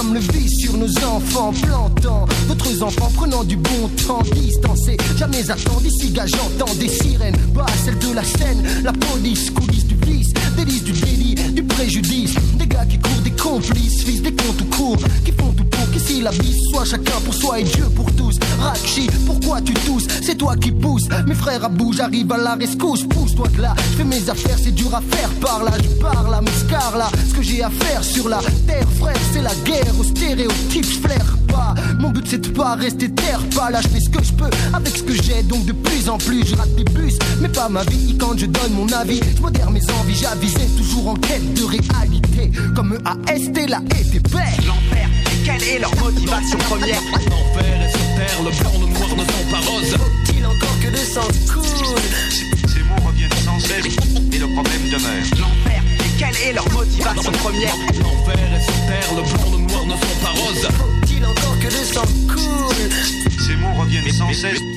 comme 0.00 0.14
le 0.14 0.20
vice 0.20 0.60
sur 0.60 0.78
nos 0.78 0.88
enfants, 1.04 1.52
plantant 1.62 2.26
d'autres 2.48 2.82
enfants 2.82 3.10
prenant 3.14 3.44
du 3.44 3.56
bon 3.56 3.88
temps, 4.06 4.22
distancés. 4.34 4.96
Jamais 5.18 5.50
attendre 5.50 5.84
ici, 5.84 6.10
gars, 6.10 6.24
j'entends 6.26 6.74
des 6.76 6.88
sirènes. 6.88 7.36
Pas 7.54 7.66
celle 7.84 7.98
de 7.98 8.14
la 8.14 8.24
scène, 8.24 8.62
la 8.82 8.92
police, 8.92 9.50
coulisses 9.50 9.86
du 9.86 9.96
vice, 10.06 10.32
délice 10.56 10.84
du 10.84 10.92
délit, 10.92 11.34
du 11.52 11.62
préjudice. 11.62 12.34
Des 12.54 12.66
gars 12.66 12.86
qui 12.86 12.98
courent 12.98 13.22
des 13.22 13.30
complices, 13.32 14.02
fils 14.02 14.22
des 14.22 14.32
comptes 14.32 14.56
tout 14.56 14.76
court, 14.76 14.96
qui 15.22 15.32
font 15.32 15.52
tout 15.52 15.69
qu'ici 15.90 16.20
la 16.20 16.30
vie 16.30 16.62
soit 16.70 16.84
chacun 16.84 17.20
pour 17.24 17.34
soi 17.34 17.60
et 17.60 17.64
Dieu 17.64 17.84
pour 17.94 18.10
tous. 18.12 18.38
Rakshi, 18.60 19.08
pourquoi 19.26 19.60
tu 19.60 19.74
tousses? 19.74 20.06
C'est 20.22 20.36
toi 20.36 20.56
qui 20.56 20.70
pousses. 20.70 21.08
Mes 21.26 21.34
frères 21.34 21.64
à 21.64 21.68
bout, 21.68 21.92
j'arrive 21.92 22.32
à 22.32 22.38
la 22.38 22.54
rescousse. 22.54 23.04
Pousse-toi 23.04 23.48
de 23.48 23.62
là, 23.62 23.74
je 23.76 23.96
fais 23.98 24.04
mes 24.04 24.28
affaires, 24.28 24.56
c'est 24.62 24.74
dur 24.74 24.94
à 24.94 25.00
faire 25.00 25.30
par 25.40 25.64
là. 25.64 25.72
Je 25.82 26.00
parle 26.00 26.34
à 26.34 26.40
mes 26.40 26.50
là. 26.98 27.10
Ce 27.28 27.34
que 27.34 27.42
j'ai 27.42 27.62
à 27.62 27.70
faire 27.70 28.02
sur 28.04 28.28
la 28.28 28.38
terre, 28.66 28.86
frère, 28.98 29.16
c'est 29.32 29.42
la 29.42 29.54
guerre 29.64 29.92
aux 29.98 30.04
stéréotypes. 30.04 30.84
Je 30.84 30.98
flaire 30.98 31.36
pas. 31.48 31.74
Mon 31.98 32.10
but 32.10 32.26
c'est 32.26 32.38
de 32.38 32.48
pas 32.48 32.74
rester 32.74 33.10
terre 33.10 33.40
pas 33.54 33.70
là. 33.70 33.80
Je 33.82 33.88
fais 33.88 34.00
ce 34.00 34.10
que 34.10 34.22
je 34.22 34.32
peux 34.32 34.50
avec 34.72 34.96
ce 34.96 35.02
que 35.02 35.14
j'ai. 35.14 35.42
Donc 35.42 35.64
de 35.66 35.72
plus 35.72 36.08
en 36.08 36.18
plus, 36.18 36.46
je 36.46 36.54
rate 36.54 36.74
des 36.76 36.84
bus, 36.84 37.18
mais 37.40 37.48
pas 37.48 37.68
ma 37.68 37.82
vie. 37.84 38.16
Quand 38.18 38.36
je 38.36 38.46
donne 38.46 38.72
mon 38.72 38.88
avis, 38.92 39.20
je 39.36 39.42
modère 39.42 39.70
mes 39.70 39.82
envies. 40.00 40.16
J'avisais 40.16 40.68
toujours 40.76 41.08
en 41.08 41.14
quête 41.14 41.54
de 41.54 41.64
réalité. 41.64 42.50
Comme 42.74 42.98
AST, 43.04 43.68
la 43.68 43.78
ETP. 43.78 44.34
L'enfer. 44.66 45.19
Quelle 45.50 45.68
est 45.68 45.78
leur 45.80 45.94
motivation 45.96 46.58
première 46.58 47.02
L'enfer 47.28 47.82
est 47.82 47.90
sur 47.90 48.14
terre, 48.14 48.42
le 48.44 48.50
blanc, 48.50 48.72
le 48.80 48.86
noir 48.86 49.16
ne 49.16 49.24
sont 49.24 49.50
pas 49.50 49.58
roses. 49.68 49.96
Faut-il 49.96 50.46
encore 50.46 50.78
que 50.80 50.90
de 50.90 50.96
sang 50.96 51.26
cool 51.52 52.59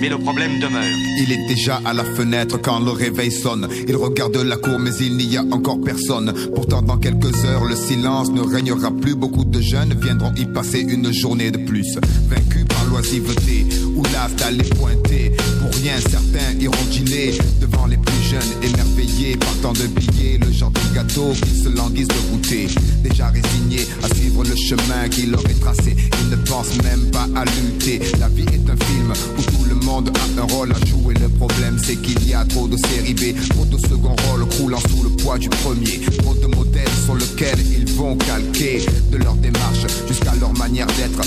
mais 0.03 0.09
le 0.09 0.17
problème 0.17 0.59
demeure. 0.59 0.83
Il 1.17 1.31
est 1.31 1.47
déjà 1.47 1.79
à 1.85 1.93
la 1.93 2.03
fenêtre 2.03 2.57
quand 2.61 2.81
le 2.81 2.91
réveil 2.91 3.31
sonne. 3.31 3.69
Il 3.87 3.95
regarde 3.95 4.35
la 4.35 4.57
cour, 4.57 4.77
mais 4.77 4.91
il 4.99 5.15
n'y 5.15 5.37
a 5.37 5.43
encore 5.49 5.79
personne. 5.79 6.33
Pourtant, 6.53 6.81
dans 6.81 6.97
quelques 6.97 7.45
heures, 7.45 7.63
le 7.63 7.75
silence 7.77 8.29
ne 8.29 8.41
régnera 8.41 8.91
plus. 8.91 9.15
Beaucoup 9.15 9.45
de 9.45 9.61
jeunes 9.61 9.93
viendront 9.97 10.33
y 10.35 10.45
passer 10.45 10.81
une 10.81 11.13
journée 11.13 11.51
de 11.51 11.59
plus. 11.59 11.95
Vaincus 12.27 12.65
par 12.67 12.83
l'oisiveté, 12.89 13.65
ou 13.95 14.03
l'as 14.11 14.27
d'aller 14.35 14.69
pointer. 14.77 15.31
Pour 15.61 15.71
rien, 15.81 15.93
certains 16.01 16.51
iront 16.59 16.85
dîner 16.91 17.31
devant 17.61 17.85
les 17.85 17.97
plus 17.97 18.21
jeunes, 18.29 18.41
émerveillés 18.61 18.92
par 19.31 19.55
tant 19.61 19.73
de 19.73 19.87
billets. 19.87 20.37
Le 20.37 20.51
genre 20.51 20.71
de 20.71 20.95
gâteau 20.95 21.31
qui 21.31 21.63
se 21.63 21.69
languissent 21.69 22.07
de 22.07 22.31
goûter. 22.31 22.67
Déjà 23.03 23.27
résignés 23.27 23.85
à 24.03 24.13
suivre 24.13 24.43
le 24.43 24.55
chemin 24.55 25.09
qu'il 25.09 25.31
leur 25.31 25.45
est 25.49 25.59
tracé. 25.59 25.95
Ils 26.21 26.29
ne 26.29 26.35
pensent 26.35 26.75
même 26.83 27.09
pas 27.11 27.27
à 27.35 27.45
lutter. 27.45 27.99
La 28.19 28.27
vie 28.29 28.45
est 28.53 28.69
un 28.69 28.85
film 28.85 29.13
où 29.37 29.41
tout 29.41 29.65
le 29.69 29.75
monde 29.75 30.11
a 30.15 30.41
un 30.41 30.45
rôle 30.45 30.71
à 30.71 30.85
jouer. 30.85 31.13
Le 31.15 31.29
problème, 31.29 31.77
c'est 31.83 31.95
qu'il 31.95 32.27
y 32.27 32.33
a 32.33 32.43
trop 32.45 32.67
de 32.67 32.77
série 32.77 33.13
B, 33.13 33.33
trop 33.49 33.65
de 33.65 33.77
second 33.77 34.15
rôle 34.27 34.47
croulant 34.49 34.79
sous 34.89 35.03
le 35.03 35.09
poids 35.09 35.37
du 35.37 35.49
premier. 35.49 36.01
Trop 36.19 36.33
de 36.35 36.47
modèles 36.47 36.87
sur 37.05 37.15
lesquels 37.15 37.59
ils 37.59 37.91
vont 37.93 38.17
calquer 38.17 38.85
de 39.11 39.17
leur 39.17 39.35
démarche 39.35 39.85
jusqu'à 40.07 40.33
leur 40.39 40.53
manière 40.53 40.87
d'être. 40.87 41.21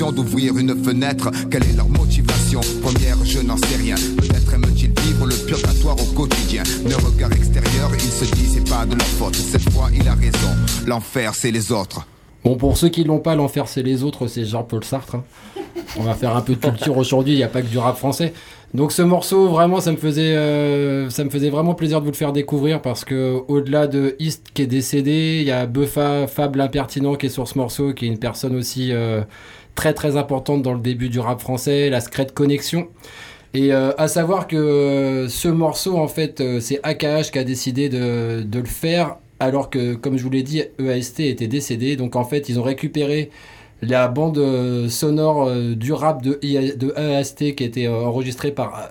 D'ouvrir 0.00 0.56
une 0.56 0.82
fenêtre. 0.82 1.30
Quelle 1.50 1.62
est 1.62 1.76
leur 1.76 1.86
motivation? 1.86 2.60
Première, 2.82 3.22
je 3.22 3.40
n'en 3.40 3.58
sais 3.58 3.76
rien. 3.76 3.94
Peut-être 4.16 4.54
aiment-ils 4.54 4.88
vivre 5.02 5.26
le 5.26 5.34
purgatoire 5.46 5.94
au 6.00 6.14
quotidien. 6.14 6.62
Le 6.88 6.96
regard 6.96 7.30
extérieur, 7.32 7.90
ils 7.92 8.00
se 8.00 8.24
disent 8.34 8.54
c'est 8.54 8.68
pas 8.68 8.86
de 8.86 8.94
leur 8.94 9.06
faute. 9.06 9.34
Cette 9.36 9.68
fois, 9.70 9.90
il 9.94 10.08
a 10.08 10.14
raison. 10.14 10.48
L'enfer, 10.86 11.34
c'est 11.34 11.50
les 11.50 11.70
autres. 11.70 12.06
Bon, 12.44 12.56
pour 12.56 12.78
ceux 12.78 12.88
qui 12.88 13.04
l'ont 13.04 13.18
pas, 13.18 13.34
l'enfer 13.34 13.68
c'est 13.68 13.82
les 13.82 14.02
autres, 14.02 14.26
c'est 14.26 14.46
Jean-Paul 14.46 14.82
Sartre. 14.84 15.16
hein. 15.16 15.24
On 15.98 16.02
va 16.02 16.14
faire 16.14 16.34
un 16.34 16.40
peu 16.40 16.54
de 16.54 16.60
culture 16.60 16.96
aujourd'hui, 16.96 17.34
il 17.34 17.36
n'y 17.36 17.42
a 17.42 17.48
pas 17.48 17.60
que 17.60 17.66
du 17.66 17.76
rap 17.76 17.98
français. 17.98 18.32
Donc 18.72 18.92
ce 18.92 19.02
morceau, 19.02 19.48
vraiment, 19.48 19.80
ça 19.80 19.92
me 19.92 19.96
faisait, 19.98 20.34
euh, 20.34 21.10
ça 21.10 21.24
me 21.24 21.30
faisait 21.30 21.50
vraiment 21.50 21.74
plaisir 21.74 21.98
de 22.00 22.06
vous 22.06 22.12
le 22.12 22.16
faire 22.16 22.32
découvrir 22.32 22.80
parce 22.80 23.04
que 23.04 23.36
au-delà 23.48 23.86
de 23.86 24.16
East 24.18 24.46
qui 24.54 24.62
est 24.62 24.66
décédé, 24.66 25.38
il 25.42 25.46
y 25.46 25.50
a 25.50 25.66
Buffa, 25.66 26.26
Fab 26.26 26.56
l'impertinent 26.56 27.16
qui 27.16 27.26
est 27.26 27.30
sur 27.30 27.46
ce 27.46 27.58
morceau, 27.58 27.92
qui 27.92 28.06
est 28.06 28.08
une 28.08 28.18
personne 28.18 28.56
aussi 28.56 28.92
euh, 28.92 29.20
très 29.74 29.94
très 29.94 30.16
importante 30.16 30.62
dans 30.62 30.74
le 30.74 30.80
début 30.80 31.08
du 31.08 31.20
rap 31.20 31.40
français, 31.40 31.90
la 31.90 32.00
Secret 32.00 32.28
Connexion. 32.34 32.88
Et 33.52 33.72
euh, 33.72 33.92
à 33.98 34.06
savoir 34.06 34.46
que 34.46 34.56
euh, 34.56 35.28
ce 35.28 35.48
morceau, 35.48 35.96
en 35.96 36.06
fait, 36.06 36.40
euh, 36.40 36.60
c'est 36.60 36.78
AKH 36.84 37.32
qui 37.32 37.38
a 37.38 37.44
décidé 37.44 37.88
de, 37.88 38.46
le 38.52 38.64
faire, 38.64 39.16
alors 39.40 39.70
que, 39.70 39.94
comme 39.94 40.16
je 40.16 40.22
vous 40.22 40.30
l'ai 40.30 40.44
dit, 40.44 40.62
EAST 40.78 41.20
était 41.20 41.48
décédé. 41.48 41.96
Donc 41.96 42.14
en 42.14 42.24
fait, 42.24 42.48
ils 42.48 42.60
ont 42.60 42.62
récupéré 42.62 43.30
la 43.82 44.08
bande 44.08 44.88
sonore 44.88 45.50
du 45.74 45.94
rap 45.94 46.22
de, 46.22 46.38
EAST 46.42 47.54
qui 47.54 47.64
était 47.64 47.88
enregistrée 47.88 48.52
par 48.52 48.90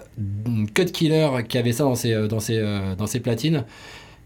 Cut 0.74 0.86
Killer, 0.86 1.30
qui 1.48 1.60
avait 1.60 1.74
ça 1.74 1.84
dans 1.84 1.96
ses 1.96 3.20
platines. 3.20 3.66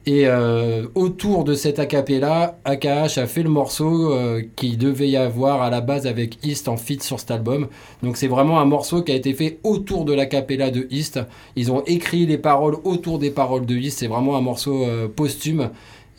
Et 0.06 0.28
euh, 0.28 0.88
autour 0.95 1.45
de 1.45 1.54
cet 1.54 1.80
acapella, 1.80 2.60
AKH 2.66 3.18
a 3.18 3.26
fait 3.26 3.41
le 3.41 3.49
morceau 3.49 4.12
euh, 4.12 4.41
qui 4.58 4.76
devait 4.76 5.08
y 5.10 5.16
avoir 5.16 5.62
à 5.62 5.70
la 5.70 5.80
base 5.80 6.08
avec 6.08 6.45
East 6.45 6.68
en 6.68 6.76
feat 6.76 7.01
sur 7.01 7.22
cet 7.22 7.32
album. 7.32 7.68
Donc 8.01 8.18
c'est 8.18 8.28
vraiment 8.28 8.60
un 8.60 8.66
morceau 8.66 9.01
qui 9.01 9.14
a 9.14 9.16
été 9.16 9.34
fait 9.34 9.60
autour 9.64 10.04
de 10.04 10.14
l'acapella 10.14 10.72
de 10.72 10.88
East. 10.89 11.22
Ils 11.56 11.72
ont 11.72 11.84
écrit 11.86 12.26
les 12.26 12.38
paroles 12.38 12.76
autour 12.84 13.18
des 13.18 13.32
paroles 13.32 13.66
de 13.66 13.76
East. 13.76 13.99
C'est 13.99 14.08
vraiment 14.08 14.36
un 14.36 14.41
morceau 14.41 14.84
euh, 14.84 15.08
posthume. 15.08 15.70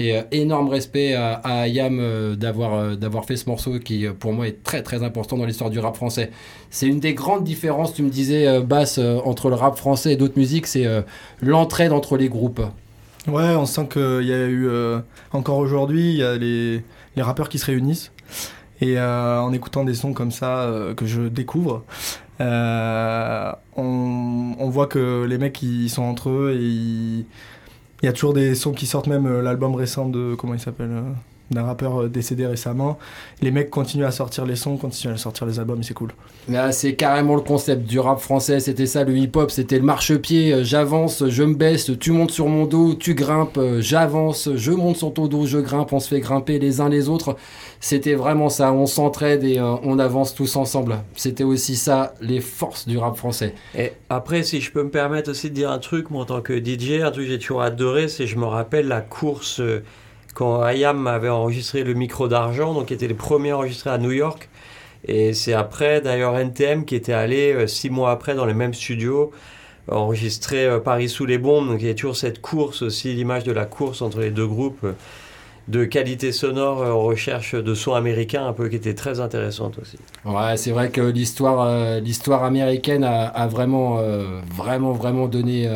Et 0.01 0.17
euh, 0.17 0.23
énorme 0.33 0.69
respect 0.69 1.15
à, 1.15 1.35
à 1.45 1.67
euh, 1.69 2.35
d'avoir 2.35 2.75
euh, 2.75 2.97
d'avoir 2.97 3.25
fait 3.27 3.37
ce 3.37 3.49
morceau 3.49 3.79
qui, 3.79 4.07
pour 4.19 4.33
moi, 4.33 4.49
est 4.49 4.63
très 4.65 4.83
très 4.83 5.05
important 5.05 5.37
dans 5.37 5.45
l'histoire 5.45 5.71
du 5.71 5.79
rap 5.79 5.95
français. 5.95 6.31
C'est 6.71 6.89
une 6.89 6.99
des 6.99 7.15
grandes 7.15 7.45
différences, 7.45 7.95
tu 7.95 8.03
me 8.03 8.11
disais, 8.11 8.61
Basse, 8.61 8.99
entre 8.99 9.51
le 9.51 9.55
rap 9.55 9.77
français 9.77 10.15
et 10.15 10.17
d'autres 10.17 10.39
musiques, 10.39 10.67
c'est 10.67 10.87
l'entraide 11.41 11.93
entre 11.93 12.17
les 12.17 12.29
groupes. 12.29 12.61
Ouais, 13.27 13.55
on 13.57 13.65
sent 13.65 13.89
qu'il 13.91 14.27
y 14.27 14.33
a 14.33 14.47
eu, 14.47 14.69
euh, 14.69 15.01
encore 15.33 15.59
aujourd'hui, 15.59 16.11
il 16.11 16.17
y 16.17 16.23
a 16.23 16.37
les, 16.37 16.85
les 17.17 17.23
rappeurs 17.23 17.49
qui 17.49 17.59
se 17.59 17.67
réunissent. 17.67 18.13
Et 18.81 18.99
euh, 18.99 19.41
en 19.41 19.53
écoutant 19.53 19.85
des 19.85 19.95
sons 19.95 20.13
comme 20.13 20.31
ça 20.31 20.63
euh, 20.63 20.95
que 20.95 21.07
je 21.07 21.23
découvre, 21.23 21.85
on, 22.41 23.55
on 23.77 24.69
voit 24.69 24.87
que 24.89 25.25
les 25.25 25.39
mecs 25.39 25.63
ils 25.63 25.89
sont 25.89 26.03
entre 26.03 26.31
eux 26.31 26.53
et 26.59 26.67
il 26.67 27.27
y 28.03 28.09
a 28.09 28.13
toujours 28.13 28.35
des 28.35 28.55
sons 28.55 28.73
qui 28.73 28.87
sortent, 28.87 29.07
même 29.07 29.41
l'album 29.41 29.75
récent 29.75 30.09
de. 30.09 30.35
Comment 30.35 30.55
il 30.55 30.61
s'appelle 30.61 30.91
D'un 31.51 31.65
rappeur 31.65 32.03
euh, 32.03 32.09
décédé 32.09 32.47
récemment. 32.47 32.99
Les 33.43 33.51
mecs 33.51 33.69
continuent 33.71 34.07
à 34.07 34.11
sortir 34.11 34.47
les 34.47 34.57
sons, 34.57 34.77
continuent 34.79 35.13
à 35.13 35.19
sortir 35.19 35.47
les 35.47 35.59
albums 35.61 35.79
et 35.81 35.83
c'est 35.83 35.93
cool. 35.95 36.11
Là, 36.49 36.73
c'est 36.73 36.95
carrément 36.95 37.35
le 37.35 37.43
concept 37.43 37.85
du 37.87 37.99
rap 38.01 38.19
français. 38.19 38.61
C'était 38.61 38.87
ça, 38.87 39.05
le 39.05 39.15
hip-hop. 39.17 39.51
C'était 39.51 39.77
le 39.79 39.85
marchepied. 39.85 40.53
euh, 40.55 40.65
J'avance, 40.65 41.23
je 41.29 41.43
me 41.43 41.55
baisse, 41.55 41.91
tu 42.01 42.13
montes 42.13 42.31
sur 42.31 42.49
mon 42.49 42.65
dos, 42.65 42.95
tu 42.95 43.15
grimpes, 43.15 43.59
euh, 43.59 43.81
j'avance, 43.83 44.49
je 44.55 44.73
monte 44.73 44.97
sur 44.97 45.13
ton 45.13 45.27
dos, 45.27 45.45
je 45.47 45.59
grimpe, 45.59 45.93
on 45.93 46.01
se 46.01 46.09
fait 46.09 46.21
grimper 46.21 46.59
les 46.59 46.81
uns 46.81 46.89
les 46.89 47.09
autres. 47.11 47.37
C'était 47.81 48.15
vraiment 48.15 48.49
ça. 48.49 48.73
On 48.73 48.87
s'entraide 48.87 49.45
et 49.45 49.59
euh, 49.59 49.75
on 49.83 49.99
avance 49.99 50.35
tous 50.35 50.57
ensemble. 50.57 50.97
C'était 51.15 51.45
aussi 51.45 51.77
ça, 51.77 52.15
les 52.23 52.41
forces 52.41 52.89
du 52.89 52.97
rap 52.97 53.17
français. 53.17 53.55
Et 53.77 53.93
après, 54.09 54.43
si 54.45 54.63
je 54.63 54.73
peux 54.73 54.83
me 54.83 54.91
permettre 54.91 55.31
aussi 55.31 55.51
de 55.51 55.55
dire 55.55 55.71
un 55.71 55.79
truc, 55.79 56.11
moi 56.11 56.23
en 56.23 56.25
tant 56.27 56.41
que 56.41 56.59
DJ, 56.59 57.03
un 57.03 57.11
truc 57.11 57.27
que 57.27 57.33
j'ai 57.33 57.39
toujours 57.39 57.61
adoré, 57.61 58.09
c'est 58.09 58.27
je 58.27 58.39
me 58.39 58.47
rappelle 58.47 58.89
la 58.89 59.03
course 59.03 59.61
euh, 59.61 59.83
quand 60.35 60.63
Ayam 60.63 61.07
avait 61.07 61.29
enregistré 61.29 61.85
le 61.85 61.95
micro 61.95 62.29
d'argent, 62.29 62.75
donc 62.75 62.87
qui 62.87 62.95
était 62.95 63.07
les 63.07 63.15
premiers 63.15 63.53
enregistrés 63.53 63.91
à 63.91 63.99
New 63.99 64.11
York. 64.11 64.49
Et 65.07 65.33
c'est 65.33 65.53
après, 65.53 66.01
d'ailleurs, 66.01 66.37
NTM 66.37 66.85
qui 66.85 66.97
était 66.97 67.13
allé 67.13 67.53
euh, 67.53 67.67
six 67.67 67.91
mois 67.91 68.11
après 68.11 68.35
dans 68.35 68.47
les 68.47 68.55
mêmes 68.55 68.75
studios 68.75 69.33
enregistrer 69.87 70.65
euh, 70.65 70.81
Paris 70.81 71.11
sous 71.11 71.27
les 71.27 71.39
bombes. 71.39 71.69
Donc 71.69 71.81
il 71.81 71.87
y 71.87 71.91
a 71.91 71.95
toujours 71.95 72.17
cette 72.17 72.41
course 72.41 72.83
aussi, 72.83 73.15
l'image 73.15 73.45
de 73.45 73.53
la 73.53 73.67
course 73.67 74.03
entre 74.03 74.21
les 74.21 74.31
deux 74.31 74.47
groupes 74.47 74.83
euh, 74.83 74.93
de 75.69 75.85
qualité 75.85 76.33
sonore 76.33 76.83
en 76.83 77.03
recherche 77.03 77.55
de 77.55 77.75
sons 77.75 77.95
américains, 77.95 78.47
un 78.47 78.53
peu 78.53 78.69
qui 78.69 78.77
était 78.77 78.95
très 78.95 79.21
intéressante 79.21 79.79
aussi. 79.81 79.97
Ouais, 80.25 80.57
c'est 80.59 80.73
vrai 80.73 80.91
que 80.91 81.01
l'histoire, 81.01 82.45
américaine 82.45 83.03
a, 83.03 83.47
vraiment, 83.47 83.99
vraiment, 84.55 84.93
vraiment 84.93 85.27
donné, 85.27 85.67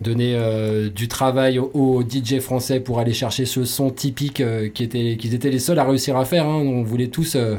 donné 0.00 0.34
euh, 0.34 0.88
du 0.88 1.08
travail 1.08 1.58
aux, 1.58 2.02
DJ 2.02 2.40
français 2.40 2.80
pour 2.80 2.98
aller 2.98 3.12
chercher 3.12 3.44
ce 3.44 3.64
son 3.64 3.90
typique 3.90 4.40
euh, 4.40 4.68
qu'ils 4.68 5.34
étaient 5.34 5.50
les 5.50 5.58
seuls 5.58 5.78
à 5.78 5.84
réussir 5.84 6.16
à 6.16 6.24
faire. 6.24 6.46
hein. 6.46 6.62
On 6.64 6.82
voulait 6.82 7.08
tous, 7.08 7.36
euh, 7.36 7.56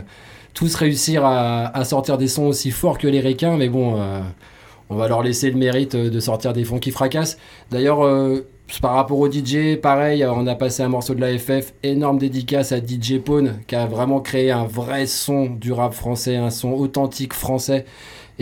tous 0.53 0.73
réussir 0.75 1.23
à, 1.25 1.83
sortir 1.85 2.17
des 2.17 2.27
sons 2.27 2.45
aussi 2.45 2.71
forts 2.71 2.97
que 2.97 3.07
les 3.07 3.21
requins, 3.21 3.57
mais 3.57 3.69
bon, 3.69 3.99
on 4.89 4.95
va 4.95 5.07
leur 5.07 5.23
laisser 5.23 5.49
le 5.49 5.57
mérite 5.57 5.95
de 5.95 6.19
sortir 6.19 6.51
des 6.53 6.65
fonds 6.65 6.79
qui 6.79 6.91
fracassent. 6.91 7.37
D'ailleurs, 7.69 7.99
par 8.81 8.95
rapport 8.95 9.19
au 9.19 9.31
DJ, 9.31 9.77
pareil, 9.81 10.25
on 10.25 10.47
a 10.47 10.55
passé 10.55 10.83
un 10.83 10.89
morceau 10.89 11.13
de 11.13 11.21
la 11.21 11.37
FF, 11.37 11.73
énorme 11.83 12.17
dédicace 12.17 12.73
à 12.73 12.79
DJ 12.79 13.19
Pone, 13.23 13.59
qui 13.67 13.75
a 13.75 13.85
vraiment 13.85 14.19
créé 14.19 14.51
un 14.51 14.65
vrai 14.65 15.05
son 15.05 15.45
du 15.45 15.71
rap 15.71 15.93
français, 15.93 16.35
un 16.35 16.49
son 16.49 16.73
authentique 16.73 17.33
français. 17.33 17.85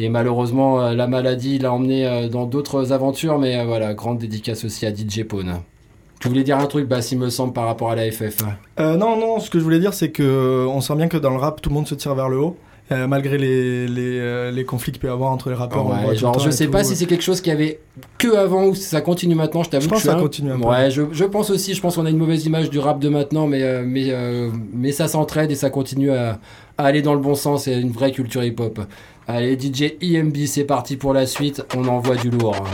Et 0.04 0.10
malheureusement, 0.10 0.82
euh, 0.82 0.94
la 0.94 1.08
maladie 1.08 1.60
l'a 1.60 1.72
emmené 1.74 2.06
euh, 2.08 2.28
dans 2.30 2.46
d'autres 2.46 2.92
aventures, 2.94 3.38
mais 3.40 3.58
euh, 3.60 3.66
voilà, 3.66 3.94
grande 3.94 4.18
dédicace 4.20 4.66
aussi 4.66 4.86
à 4.86 4.94
DJ 4.94 5.24
Pone. 5.28 5.56
Tu 6.20 6.28
voulais 6.28 6.44
dire 6.44 6.58
un 6.58 6.66
truc, 6.66 6.88
bah, 6.88 7.00
il 7.12 7.18
me 7.18 7.30
semble, 7.30 7.54
par 7.54 7.66
rapport 7.66 7.92
à 7.92 7.96
la 7.96 8.12
FF. 8.12 8.40
Euh, 8.80 8.98
non, 8.98 9.18
non, 9.18 9.40
ce 9.40 9.50
que 9.50 9.58
je 9.60 9.64
voulais 9.64 9.80
dire, 9.80 9.94
c'est 9.94 10.10
que 10.12 10.66
on 10.70 10.82
sent 10.82 10.96
bien 10.96 11.08
que 11.08 11.18
dans 11.18 11.30
le 11.30 11.38
rap, 11.38 11.62
tout 11.62 11.70
le 11.70 11.76
monde 11.76 11.88
se 11.88 11.96
tire 11.96 12.14
vers 12.16 12.28
le 12.30 12.38
haut. 12.40 12.58
euh, 12.92 13.06
malgré 13.08 13.38
les, 13.38 13.88
les, 13.88 14.52
les 14.52 14.66
conflits 14.66 14.92
qu'il 14.92 15.00
peut 15.00 15.08
y 15.08 15.12
avoir 15.12 15.32
entre 15.32 15.50
les 15.50 15.56
rappeurs. 15.56 15.84
le 15.88 16.08
Ouais, 16.10 16.16
genre, 16.16 16.40
je 16.40 16.50
sais 16.50 16.68
pas 16.68 16.84
si 16.84 16.96
c'est 16.96 17.06
quelque 17.06 17.22
chose 17.24 17.40
qui 17.40 17.52
avait 17.52 17.80
que 18.18 18.36
avant 18.36 18.66
ou 18.66 18.74
si 18.76 18.82
ça 18.82 19.00
continue 19.02 19.36
maintenant. 19.36 19.62
Je 19.64 19.70
t'avoue 19.70 19.86
que 19.86 19.94
pense 19.94 20.02
ça 20.04 20.16
un- 20.16 20.20
continue 20.20 20.52
un. 20.52 20.60
Ouais, 20.60 20.90
je, 20.90 21.04
je 21.12 21.24
pense 21.26 21.52
aussi. 21.52 21.76
Je 21.76 21.82
pense 21.82 21.96
qu'on 21.96 22.06
a 22.08 22.10
une 22.10 22.18
mauvaise 22.18 22.46
image 22.48 22.70
du 22.72 22.80
rap 22.80 23.00
de 23.00 23.08
maintenant, 23.10 23.46
mais 23.46 23.62
euh, 23.62 23.84
mais 23.86 24.06
euh, 24.10 24.50
mais 24.74 24.92
ça 24.92 25.08
s'entraide 25.08 25.52
et 25.52 25.56
ça 25.56 25.70
continue 25.70 26.10
à, 26.12 26.40
à 26.80 26.84
aller 26.86 27.04
dans 27.04 27.14
le 27.14 27.20
bon 27.22 27.36
sens. 27.36 27.66
C'est 27.66 27.80
une 27.80 27.92
vraie 27.92 28.12
culture 28.12 28.44
hip-hop. 28.44 28.80
Allez, 29.32 29.60
DJ 29.60 29.94
IMB, 30.02 30.36
c'est 30.48 30.64
parti 30.64 30.98
pour 30.98 31.14
la 31.14 31.28
suite. 31.28 31.64
On 31.78 31.88
envoie 31.88 32.16
du 32.16 32.32
lourd. 32.32 32.66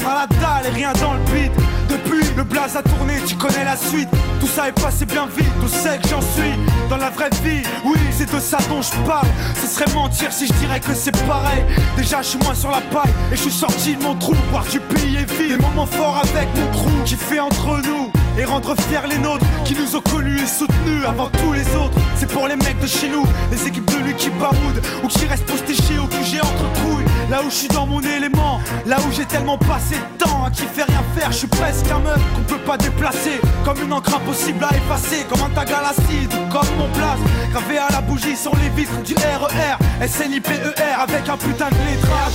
On 0.00 0.08
a 0.08 0.14
la 0.14 0.26
dalle 0.26 0.66
et 0.66 0.74
rien 0.74 0.92
dans 1.00 1.14
le 1.14 1.20
beat. 1.32 1.52
Depuis, 1.88 2.26
le 2.36 2.44
blaze 2.44 2.76
a 2.76 2.82
tourné, 2.82 3.14
tu 3.26 3.36
connais 3.36 3.64
la 3.64 3.76
suite. 3.76 4.08
Tout 4.40 4.46
ça 4.46 4.68
est 4.68 4.72
passé 4.72 5.06
bien 5.06 5.26
vite, 5.36 5.52
tout 5.60 5.68
sait 5.68 5.98
que 5.98 6.08
j'en 6.08 6.20
suis. 6.20 6.52
Dans 6.90 6.96
la 6.96 7.10
vraie 7.10 7.30
vie, 7.42 7.62
oui, 7.84 7.98
c'est 8.10 8.32
de 8.32 8.40
ça 8.40 8.58
dont 8.68 8.82
je 8.82 8.90
parle. 9.06 9.26
Ce 9.60 9.66
serait 9.66 9.92
mentir 9.94 10.32
si 10.32 10.46
je 10.46 10.52
dirais 10.54 10.80
que 10.80 10.94
c'est 10.94 11.16
pareil. 11.26 11.64
Déjà, 11.96 12.22
je 12.22 12.28
suis 12.28 12.38
moins 12.38 12.54
sur 12.54 12.70
la 12.70 12.80
paille 12.80 13.12
et 13.32 13.36
je 13.36 13.42
suis 13.42 13.50
sorti 13.50 13.96
de 13.96 14.02
mon 14.02 14.14
trou. 14.16 14.34
Voir 14.50 14.64
du 14.64 14.80
pays 14.80 15.16
est 15.16 15.30
vide. 15.32 15.56
Des 15.56 15.62
moments 15.62 15.86
forts 15.86 16.22
avec 16.22 16.48
mon 16.56 16.66
crew 16.72 17.04
qui 17.04 17.14
fait 17.16 17.40
entre 17.40 17.80
nous 17.84 18.10
et 18.38 18.44
rendre 18.44 18.74
fiers 18.88 19.08
les 19.08 19.18
nôtres 19.18 19.46
qui 19.64 19.74
nous 19.74 19.96
ont 19.96 20.00
connus 20.00 20.40
et 20.40 20.46
soutenus 20.46 21.04
avant 21.06 21.28
tous 21.28 21.52
les 21.52 21.66
autres. 21.76 21.96
C'est 22.16 22.30
pour 22.30 22.48
les 22.48 22.56
mecs 22.56 22.80
de 22.80 22.86
chez 22.86 23.08
nous, 23.08 23.24
les 23.50 23.68
équipes 23.68 23.90
de 23.90 24.04
lui 24.04 24.14
qui 24.14 24.30
baroudent 24.30 24.80
ou 25.02 25.08
qui 25.08 25.26
restent 25.26 25.46
postés 25.46 25.74
chez 25.74 25.98
au 25.98 26.06
QG 26.06 26.40
entre 26.42 26.72
couilles. 26.80 27.04
Là 27.30 27.40
où 27.42 27.50
je 27.50 27.54
suis 27.54 27.68
dans 27.68 27.86
mon 27.86 28.00
élément, 28.00 28.60
là 28.86 28.96
où 29.00 29.12
j'ai 29.12 29.24
tellement 29.24 29.56
passé 29.56 29.96
de 29.96 30.24
temps 30.24 30.44
à 30.44 30.50
qui 30.50 30.62
fait 30.62 30.84
rien 30.84 31.02
faire, 31.16 31.32
je 31.32 31.38
suis 31.38 31.46
presque 31.46 31.90
un 31.90 31.98
meuf 32.00 32.20
qu'on 32.34 32.42
peut 32.42 32.60
pas 32.60 32.76
déplacer. 32.76 33.40
Comme 33.64 33.82
une 33.82 33.92
encre 33.92 34.14
impossible 34.16 34.64
à 34.64 34.76
effacer, 34.76 35.24
comme 35.28 35.40
un 35.42 35.50
tag 35.54 35.72
à 35.72 35.82
l'acide, 35.82 36.30
comme 36.50 36.68
mon 36.78 36.88
place. 36.92 37.18
Gravé 37.50 37.78
à 37.78 37.88
la 37.90 38.00
bougie 38.02 38.36
sur 38.36 38.54
les 38.56 38.68
vitres 38.70 39.00
du 39.02 39.14
RER, 39.14 40.06
SNIPER 40.06 40.74
avec 41.00 41.28
un 41.28 41.36
putain 41.36 41.68
de 41.70 41.80
lettrage. 41.86 42.34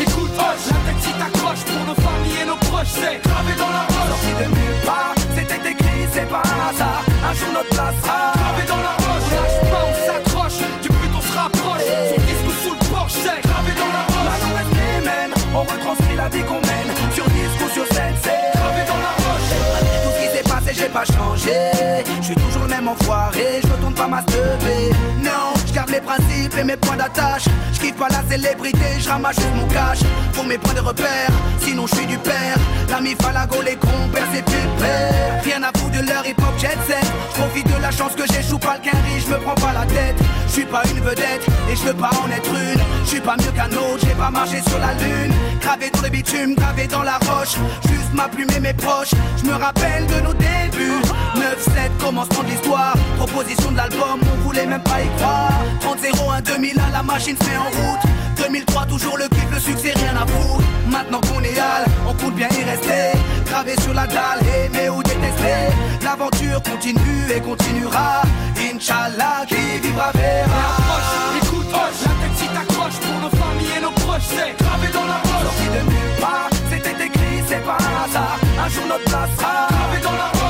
Écoute, 0.00 0.30
hoche, 0.38 0.66
la 0.70 0.92
tête 0.92 1.02
si 1.02 1.12
t'accroches 1.12 1.64
pour 1.64 1.84
nos 1.86 1.94
familles 1.94 2.42
et 2.42 2.46
nos 2.46 2.56
proches, 2.56 2.94
c'est 2.94 3.20
gravé 3.22 3.52
dans 3.58 3.70
la 3.70 3.82
roche. 3.82 4.08
Sorti 4.08 4.32
de 4.40 4.48
nulle 4.48 4.80
part, 4.86 5.14
c'était 5.36 5.70
écrit, 5.70 6.08
c'est 6.12 6.28
pas 6.28 6.42
un 6.42 6.70
hasard. 6.70 7.02
Un 7.28 7.34
jour 7.34 7.48
notre 7.52 7.68
place 7.70 7.94
sera 8.02 8.32
gravé 8.34 8.64
dans 8.66 8.76
la 8.76 8.94
roche. 8.96 9.28
On 9.28 9.36
lâche 9.36 9.70
pas, 9.70 9.84
on 9.90 9.94
s'accroche, 10.06 10.58
du 10.82 10.88
but 10.88 11.12
on 11.16 11.20
se 11.20 11.36
rapproche. 11.36 11.86
Son 12.08 12.20
disque 12.22 12.46
ou 12.48 12.68
sous 12.68 12.74
le 12.74 12.88
porche, 12.90 13.12
c'est 13.12 13.42
gravé 13.46 13.72
dans 13.76 13.92
la 13.92 14.02
roche. 14.06 14.11
On 15.54 15.60
retranscrit 15.60 16.16
la 16.16 16.28
vie 16.28 16.42
qu'on 16.42 16.60
mène. 16.60 16.90
Sur 17.14 17.24
disque 17.24 17.60
ou 17.64 17.70
sur 17.70 17.86
scène, 17.94 18.14
c'est 18.22 18.58
gravé 18.58 18.82
dans 18.86 19.00
la 19.06 19.12
roche. 19.22 19.50
Tout 20.02 20.10
ce 20.14 20.20
qui 20.20 20.36
s'est 20.36 20.42
passé, 20.42 20.72
j'ai 20.74 20.88
pas 20.88 21.04
changé. 21.04 22.04
Je 22.20 22.26
suis 22.26 22.34
toujours 22.34 22.62
le 22.62 22.68
même 22.68 22.88
enfoiré, 22.88 23.60
je 23.62 23.68
retourne 23.72 23.94
pas 23.94 24.06
ma. 24.06 24.20
Non, 25.22 25.52
je 25.72 25.76
garde 25.76 25.90
mes 25.90 26.00
principes 26.00 26.56
et 26.58 26.64
mes 26.64 26.76
points 26.76 26.96
d'attache. 26.96 27.44
Je 27.72 27.80
kiffe 27.80 27.96
pas 27.96 28.08
la 28.08 28.22
célébrité, 28.28 29.00
je 29.00 29.08
ramasse 29.08 29.38
mon 29.56 29.66
cash 29.68 30.00
pour 30.34 30.44
mes 30.44 30.58
points 30.58 30.74
de 30.74 30.80
repère. 30.80 31.30
Sinon, 31.60 31.86
je 31.86 31.96
suis 31.96 32.06
du 32.06 32.18
père. 32.18 32.56
L'ami 32.90 33.14
Falago, 33.20 33.62
les 33.62 33.76
compères, 33.76 34.28
c'est 34.32 34.44
pépère. 34.44 35.42
Rien 35.42 35.62
à 35.62 35.78
foutre 35.78 35.98
de 35.98 36.06
leur 36.06 36.26
hip 36.26 36.36
hop 36.38 36.58
jet 36.58 36.76
set. 36.86 37.04
Je 37.30 37.40
profite 37.40 37.66
de 37.66 37.80
la 37.80 37.90
chance 37.90 38.12
que 38.14 38.26
j'échoue 38.32 38.58
pas 38.58 38.76
le 38.76 38.90
quinri, 38.90 39.20
je 39.24 39.32
me 39.32 39.38
prends 39.38 39.54
pas 39.54 39.72
la 39.72 39.86
tête. 39.86 40.16
Je 40.46 40.52
suis 40.52 40.66
pas 40.66 40.82
une 40.90 41.00
vedette 41.00 41.46
et 41.70 41.76
je 41.76 41.82
veux 41.82 41.94
pas 41.94 42.10
en 42.22 42.30
être 42.30 42.50
une. 42.50 42.80
Je 43.04 43.08
suis 43.08 43.20
pas 43.20 43.36
mieux 43.38 43.52
qu'un 43.52 43.72
autre, 43.72 44.00
j'ai 44.06 44.14
pas 44.14 44.30
marché 44.30 44.60
sur 44.68 44.78
la 44.78 44.92
lune. 44.94 45.32
Gravé 45.60 45.90
dans 45.90 46.02
le 46.02 46.10
bitume, 46.10 46.54
gravé 46.54 46.86
dans 46.86 47.02
la 47.02 47.16
roche. 47.18 47.56
Juste 47.88 48.12
ma 48.12 48.28
plume 48.28 48.50
et 48.54 48.60
mes 48.60 48.74
proches. 48.74 49.14
Je 49.38 49.48
me 49.48 49.54
rappelle 49.54 50.06
de 50.06 50.20
nos 50.20 50.34
débuts. 50.34 51.00
9-7, 51.36 51.96
commencement 51.98 52.42
de 52.42 52.48
l'histoire. 52.48 52.94
Proposition 53.16 53.72
de 53.72 53.76
l'album, 53.78 54.20
on 54.20 54.36
voulait 54.42 54.66
même 54.66 54.82
pas 54.82 55.00
y 55.00 55.08
croire. 55.16 55.61
30-01, 55.80 56.42
2001, 56.42 56.90
la 56.92 57.02
machine 57.02 57.36
se 57.36 57.44
met 57.44 57.56
en 57.56 57.64
route. 57.64 58.00
2003, 58.36 58.86
toujours 58.86 59.16
le 59.18 59.28
kiff, 59.28 59.50
le 59.52 59.60
succès, 59.60 59.92
rien 59.94 60.16
à 60.16 60.26
foutre. 60.26 60.64
Maintenant 60.88 61.20
qu'on 61.20 61.42
est 61.42 61.58
hal, 61.58 61.84
on 62.08 62.14
compte 62.14 62.34
bien 62.34 62.48
y 62.48 62.64
rester. 62.64 63.18
Gravé 63.46 63.74
sur 63.80 63.94
la 63.94 64.06
dalle, 64.06 64.40
aimer 64.42 64.88
ou 64.88 65.02
détester? 65.02 65.70
L'aventure 66.02 66.62
continue 66.62 67.24
et 67.34 67.40
continuera. 67.40 68.22
Inch'Allah, 68.56 69.44
qui 69.46 69.78
vivra 69.80 70.10
verra. 70.12 70.64
Écoute, 71.36 71.66
hoche, 71.68 72.02
la 72.04 72.14
tête 72.20 72.36
si 72.36 72.46
t'accroches 72.48 72.98
pour 73.00 73.20
nos 73.20 73.30
familles 73.30 73.78
et 73.78 73.80
nos 73.80 73.90
proches, 73.90 74.28
c'est 74.28 74.56
gravé 74.64 74.88
dans 74.92 75.06
la 75.06 75.18
roche. 75.22 75.42
Sorti 75.42 75.66
de 75.66 75.90
nulle 75.90 76.20
part, 76.20 76.50
c'était 76.70 77.04
écrit, 77.04 77.42
c'est 77.46 77.64
pas 77.64 77.78
un 77.78 78.04
hasard. 78.04 78.38
Un 78.64 78.68
jour 78.68 78.84
notre 78.88 79.04
place 79.04 79.30
sera 79.38 79.68
gravé 79.70 80.00
dans 80.02 80.12
la 80.12 80.26
roche. 80.26 80.41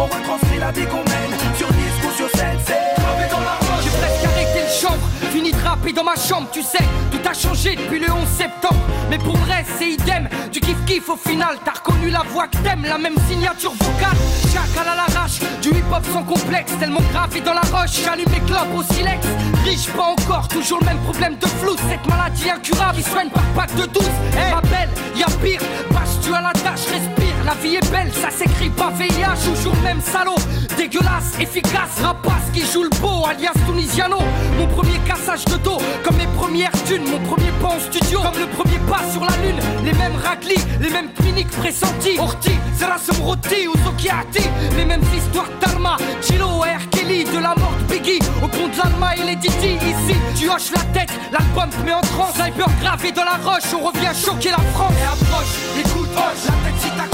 On 0.00 0.04
retranscrit 0.04 0.58
la 0.58 0.70
vie 0.72 0.86
qu'on 0.86 1.04
mène. 1.04 1.32
Sur 1.56 1.68
disque 1.68 2.04
ou 2.08 2.16
sur 2.16 2.30
scène, 2.30 2.58
c'est 2.64 3.30
dans 3.30 3.40
la 3.40 3.56
roche. 3.60 3.84
J'ai 3.84 3.90
presque 3.90 4.24
arrêté 4.24 4.60
le 4.62 4.88
chambre, 4.88 5.08
fini 5.30 5.52
de 5.52 5.62
rapper 5.62 5.92
dans 5.92 6.04
ma 6.04 6.16
chambre, 6.16 6.48
tu 6.52 6.62
sais. 6.62 6.84
Tout 7.10 7.20
a 7.28 7.34
changé 7.34 7.76
depuis 7.76 7.98
le 8.00 8.10
11 8.10 8.26
septembre. 8.28 8.80
Mais 9.10 9.18
pour 9.18 9.36
vrai, 9.38 9.64
c'est 9.78 9.90
idem. 9.90 10.28
Du 10.52 10.60
kiff 10.60 10.84
kiff 10.86 11.08
au 11.08 11.16
final, 11.16 11.58
t'as 11.64 11.72
reconnu 11.72 12.10
la 12.10 12.22
voix 12.32 12.48
que 12.48 12.56
t'aimes, 12.58 12.84
la 12.84 12.98
même 12.98 13.16
signature 13.28 13.72
vocale. 13.72 14.16
Chacal 14.52 14.88
à 14.88 14.96
l'arrache, 14.96 15.40
du 15.60 15.68
hip 15.70 15.84
hop 15.92 16.04
sans 16.12 16.22
complexe. 16.22 16.72
Tellement 16.78 17.02
gravé 17.12 17.40
dans 17.40 17.54
la 17.54 17.60
roche, 17.60 18.02
j'allume 18.04 18.30
mes 18.30 18.40
clopes 18.40 18.74
au 18.74 18.82
silex. 18.94 19.26
Riche 19.64 19.88
pas 19.88 20.14
encore, 20.16 20.48
toujours 20.48 20.80
le 20.80 20.86
même 20.86 21.00
problème 21.00 21.36
de 21.36 21.46
flou. 21.46 21.76
Cette 21.90 22.06
maladie 22.08 22.50
incurable 22.50 22.96
qui 22.96 23.10
soigne 23.10 23.28
par 23.28 23.44
pack 23.54 23.74
de 23.74 23.86
douce. 23.86 24.16
Eh, 24.32 24.54
ma 24.54 24.60
belle, 24.62 24.90
y'a 25.14 25.26
pire. 25.42 25.60
Bâche 25.90 26.16
tu 26.22 26.32
à 26.32 26.40
la 26.40 26.52
tâche, 26.52 26.86
respire. 26.90 27.29
La 27.50 27.56
vie 27.56 27.74
est 27.74 27.90
belle, 27.90 28.12
ça 28.12 28.30
s'écrit 28.30 28.70
pas 28.70 28.90
VIH. 28.90 29.44
Toujours 29.44 29.74
le 29.74 29.82
même 29.82 30.00
salaud. 30.00 30.36
Dégueulasse, 30.76 31.34
efficace, 31.40 31.98
rapace 32.00 32.46
qui 32.54 32.60
joue 32.60 32.84
le 32.84 32.90
beau, 33.00 33.26
alias 33.28 33.50
Tunisiano. 33.66 34.18
Mon 34.56 34.68
premier 34.68 34.98
cassage 35.04 35.44
de 35.46 35.56
dos, 35.56 35.78
comme 36.04 36.16
mes 36.16 36.28
premières 36.38 36.70
thunes. 36.84 37.02
Mon 37.10 37.18
premier 37.28 37.50
pas 37.60 37.74
en 37.74 37.80
studio, 37.80 38.20
comme 38.20 38.38
le 38.38 38.46
premier 38.46 38.78
pas 38.88 39.02
sur 39.10 39.22
la 39.22 39.36
lune. 39.42 39.58
Les 39.84 39.92
mêmes 39.94 40.14
raclis, 40.22 40.62
les 40.80 40.90
mêmes 40.90 41.12
cliniques 41.12 41.50
pressentis. 41.50 42.20
Orti, 42.20 42.52
Zerasum 42.78 43.20
Roti 43.20 43.66
ou 43.66 43.72
Zokiati. 43.84 44.48
Les 44.76 44.84
mêmes 44.84 45.02
histoires 45.12 45.50
d'Alma, 45.60 45.96
Chilo, 46.22 46.60
R. 46.60 46.88
Kelly. 46.92 47.24
De 47.24 47.38
la 47.40 47.56
mort 47.56 47.74
de 47.80 47.92
Biggie, 47.92 48.20
au 48.44 48.46
pont 48.46 48.68
de 48.68 49.20
et 49.20 49.26
les 49.26 49.34
Didi. 49.34 49.74
Ici, 49.74 50.16
tu 50.36 50.48
hoches 50.48 50.70
la 50.72 50.82
tête, 51.00 51.10
l'album 51.32 51.68
te 51.68 51.84
met 51.84 51.94
en 51.94 52.00
transe. 52.00 52.36
Sniper 52.36 52.68
gravé 52.80 53.10
dans 53.10 53.24
la 53.24 53.38
roche, 53.42 53.74
on 53.74 53.88
revient 53.88 54.14
choquer 54.14 54.50
la 54.50 54.62
France. 54.72 54.94
Et 55.00 55.04
approche, 55.04 55.56
écoute, 55.80 56.10
hoche, 56.14 56.46
la 56.46 56.70
tête 56.70 56.78
si 56.78 56.90
nos 56.90 57.09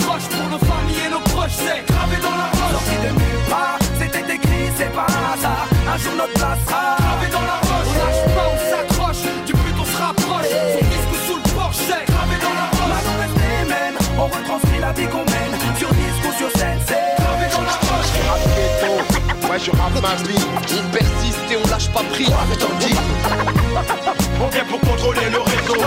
c'est 1.50 1.84
gravé 1.86 2.16
dans 2.22 2.36
la 2.36 2.48
roche. 2.50 2.72
Sorti 2.72 2.96
de 3.04 3.10
nulle 3.20 3.42
part, 3.48 3.78
c'était 4.00 4.34
écrit, 4.34 4.70
c'est 4.76 4.92
pas 4.92 5.06
un 5.06 5.34
hasard. 5.34 5.66
Un 5.92 5.98
jour 5.98 6.14
notre 6.16 6.34
place 6.34 6.58
sera 6.66 6.96
gravé 6.98 7.28
dans 7.30 7.40
la 7.40 7.58
roche. 7.66 7.88
On 7.88 7.98
lâche 8.02 8.24
pas, 8.34 8.48
on 8.54 8.58
s'accroche, 8.70 9.22
du 9.46 9.52
but 9.52 9.76
on 9.80 9.84
se 9.84 9.96
rapproche. 9.96 10.50
Son 10.74 10.84
disque 10.92 11.16
sous 11.26 11.36
le 11.36 11.48
porche, 11.54 11.76
c'est 11.76 12.04
gravé 12.10 12.36
dans 12.42 12.54
la 12.60 12.66
roche. 12.74 12.90
Maintenant 12.94 13.18
reste 13.22 13.38
les 13.38 13.64
mêmes, 13.68 13.98
on 14.18 14.26
retranscrit 14.26 14.80
la 14.80 14.92
vie 14.92 15.06
qu'on 15.06 15.24
mène. 15.24 15.54
Sur 15.78 15.90
disque 15.92 16.24
ou 16.28 16.32
sur 16.38 16.50
scène, 16.58 16.80
c'est 16.86 17.14
gravé 17.22 17.46
dans 17.54 17.62
la 17.62 17.76
roche. 17.88 18.12
Ouais, 19.50 19.58
je 19.58 19.70
rappe 19.70 20.00
ma 20.02 20.14
vie. 20.26 20.44
On 20.78 20.90
persiste 20.90 21.46
et 21.50 21.56
on 21.56 21.66
lâche 21.70 21.88
pas 21.90 22.02
pris. 22.10 22.26
Dis. 22.80 22.94
On 24.40 24.48
vient 24.48 24.64
pour 24.64 24.80
contrôler 24.80 25.30
le 25.30 25.38
réseau. 25.38 25.80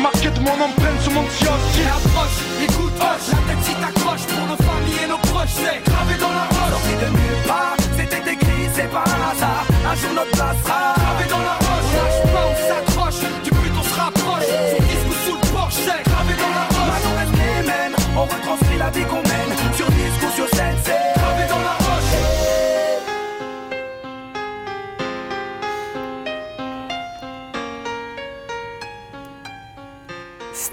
Marqué 0.00 0.30
mon 0.40 0.52
empreinte 0.52 1.00
sur 1.02 1.12
mon 1.12 1.22
Et 1.22 1.88
approche, 1.88 2.38
écoute, 2.64 2.96
hoche, 2.96 3.28
la 3.28 3.40
tête 3.44 3.62
si 3.62 3.74
t'accroches 3.74 4.26
pour 4.26 4.46
nos 4.48 4.56
familles 4.56 5.04
et 5.04 5.08
nos 5.08 5.18
proches, 5.18 5.52
c'est 5.52 5.84
gravé 5.84 6.14
dans 6.18 6.32
la 6.32 6.46
roche. 6.48 6.72
Sorti 6.72 6.94
de 6.96 7.08
nulle 7.12 7.42
part, 7.46 7.76
c'était 7.98 8.32
écrit, 8.32 8.64
c'est 8.74 8.90
pas 8.90 9.04
un 9.04 9.20
hasard. 9.30 9.66
Un 9.84 9.94
jour 9.96 10.12
notre 10.14 10.30
place 10.30 10.56
sera 10.64 10.94
gravé 10.96 11.24
dans 11.28 11.44
la 11.44 11.56
roche. 11.60 11.88
On 11.92 11.96
lâche 12.00 12.22
pas, 12.32 12.46
on 12.48 12.56
s'accroche, 12.68 13.20
du 13.44 13.50
but 13.50 13.72
on 13.76 13.82
se 13.82 13.94
rapproche. 14.00 14.48
Son 14.72 14.82
disque 14.82 15.12
sous 15.26 15.36
le 15.36 15.46
porche, 15.52 15.74
c'est 15.84 16.02
gravé 16.08 16.32
dans 16.40 16.52
la 16.56 16.64
roche. 16.72 16.88
Maintenant 16.92 17.16
reste 17.20 17.36
les 17.36 17.62
mêmes, 17.68 17.96
on 18.16 18.24
retranscrit 18.24 18.78
la 18.78 18.90
vie 18.90 19.04
qu'on 19.04 19.22
mène. 19.28 19.65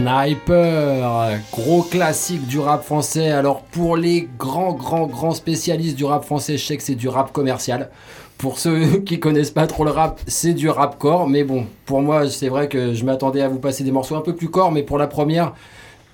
Sniper, 0.04 1.40
gros 1.54 1.82
classique 1.82 2.46
du 2.46 2.60
rap 2.60 2.84
français. 2.84 3.32
Alors 3.32 3.62
pour 3.62 3.96
les 3.96 4.28
grands, 4.38 4.74
grands, 4.74 5.08
grands 5.08 5.32
spécialistes 5.32 5.96
du 5.96 6.04
rap 6.04 6.26
français, 6.26 6.58
je 6.58 6.66
sais 6.66 6.76
que 6.76 6.84
c'est 6.84 6.96
du 6.96 7.08
rap 7.08 7.32
commercial. 7.32 7.90
Pour 8.38 8.60
ceux 8.60 8.98
qui 9.06 9.22
connaissent 9.22 9.52
pas 9.52 9.66
trop 9.66 9.86
le 9.86 9.92
rap, 9.92 10.20
c'est 10.28 10.54
du 10.54 10.68
rap 10.68 11.00
core. 11.00 11.30
Mais 11.30 11.46
bon, 11.46 11.66
pour 11.86 12.02
moi, 12.02 12.28
c'est 12.28 12.50
vrai 12.50 12.68
que 12.68 12.94
je 12.94 13.06
m'attendais 13.06 13.42
à 13.42 13.48
vous 13.48 13.60
passer 13.60 13.86
des 13.86 13.92
morceaux 13.92 14.16
un 14.16 14.22
peu 14.22 14.36
plus 14.36 14.50
corps. 14.50 14.74
Mais 14.74 14.84
pour 14.84 14.98
la 14.98 15.08
première, 15.08 15.54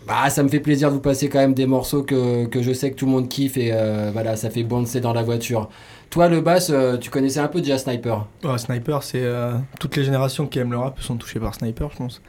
bah, 0.07 0.29
ça 0.29 0.43
me 0.43 0.49
fait 0.49 0.59
plaisir 0.59 0.89
de 0.89 0.93
vous 0.93 1.01
passer 1.01 1.27
quand 1.27 1.39
même 1.39 1.55
des 1.55 1.65
morceaux 1.65 2.03
que, 2.03 2.45
que 2.45 2.61
je 2.61 2.71
sais 2.71 2.91
que 2.91 2.95
tout 2.95 3.07
le 3.07 3.11
monde 3.11 3.27
kiffe. 3.27 3.57
Et 3.57 3.71
euh, 3.73 4.11
voilà, 4.13 4.35
ça 4.35 4.51
fait 4.51 4.63
boncer 4.63 5.01
dans 5.01 5.13
la 5.13 5.23
voiture. 5.23 5.67
Toi, 6.11 6.27
le 6.27 6.41
bass, 6.41 6.69
euh, 6.69 6.97
tu 6.97 7.09
connaissais 7.09 7.39
un 7.39 7.47
peu 7.47 7.59
déjà 7.59 7.79
Sniper? 7.79 8.27
Ouais, 8.43 8.57
Sniper, 8.59 9.01
c'est 9.01 9.23
euh, 9.23 9.53
toutes 9.79 9.95
les 9.97 10.03
générations 10.03 10.45
qui 10.45 10.59
aiment 10.59 10.73
le 10.73 10.77
rap 10.77 10.99
sont 11.01 11.17
touchées 11.17 11.39
par 11.39 11.55
Sniper, 11.55 11.89
je 11.91 11.97
pense. 11.97 12.21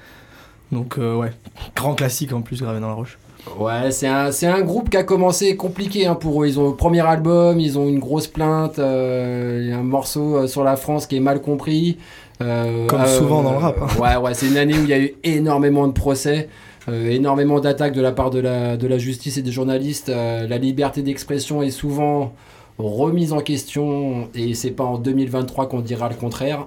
Donc 0.72 0.98
euh, 0.98 1.16
ouais, 1.16 1.32
grand 1.74 1.94
classique 1.94 2.32
en 2.32 2.42
plus 2.42 2.62
gravé 2.62 2.80
dans 2.80 2.88
la 2.88 2.94
roche. 2.94 3.18
Ouais, 3.58 3.90
c'est 3.90 4.06
un, 4.06 4.32
c'est 4.32 4.46
un 4.46 4.60
groupe 4.60 4.90
qui 4.90 4.96
a 4.96 5.02
commencé 5.02 5.56
compliqué 5.56 6.06
hein, 6.06 6.14
pour 6.14 6.42
eux. 6.42 6.46
Ils 6.46 6.60
ont 6.60 6.68
le 6.68 6.76
premier 6.76 7.00
album, 7.00 7.58
ils 7.58 7.78
ont 7.78 7.88
une 7.88 7.98
grosse 7.98 8.26
plainte, 8.26 8.78
euh, 8.78 9.60
il 9.62 9.70
y 9.70 9.72
a 9.72 9.78
un 9.78 9.82
morceau 9.82 10.36
euh, 10.36 10.46
sur 10.46 10.62
la 10.62 10.76
France 10.76 11.06
qui 11.06 11.16
est 11.16 11.20
mal 11.20 11.40
compris. 11.40 11.98
Euh, 12.42 12.86
Comme 12.86 13.00
euh, 13.00 13.18
souvent 13.18 13.42
dans 13.42 13.52
le 13.52 13.58
rap, 13.58 13.76
hein. 13.80 13.86
Ouais, 14.00 14.16
ouais, 14.16 14.34
c'est 14.34 14.46
une 14.46 14.56
année 14.56 14.74
où 14.74 14.82
il 14.82 14.88
y 14.88 14.92
a 14.92 14.98
eu 14.98 15.14
énormément 15.24 15.86
de 15.86 15.92
procès, 15.92 16.48
énormément 16.88 17.60
d'attaques 17.60 17.92
de 17.92 18.00
la 18.00 18.12
part 18.12 18.30
de 18.30 18.40
la, 18.40 18.76
de 18.76 18.86
la 18.86 18.98
justice 18.98 19.36
et 19.36 19.42
des 19.42 19.52
journalistes. 19.52 20.08
La 20.08 20.58
liberté 20.58 21.02
d'expression 21.02 21.62
est 21.62 21.70
souvent 21.70 22.32
remise 22.78 23.32
en 23.32 23.40
question 23.40 24.28
et 24.34 24.54
c'est 24.54 24.70
pas 24.70 24.84
en 24.84 24.96
2023 24.98 25.68
qu'on 25.68 25.80
dira 25.80 26.08
le 26.08 26.14
contraire. 26.14 26.66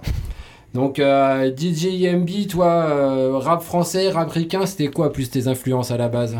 Donc 0.73 0.97
euh, 0.99 1.51
DJ 1.55 1.85
YMB, 1.85 2.47
toi, 2.49 2.65
euh, 2.89 3.37
rap 3.37 3.61
français, 3.61 4.09
rap 4.09 4.31
ricain, 4.31 4.65
c'était 4.65 4.87
quoi 4.87 5.13
plus 5.13 5.29
tes 5.29 5.47
influences 5.47 5.91
à 5.91 5.97
la 5.97 6.09
base? 6.09 6.35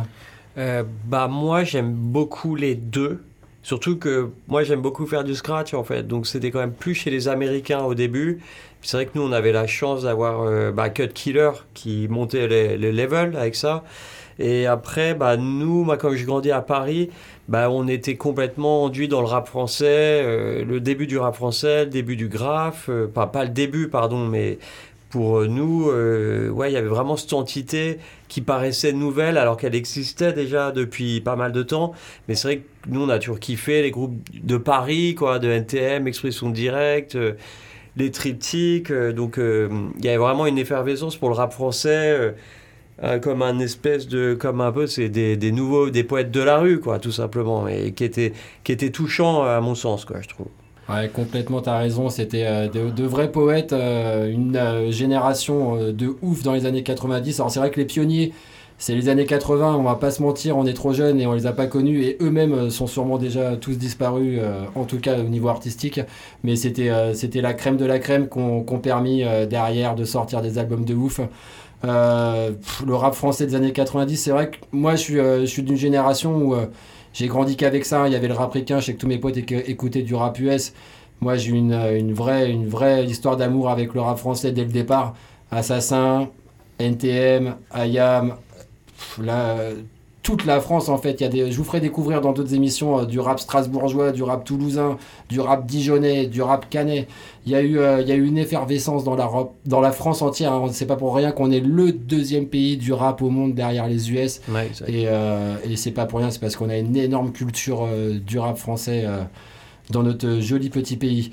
Euh, 0.57 0.83
bah 1.05 1.27
moi 1.27 1.63
j'aime 1.63 1.93
beaucoup 1.93 2.55
les 2.55 2.75
deux. 2.75 3.23
Surtout 3.61 3.97
que 3.97 4.31
moi 4.47 4.63
j'aime 4.63 4.81
beaucoup 4.81 5.05
faire 5.05 5.23
du 5.23 5.35
scratch 5.35 5.73
en 5.73 5.83
fait. 5.83 6.07
Donc 6.07 6.25
c'était 6.25 6.49
quand 6.51 6.59
même 6.59 6.73
plus 6.73 6.95
chez 6.95 7.11
les 7.11 7.27
Américains 7.27 7.83
au 7.83 7.93
début. 7.93 8.39
C'est 8.81 8.97
vrai 8.97 9.05
que 9.05 9.11
nous 9.15 9.21
on 9.21 9.31
avait 9.31 9.51
la 9.51 9.67
chance 9.67 10.03
d'avoir 10.03 10.41
euh, 10.41 10.71
bah, 10.71 10.89
Cut 10.89 11.09
Killer 11.09 11.51
qui 11.73 12.07
montait 12.09 12.47
les, 12.47 12.77
les 12.77 12.91
levels 12.91 13.37
avec 13.37 13.55
ça. 13.55 13.83
Et 14.39 14.65
après, 14.65 15.13
bah, 15.13 15.37
nous, 15.37 15.83
moi, 15.83 15.97
quand 15.97 16.11
j'ai 16.15 16.25
grandi 16.25 16.51
à 16.51 16.61
Paris, 16.61 17.09
bah, 17.49 17.69
on 17.69 17.87
était 17.87 18.15
complètement 18.15 18.83
enduit 18.85 19.07
dans 19.07 19.19
le 19.19 19.27
rap 19.27 19.47
français, 19.47 19.85
euh, 20.23 20.63
le 20.63 20.79
début 20.79 21.07
du 21.07 21.17
rap 21.17 21.35
français, 21.35 21.83
le 21.85 21.89
début 21.89 22.15
du 22.15 22.29
graphe, 22.29 22.87
euh, 22.89 23.07
pas, 23.07 23.27
pas 23.27 23.43
le 23.43 23.49
début, 23.49 23.89
pardon, 23.89 24.25
mais 24.25 24.59
pour 25.09 25.39
euh, 25.39 25.47
nous, 25.47 25.85
ouais, 26.53 26.71
il 26.71 26.73
y 26.73 26.77
avait 26.77 26.87
vraiment 26.87 27.17
cette 27.17 27.33
entité 27.33 27.99
qui 28.29 28.41
paraissait 28.41 28.93
nouvelle 28.93 29.37
alors 29.37 29.57
qu'elle 29.57 29.75
existait 29.75 30.33
déjà 30.33 30.71
depuis 30.71 31.21
pas 31.21 31.35
mal 31.35 31.51
de 31.51 31.63
temps. 31.63 31.93
Mais 32.27 32.35
c'est 32.35 32.47
vrai 32.47 32.57
que 32.59 32.67
nous, 32.87 33.03
on 33.03 33.09
a 33.09 33.19
toujours 33.19 33.39
kiffé 33.39 33.81
les 33.81 33.91
groupes 33.91 34.17
de 34.33 34.57
Paris, 34.57 35.13
quoi, 35.13 35.37
de 35.37 35.49
NTM, 35.49 36.07
Expression 36.07 36.49
Directe, 36.49 37.17
les 37.97 38.09
triptyques. 38.09 38.91
donc, 38.91 39.35
il 39.37 40.03
y 40.05 40.07
avait 40.07 40.17
vraiment 40.17 40.47
une 40.47 40.57
effervescence 40.57 41.17
pour 41.17 41.29
le 41.29 41.35
rap 41.35 41.53
français. 41.53 42.33
Euh, 43.03 43.15
euh, 43.15 43.19
comme 43.19 43.41
un 43.41 43.59
espèce 43.59 44.07
de 44.07 44.33
comme 44.33 44.61
un 44.61 44.71
peu 44.71 44.87
c'est 44.87 45.09
des, 45.09 45.51
nouveaux 45.51 45.89
des 45.89 46.03
poètes 46.03 46.31
de 46.31 46.41
la 46.41 46.57
rue 46.57 46.79
quoi 46.79 46.99
tout 46.99 47.11
simplement 47.11 47.67
et 47.67 47.91
qui 47.91 48.03
était 48.03 48.33
qui 48.63 48.71
était 48.71 48.91
touchant 48.91 49.43
à 49.43 49.59
mon 49.61 49.75
sens 49.75 50.05
quoi 50.05 50.21
je 50.21 50.29
trouve 50.29 50.47
Ouais, 50.89 51.07
complètement, 51.07 51.61
t'as 51.61 51.77
raison. 51.77 52.09
C'était 52.09 52.45
euh, 52.45 52.67
de, 52.67 53.03
vrais 53.05 53.31
poètes, 53.31 53.71
euh, 53.71 54.29
une 54.29 54.57
euh, 54.57 54.91
génération 54.91 55.77
euh, 55.77 55.93
de 55.93 56.15
ouf 56.21 56.43
dans 56.43 56.53
les 56.53 56.65
années 56.65 56.83
90. 56.83 57.39
Alors, 57.39 57.51
c'est 57.51 57.59
vrai 57.59 57.71
que 57.71 57.79
les 57.79 57.85
pionniers, 57.85 58.33
c'est 58.77 58.95
les 58.95 59.07
années 59.07 59.25
80, 59.25 59.75
on 59.75 59.83
va 59.83 59.95
pas 59.95 60.11
se 60.11 60.21
mentir, 60.21 60.57
on 60.57 60.65
est 60.65 60.73
trop 60.73 60.93
jeunes 60.93 61.21
et 61.21 61.25
on 61.27 61.33
les 61.33 61.45
a 61.45 61.53
pas 61.53 61.67
connus. 61.67 62.03
Et 62.03 62.17
eux-mêmes 62.21 62.53
euh, 62.53 62.69
sont 62.69 62.87
sûrement 62.87 63.17
déjà 63.17 63.55
tous 63.55 63.77
disparus, 63.77 64.39
euh, 64.41 64.65
en 64.75 64.83
tout 64.83 64.99
cas 64.99 65.17
au 65.19 65.29
niveau 65.29 65.47
artistique. 65.47 66.01
Mais 66.43 66.55
c'était 66.55 66.89
euh, 66.89 67.13
c'était 67.13 67.41
la 67.41 67.53
crème 67.53 67.77
de 67.77 67.85
la 67.85 67.99
crème 67.99 68.27
qu'on 68.27 68.61
qu'on 68.61 68.79
permis 68.79 69.23
euh, 69.23 69.45
derrière 69.45 69.95
de 69.95 70.03
sortir 70.03 70.41
des 70.41 70.57
albums 70.57 70.85
de 70.85 70.95
ouf. 70.95 71.21
Euh, 71.85 72.51
le 72.85 72.95
rap 72.95 73.13
français 73.13 73.45
des 73.45 73.55
années 73.55 73.73
90, 73.73 74.15
c'est 74.17 74.31
vrai 74.31 74.51
que 74.51 74.57
moi, 74.71 74.95
je 74.95 75.01
suis, 75.01 75.19
euh, 75.19 75.41
je 75.41 75.45
suis 75.45 75.63
d'une 75.63 75.75
génération 75.77 76.35
où. 76.37 76.55
euh, 76.55 76.67
j'ai 77.13 77.27
grandi 77.27 77.55
qu'avec 77.57 77.85
ça. 77.85 78.07
Il 78.07 78.13
y 78.13 78.15
avait 78.15 78.27
le 78.27 78.33
rap 78.33 78.51
ricain. 78.53 78.79
Je 78.79 78.85
sais 78.87 78.93
que 78.95 78.99
tous 78.99 79.07
mes 79.07 79.19
potes 79.19 79.37
éc- 79.37 79.63
écoutaient 79.69 80.01
du 80.01 80.15
rap 80.15 80.39
US. 80.39 80.73
Moi, 81.21 81.35
j'ai 81.37 81.51
une, 81.51 82.13
vraie, 82.13 82.49
une 82.51 82.67
vraie 82.67 83.05
histoire 83.05 83.37
d'amour 83.37 83.69
avec 83.69 83.93
le 83.93 84.01
rap 84.01 84.17
français 84.17 84.51
dès 84.51 84.63
le 84.63 84.71
départ. 84.71 85.13
Assassin, 85.51 86.29
NTM, 86.79 87.55
IAM, 87.75 88.35
là, 89.21 89.57
toute 90.23 90.45
la 90.45 90.59
France 90.61 90.89
en 90.89 90.97
fait. 90.97 91.19
Il 91.19 91.23
y 91.23 91.25
a 91.25 91.29
des, 91.29 91.51
je 91.51 91.57
vous 91.57 91.65
ferai 91.65 91.81
découvrir 91.81 92.21
dans 92.21 92.31
d'autres 92.31 92.53
émissions 92.53 92.99
euh, 92.99 93.05
du 93.05 93.19
rap 93.19 93.39
strasbourgeois, 93.39 94.11
du 94.11 94.23
rap 94.23 94.45
toulousain, 94.45 94.97
du 95.29 95.39
rap 95.41 95.65
dijonnais, 95.65 96.25
du 96.27 96.41
rap 96.41 96.69
canet. 96.69 97.07
Il 97.45 97.51
y 97.51 97.55
a 97.55 97.61
eu, 97.61 97.77
euh, 97.77 98.01
il 98.01 98.07
y 98.07 98.11
a 98.11 98.15
eu 98.15 98.25
une 98.25 98.37
effervescence 98.37 99.03
dans 99.03 99.15
la, 99.15 99.29
dans 99.65 99.81
la 99.81 99.91
France 99.91 100.21
entière. 100.21 100.53
hein. 100.53 100.67
C'est 100.71 100.85
pas 100.85 100.95
pour 100.95 101.13
rien 101.13 101.31
qu'on 101.31 101.51
est 101.51 101.59
le 101.59 101.91
deuxième 101.91 102.45
pays 102.47 102.77
du 102.77 102.93
rap 102.93 103.21
au 103.21 103.29
monde 103.29 103.53
derrière 103.53 103.87
les 103.87 104.11
US. 104.11 104.41
Ouais. 104.49 104.71
Et, 104.87 105.03
euh, 105.07 105.55
et 105.69 105.75
c'est 105.75 105.91
pas 105.91 106.05
pour 106.05 106.19
rien, 106.19 106.31
c'est 106.31 106.39
parce 106.39 106.55
qu'on 106.55 106.69
a 106.69 106.77
une 106.77 106.95
énorme 106.95 107.33
culture 107.33 107.85
euh, 107.85 108.17
du 108.17 108.39
rap 108.39 108.57
français 108.57 109.05
dans 109.89 110.03
notre 110.03 110.39
joli 110.39 110.69
petit 110.69 110.95
pays. 110.95 111.31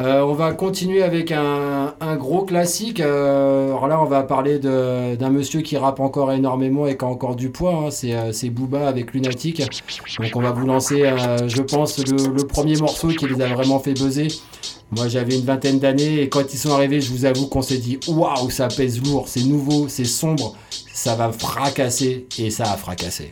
Euh, 0.00 0.22
on 0.22 0.32
va 0.32 0.52
continuer 0.52 1.02
avec 1.02 1.30
un, 1.30 1.94
gros 2.16 2.42
classique. 2.44 2.98
Euh, 3.00 3.68
alors 3.68 3.86
là, 3.86 4.02
on 4.02 4.06
va 4.06 4.22
parler 4.24 4.58
d'un 4.58 5.30
monsieur 5.30 5.60
qui 5.60 5.76
rappe 5.76 6.00
encore 6.00 6.32
énormément 6.32 6.86
et 6.86 6.96
qui 6.96 7.04
a 7.04 7.08
encore 7.08 7.36
du 7.36 7.50
poids. 7.50 7.84
hein. 7.86 7.90
C'est 7.90 8.14
euh, 8.14 8.50
Booba 8.50 8.88
avec 8.88 9.12
Lunatic. 9.12 9.60
Donc 10.18 10.30
on 10.34 10.40
va 10.40 10.50
vous 10.50 10.66
lancer, 10.66 11.02
euh, 11.02 11.48
je 11.48 11.62
pense, 11.62 11.98
le, 11.98 12.32
le 12.34 12.46
premier 12.46 12.76
morceau 12.76 13.08
qui 13.08 13.26
les 13.26 13.40
a 13.40 13.48
vraiment 13.54 13.78
fait 13.78 13.94
buzzer. 13.94 14.28
Moi, 14.90 15.08
j'avais 15.08 15.36
une 15.36 15.44
vingtaine 15.44 15.78
d'années 15.78 16.20
et 16.22 16.28
quand 16.28 16.52
ils 16.52 16.58
sont 16.58 16.72
arrivés, 16.72 17.00
je 17.00 17.10
vous 17.12 17.24
avoue 17.24 17.46
qu'on 17.46 17.62
s'est 17.62 17.78
dit 17.78 17.98
waouh, 18.08 18.50
ça 18.50 18.68
pèse 18.68 19.00
lourd, 19.02 19.26
c'est 19.28 19.42
nouveau, 19.44 19.88
c'est 19.88 20.04
sombre, 20.04 20.54
ça 20.92 21.14
va 21.14 21.32
fracasser 21.32 22.26
et 22.38 22.50
ça 22.50 22.64
a 22.64 22.76
fracassé. 22.76 23.30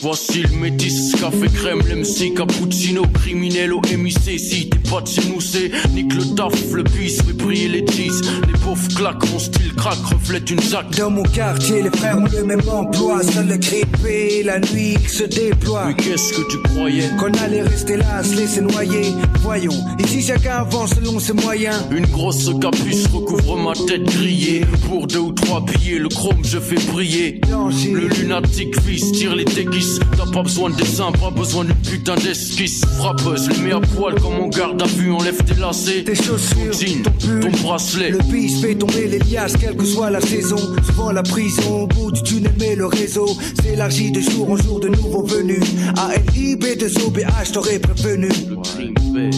Voici 0.00 0.42
le 0.42 0.56
métis, 0.56 1.12
café 1.20 1.48
crème, 1.54 1.80
l'MC, 1.86 2.34
cappuccino, 2.34 3.02
criminel 3.12 3.74
au 3.74 3.80
MIC. 3.80 4.38
Si 4.38 4.70
t'es 4.70 4.78
pas 4.90 5.02
de 5.02 5.06
chez 5.06 5.28
nous, 5.28 5.40
c'est 5.40 5.70
nique 5.92 6.14
le 6.14 6.34
taf, 6.34 6.54
le 6.72 6.82
bis, 6.82 7.20
fait 7.22 7.32
briller 7.34 7.68
les 7.68 7.86
cheese. 7.92 8.22
Les 8.46 8.58
pauvres 8.58 8.88
claquent, 8.96 9.30
mon 9.30 9.38
style 9.38 9.74
craque, 9.74 10.04
reflète 10.10 10.50
une 10.50 10.62
zac. 10.62 10.90
Dans 10.96 11.10
mon 11.10 11.24
quartier, 11.24 11.82
les 11.82 11.90
frères 11.90 12.18
ont 12.18 12.24
le 12.24 12.44
même 12.44 12.62
emploi. 12.68 13.22
Seul 13.22 13.48
le 13.48 13.58
grippé, 13.58 14.42
la 14.44 14.60
nuit 14.60 14.96
qui 15.02 15.10
se 15.10 15.24
déploie. 15.24 15.88
Mais 15.88 15.94
qu'est-ce 15.94 16.32
que 16.32 16.50
tu 16.50 16.58
croyais? 16.62 17.10
Qu'on 17.18 17.32
allait 17.44 17.62
rester 17.62 17.98
là, 17.98 18.24
se 18.24 18.34
laisser 18.36 18.62
noyer. 18.62 19.12
Voyons, 19.40 19.84
ici 19.98 20.22
chacun 20.22 20.58
avance 20.58 20.94
selon 20.94 21.20
ses 21.20 21.34
moyens. 21.34 21.76
Une 21.90 22.06
grosse 22.06 22.50
capuce 22.60 23.06
recouvre 23.08 23.56
ma 23.58 23.72
tête 23.74 24.04
grillée. 24.04 24.64
Pour 24.88 25.06
deux 25.06 25.18
ou 25.18 25.32
trois 25.32 25.60
billets, 25.60 25.98
le 25.98 26.08
chrome 26.08 26.42
je 26.44 26.58
fais 26.58 26.76
briller. 26.90 27.40
Le 27.50 28.21
lunatique 28.22 28.80
fils 28.82 29.12
tire 29.12 29.34
les 29.34 29.44
déguises. 29.44 29.98
T'as 30.16 30.30
pas 30.30 30.42
besoin 30.42 30.70
de 30.70 30.76
dessin, 30.76 31.10
pas 31.12 31.30
besoin 31.30 31.64
d'une 31.64 31.74
putain 31.74 32.14
d'esquisse. 32.14 32.82
Frappeuse, 32.98 33.48
les 33.48 33.58
mets 33.58 33.72
à 33.72 33.80
poil 33.80 34.14
comme 34.20 34.34
on 34.40 34.48
garde 34.48 34.80
à 34.80 34.86
vue. 34.86 35.12
Enlève 35.12 35.42
tes 35.44 35.54
lacets, 35.54 36.04
tes 36.04 36.14
chaussures, 36.14 36.72
ton 37.02 37.12
jean, 37.20 37.40
ton 37.40 37.50
bracelet. 37.62 38.10
Le 38.10 38.18
bis 38.18 38.60
fait 38.60 38.74
tomber 38.74 39.08
les 39.08 39.18
liasses, 39.18 39.56
quelle 39.56 39.76
que 39.76 39.84
soit 39.84 40.10
la 40.10 40.20
saison. 40.20 40.56
Souvent 40.86 41.10
la 41.10 41.22
prison, 41.22 41.82
au 41.82 41.86
bout 41.86 42.12
du 42.12 42.22
tunnel, 42.22 42.52
mais 42.58 42.76
le 42.76 42.86
réseau 42.86 43.28
s'élargit 43.60 44.12
de 44.12 44.20
jour 44.20 44.50
en 44.50 44.56
jour 44.56 44.80
de 44.80 44.88
nouveaux 44.88 45.26
venus. 45.26 45.62
ALIB 45.96 46.78
de 46.78 46.86
OBH, 47.04 47.52
t'aurais 47.52 47.78
prévenu. 47.78 48.28
Le 48.48 48.58
crime 48.62 48.94
paie. 49.14 49.30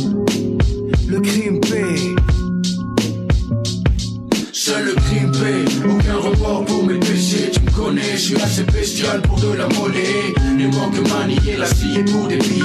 Le 1.09 1.20
crime 1.20 1.61
paie. 1.61 2.14
Seul 4.53 4.85
le 4.87 4.95
crime 4.95 5.32
paie, 5.32 5.87
aucun 5.87 6.16
report 6.16 6.64
pour 6.64 6.85
mes 6.85 6.99
péchés. 6.99 7.43
Tu 7.75 7.81
me 7.81 7.87
connais, 7.87 8.12
je 8.12 8.16
suis 8.16 8.37
assez 8.37 8.62
bestial 8.64 9.20
pour 9.22 9.41
de 9.41 9.53
la 9.53 9.66
monnaie. 9.68 10.35
Ne 10.57 10.68
manque 10.68 11.11
manier 11.11 11.57
la 11.57 11.66
scie 11.66 12.05
pour 12.11 12.29
des 12.29 12.37
billets. 12.37 12.62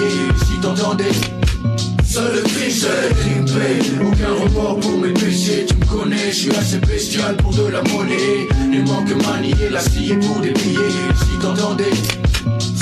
Si 0.48 0.60
t'entendais. 0.62 1.06
Seul 2.06 2.36
le 2.36 2.42
crime, 2.42 2.72
seul 2.72 3.10
le 3.10 3.16
crime 3.16 4.08
aucun 4.08 4.44
report 4.44 4.80
pour 4.80 4.98
mes 4.98 5.14
péchés. 5.14 5.66
Tu 5.68 5.76
me 5.76 5.86
connais, 5.86 6.30
je 6.30 6.36
suis 6.36 6.56
assez 6.56 6.78
bestial 6.80 7.38
pour 7.38 7.54
de 7.54 7.68
la 7.68 7.82
monnaie. 7.84 8.48
Ne 8.70 8.82
manque 8.82 9.26
manier 9.26 9.70
la 9.72 9.80
scie 9.80 10.14
pour 10.22 10.42
des 10.42 10.52
billets. 10.52 10.94
Si 11.16 11.40
t'entendais. 11.40 11.92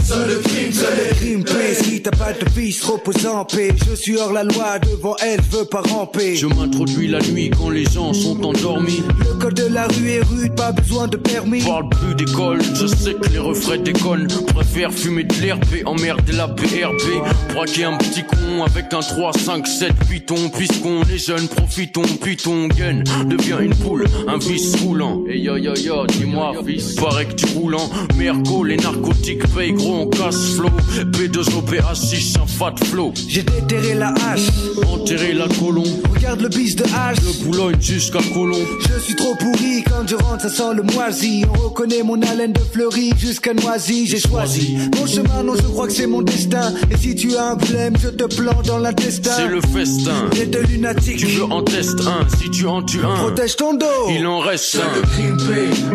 Seul 0.05 0.27
le 0.27 0.39
crime, 0.39 0.71
seul 0.71 0.97
le 0.97 1.15
crime. 1.15 1.43
Si 1.81 2.01
t'as 2.01 2.11
pas 2.11 2.33
de 2.33 2.49
fils, 2.49 2.83
repose 2.83 3.25
en 3.25 3.45
paix. 3.45 3.73
Je 3.89 3.95
suis 3.95 4.17
hors 4.17 4.31
la 4.31 4.43
loi, 4.43 4.79
devant 4.79 5.15
elle, 5.21 5.39
je 5.51 5.57
veux 5.57 5.65
pas 5.65 5.81
ramper. 5.81 6.35
Je 6.35 6.47
m'introduis 6.47 7.07
la 7.07 7.19
nuit 7.19 7.49
quand 7.49 7.69
les 7.69 7.85
gens 7.85 8.13
sont 8.13 8.41
endormis. 8.43 9.03
Le 9.19 9.36
de 9.53 9.67
la 9.67 9.87
rue 9.87 10.09
est 10.09 10.21
rude, 10.23 10.55
pas 10.55 10.71
besoin 10.71 11.07
de 11.07 11.17
permis. 11.17 11.61
Parle 11.63 11.89
plus 11.89 12.15
d'école, 12.15 12.59
je 12.75 12.87
sais 12.87 13.13
que 13.13 13.29
les 13.29 13.37
refrains 13.39 13.77
déconnent. 13.77 14.27
Préfère 14.53 14.91
fumer 14.91 15.23
de 15.23 15.33
l'herbe 15.35 15.63
et 15.75 15.85
emmerder 15.85 16.33
la 16.33 16.47
BRB. 16.47 17.53
Braquer 17.53 17.85
un 17.85 17.97
petit 17.97 18.23
con 18.23 18.63
avec 18.63 18.93
un 18.93 18.99
3, 18.99 19.33
5, 19.33 19.67
7 19.67 19.93
python. 20.09 20.49
Puisqu'on 20.49 21.01
est 21.03 21.17
jeune, 21.17 21.47
profitons, 21.47 22.01
python, 22.23 22.67
gun. 22.67 23.03
Devient 23.25 23.57
une 23.61 23.75
poule, 23.75 24.05
un 24.27 24.37
vice 24.37 24.75
roulant. 24.81 25.23
Et 25.29 25.39
yo 25.39 25.57
yo 25.57 25.75
yo, 25.75 26.05
dis-moi, 26.07 26.53
fils. 26.65 26.95
Paraît 26.95 27.25
que 27.25 27.33
tu 27.33 27.45
roules 27.55 27.75
en 27.75 27.89
merco, 28.17 28.63
les 28.63 28.77
narcotiques 28.77 29.47
payent 29.55 29.73
gros 29.73 30.01
en 30.03 30.07
cash 30.07 30.35
flow. 30.55 30.69
P2OPA6, 31.11 32.39
un 32.41 32.47
fat 32.47 32.75
flow. 32.85 33.13
J'ai 33.27 33.43
déterré 33.43 33.93
la 33.93 34.09
hache, 34.09 34.47
Enterrer 34.91 35.33
la 35.33 35.47
colombe. 35.47 35.87
regarde 36.13 36.41
le 36.41 36.49
bis 36.49 36.75
de 36.75 36.83
hache. 36.83 37.17
De 37.17 37.45
Boulogne 37.45 37.77
jusqu'à 37.79 38.19
Colombe. 38.33 38.65
Je 38.93 38.99
suis 38.99 39.15
trop 39.15 39.35
pourri, 39.37 39.83
quand 39.83 40.07
je 40.07 40.15
rentre 40.15 40.41
ça 40.43 40.49
sent 40.49 40.73
le 40.75 40.83
moisi 40.83 41.45
On 41.49 41.59
reconnaît 41.69 42.03
mon 42.03 42.21
haleine 42.21 42.53
de 42.53 42.59
fleurie 42.59 43.11
jusqu'à 43.17 43.53
Noisy 43.53 44.05
J'ai 44.07 44.19
choisi 44.19 44.77
mon 44.97 45.05
chemin, 45.07 45.43
non 45.43 45.55
je 45.55 45.61
crois 45.63 45.87
que 45.87 45.93
c'est 45.93 46.07
mon 46.07 46.21
destin 46.21 46.73
Et 46.91 46.97
si 46.97 47.15
tu 47.15 47.35
as 47.35 47.51
un 47.51 47.55
problème, 47.55 47.93
je 48.01 48.09
te 48.09 48.23
plante 48.35 48.65
dans 48.65 48.79
l'intestin 48.79 49.31
C'est 49.35 49.47
le 49.47 49.61
festin. 49.61 50.29
J'ai 50.33 50.45
de 50.45 50.59
lunatique 50.59 51.17
Tu 51.17 51.25
veux 51.27 51.43
en 51.45 51.61
tester 51.63 52.03
un, 52.05 52.27
si 52.37 52.49
tu 52.51 52.65
en 52.67 52.81
tues 52.83 52.99
un. 53.03 53.15
Protège 53.15 53.55
ton 53.55 53.73
dos 53.73 53.85
Il 54.09 54.25
en 54.27 54.39
reste 54.39 54.63
Seul 54.65 54.81
le 54.95 55.01
un. 55.01 55.37
crime 55.37 55.37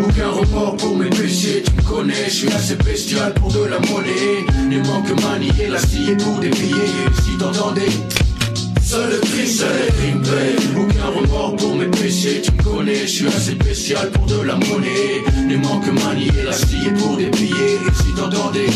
aucun 0.09 0.29
report 0.31 0.77
pour 0.77 0.97
mes 0.97 1.11
péchés. 1.11 1.63
Tu 1.65 1.73
me 1.75 1.83
connais, 1.83 2.25
je 2.27 2.31
suis 2.31 2.49
assez 2.53 2.77
bestial 2.77 3.35
pour 3.35 3.53
de 3.53 3.65
la 3.65 3.79
monnaie. 3.81 4.45
Ne 4.69 4.79
manque 4.87 5.11
manier 5.23 5.69
la 5.69 5.79
scie 5.79 6.15
pour 6.19 6.39
des 6.39 6.51
billets. 6.51 6.75
Si 7.25 7.37
t'entendais. 7.39 7.83
Seul 8.85 9.11
le 9.11 9.19
crime, 9.19 9.47
seul 9.47 9.69
le 9.87 9.93
crime 9.93 10.23
aucun 10.79 11.07
remords 11.07 11.57
pour 11.57 11.77
mes 11.77 11.87
péchés. 11.87 12.43
Tu 12.43 12.53
me 12.53 12.63
connais, 12.63 13.07
je 13.07 13.07
suis 13.07 13.27
assez 13.27 13.53
spécial 13.53 14.11
pour 14.11 14.27
de 14.27 14.43
la 14.43 14.55
monnaie. 14.55 15.23
Ne 15.47 15.57
manque 15.57 15.87
manier 16.05 16.31
la 16.45 16.53
scie 16.53 16.91
pour 16.99 17.17
des 17.17 17.31
billets. 17.31 17.79
Si 18.05 18.13
t'entendais. 18.15 18.67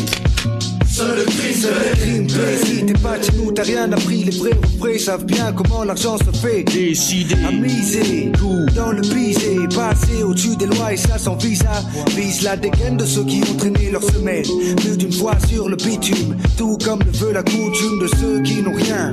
Seul 0.97 1.15
le 1.15 1.25
crime, 1.25 1.53
seul 1.53 1.75
le 1.75 1.95
crime. 1.95 2.27
Si 2.65 2.87
t'es 2.87 2.93
pas 2.95 3.21
chez 3.21 3.33
nous, 3.37 3.53
t'as 3.53 3.65
rien 3.65 3.93
appris. 3.93 4.25
Les 4.25 4.35
vrais 4.39 4.53
refrains 4.55 4.99
savent 4.99 5.27
bien 5.27 5.53
comment 5.53 5.85
l'argent 5.85 6.17
se 6.17 6.39
fait. 6.39 6.63
Décidé. 6.63 7.35
À 7.47 7.51
miser, 7.53 8.33
tout 8.33 8.65
dans 8.75 8.93
le 8.93 9.03
pisé. 9.03 9.59
Passer 9.75 10.23
au-dessus 10.23 10.57
des 10.57 10.65
lois 10.65 10.95
et 10.95 10.97
ça 10.97 11.19
sans 11.19 11.37
visa. 11.37 11.85
Vise 12.17 12.45
la 12.45 12.57
dégaine 12.57 12.97
de 12.97 13.05
ceux 13.05 13.25
qui 13.25 13.43
ont 13.43 13.57
traîné 13.59 13.91
leur 13.91 14.03
semelle. 14.05 14.47
Plus 14.79 14.97
d'une 14.97 15.13
fois 15.13 15.35
sur 15.47 15.69
le 15.69 15.77
bitume. 15.77 16.35
Tout 16.57 16.79
comme 16.83 17.01
le 17.01 17.11
veut 17.11 17.33
la 17.33 17.43
coutume 17.43 17.99
de 18.01 18.09
ceux 18.19 18.41
qui 18.41 18.63
n'ont 18.63 18.75
rien. 18.75 19.13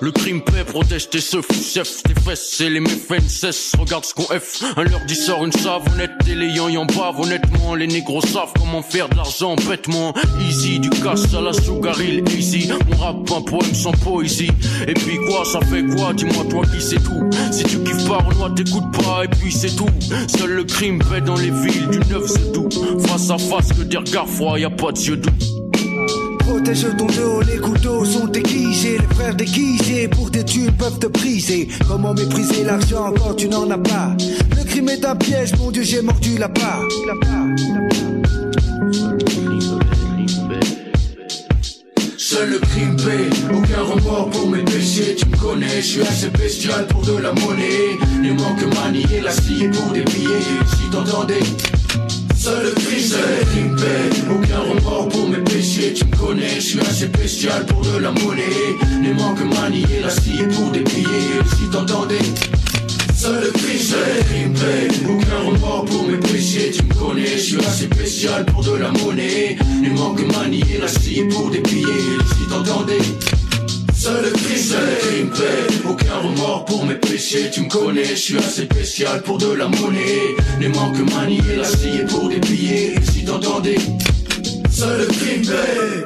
Le 0.00 0.10
crime 0.12 0.40
paie 0.40 0.64
protège 0.64 1.10
tes 1.10 1.20
seufs, 1.20 1.46
chef, 1.52 2.02
tes 2.04 2.14
fesses 2.20 2.60
et 2.60 2.70
les 2.70 2.80
méfaits 2.80 3.22
ne. 3.22 3.80
Regarde 3.80 4.04
ce 4.04 4.14
qu'on 4.14 4.24
F, 4.24 4.62
un 4.76 4.84
leur 4.84 5.00
dit 5.06 5.16
sort 5.16 5.44
une 5.44 5.52
savonnette 5.52 6.12
et 6.28 6.34
les 6.34 6.48
yan 6.48 6.68
yan 6.68 6.86
bavent. 6.86 7.20
Honnêtement, 7.20 7.74
les 7.74 7.86
négros 7.86 8.20
savent 8.20 8.52
comment 8.56 8.82
faire 8.82 9.08
de 9.08 9.16
l'argent 9.16 9.56
bêtement. 9.68 10.14
Easy, 10.40 10.78
du 10.78 10.90
cash 10.90 11.34
à 11.36 11.40
la 11.40 11.52
sougaril, 11.52 12.22
easy. 12.36 12.70
On 12.92 12.96
rappe 12.96 13.30
un 13.32 13.42
poème 13.42 13.74
sans 13.74 13.92
poésie. 13.92 14.50
Et 14.86 14.94
puis 14.94 15.18
quoi, 15.26 15.44
ça 15.44 15.60
fait 15.60 15.84
quoi? 15.96 16.12
Dis-moi 16.12 16.44
toi 16.48 16.62
qui 16.72 16.80
sais 16.80 16.96
tout. 16.96 17.28
Si 17.50 17.64
tu 17.64 17.78
kiffes 17.82 18.08
pas, 18.08 18.18
Renoir, 18.18 18.54
t'écoutes 18.54 18.92
pas, 18.92 19.24
et 19.24 19.28
puis 19.28 19.52
c'est 19.52 19.74
tout. 19.74 19.90
Seul 20.28 20.50
le 20.50 20.64
crime 20.64 20.98
paie 20.98 21.20
dans 21.20 21.36
les 21.36 21.50
villes 21.50 21.88
du 21.88 21.98
9 21.98 22.22
c'est 22.26 22.52
tout. 22.52 22.68
Face 23.06 23.30
à 23.30 23.38
face, 23.38 23.72
que 23.72 23.82
des 23.82 23.96
regards 23.96 24.28
froids, 24.28 24.58
y 24.58 24.64
a 24.64 24.70
pas 24.70 24.92
de 24.92 24.98
yeux 24.98 25.16
doux. 25.16 25.61
Protège 26.52 26.86
ton 26.98 27.06
dos, 27.06 27.40
les 27.40 27.56
couteaux 27.56 28.04
sont 28.04 28.30
aiguisés, 28.30 28.98
les 28.98 29.14
frères 29.14 29.34
déguisés 29.34 30.06
pour 30.06 30.30
tes 30.30 30.44
thunes 30.44 30.70
peuvent 30.72 30.98
te 30.98 31.06
briser. 31.06 31.66
Comment 31.88 32.12
mépriser 32.12 32.62
l'argent 32.64 33.10
quand 33.16 33.32
tu 33.32 33.48
n'en 33.48 33.70
as 33.70 33.78
pas? 33.78 34.14
Le 34.54 34.62
crime 34.62 34.90
est 34.90 35.02
un 35.02 35.16
piège, 35.16 35.56
mon 35.56 35.70
Dieu, 35.70 35.82
j'ai 35.82 36.02
mordu 36.02 36.36
la 36.36 36.50
part. 36.50 36.82
Seul 42.18 42.50
le 42.50 42.58
crime 42.58 42.96
paie, 42.96 43.30
aucun 43.50 43.82
remords 43.90 44.28
pour 44.28 44.50
mes 44.50 44.62
péchés. 44.62 45.16
Tu 45.16 45.24
me 45.30 45.36
connais, 45.38 45.80
je 45.80 45.86
suis 45.86 46.02
assez 46.02 46.28
bestial 46.28 46.86
pour 46.86 47.00
de 47.00 47.16
la 47.16 47.32
monnaie. 47.32 47.96
Ne 48.22 48.34
manque 48.34 48.74
manier 48.74 49.22
la 49.22 49.32
scie 49.32 49.68
pour 49.72 49.90
des. 49.92 50.04
Si 50.04 50.90
t'entendais. 50.90 51.40
Seul 52.42 52.64
le 52.64 52.72
crime, 52.72 53.76
aucun 54.28 54.58
remords 54.58 55.08
pour 55.10 55.28
mes 55.28 55.36
péchés. 55.36 55.94
Tu 55.94 56.04
me 56.04 56.16
connais, 56.16 56.56
je 56.56 56.60
suis 56.60 56.80
assez 56.80 57.06
bestial 57.06 57.64
pour 57.66 57.82
de 57.82 57.98
la 57.98 58.10
monnaie. 58.10 58.42
Ne 59.00 59.12
manque 59.12 59.44
manier 59.44 60.00
la 60.02 60.10
scie 60.10 60.42
pour 60.52 60.72
des 60.72 60.80
billets. 60.80 61.38
Si 61.56 61.70
t'entendais. 61.70 62.18
Seul 63.14 63.44
le 63.44 63.50
crime, 63.52 63.78
seul 63.78 64.50
paie, 64.54 65.08
aucun 65.08 65.50
remords 65.52 65.84
pour 65.84 66.02
mes 66.08 66.16
péchés. 66.16 66.72
Tu 66.72 66.82
me 66.82 66.94
connais, 66.94 67.26
je 67.26 67.38
suis 67.38 67.58
assez 67.58 67.84
spécial 67.84 68.44
pour 68.46 68.64
de 68.64 68.74
la 68.74 68.90
monnaie. 68.90 69.56
Ne 69.80 69.90
manque 69.90 70.26
manier 70.36 70.78
la 70.80 70.88
scie 70.88 71.22
pour 71.30 71.48
des 71.48 71.60
billets. 71.60 72.18
Si 72.26 72.48
t'entendais. 72.48 73.41
Seul 74.02 74.24
le 74.24 74.30
crime, 74.30 74.56
Seul 74.56 74.98
crime 74.98 75.30
paie, 75.30 75.88
aucun 75.88 76.16
remords 76.16 76.64
pour 76.64 76.84
mes 76.84 76.96
péchés 76.96 77.52
Tu 77.52 77.60
me 77.60 77.68
connais, 77.68 78.04
je 78.04 78.14
suis 78.16 78.36
assez 78.36 78.64
spécial 78.64 79.22
pour 79.22 79.38
de 79.38 79.52
la 79.52 79.68
monnaie 79.68 80.34
Ne 80.60 80.66
manque 80.70 80.96
que 80.96 81.14
manier 81.14 81.40
la 81.56 81.62
scie 81.62 82.02
pour 82.08 82.28
des 82.28 82.40
billets 82.40 82.94
Si 83.12 83.24
t'entendais 83.24 83.76
Seul 84.72 85.02
le 85.02 85.06
crime 85.06 85.42
paie 85.42 86.04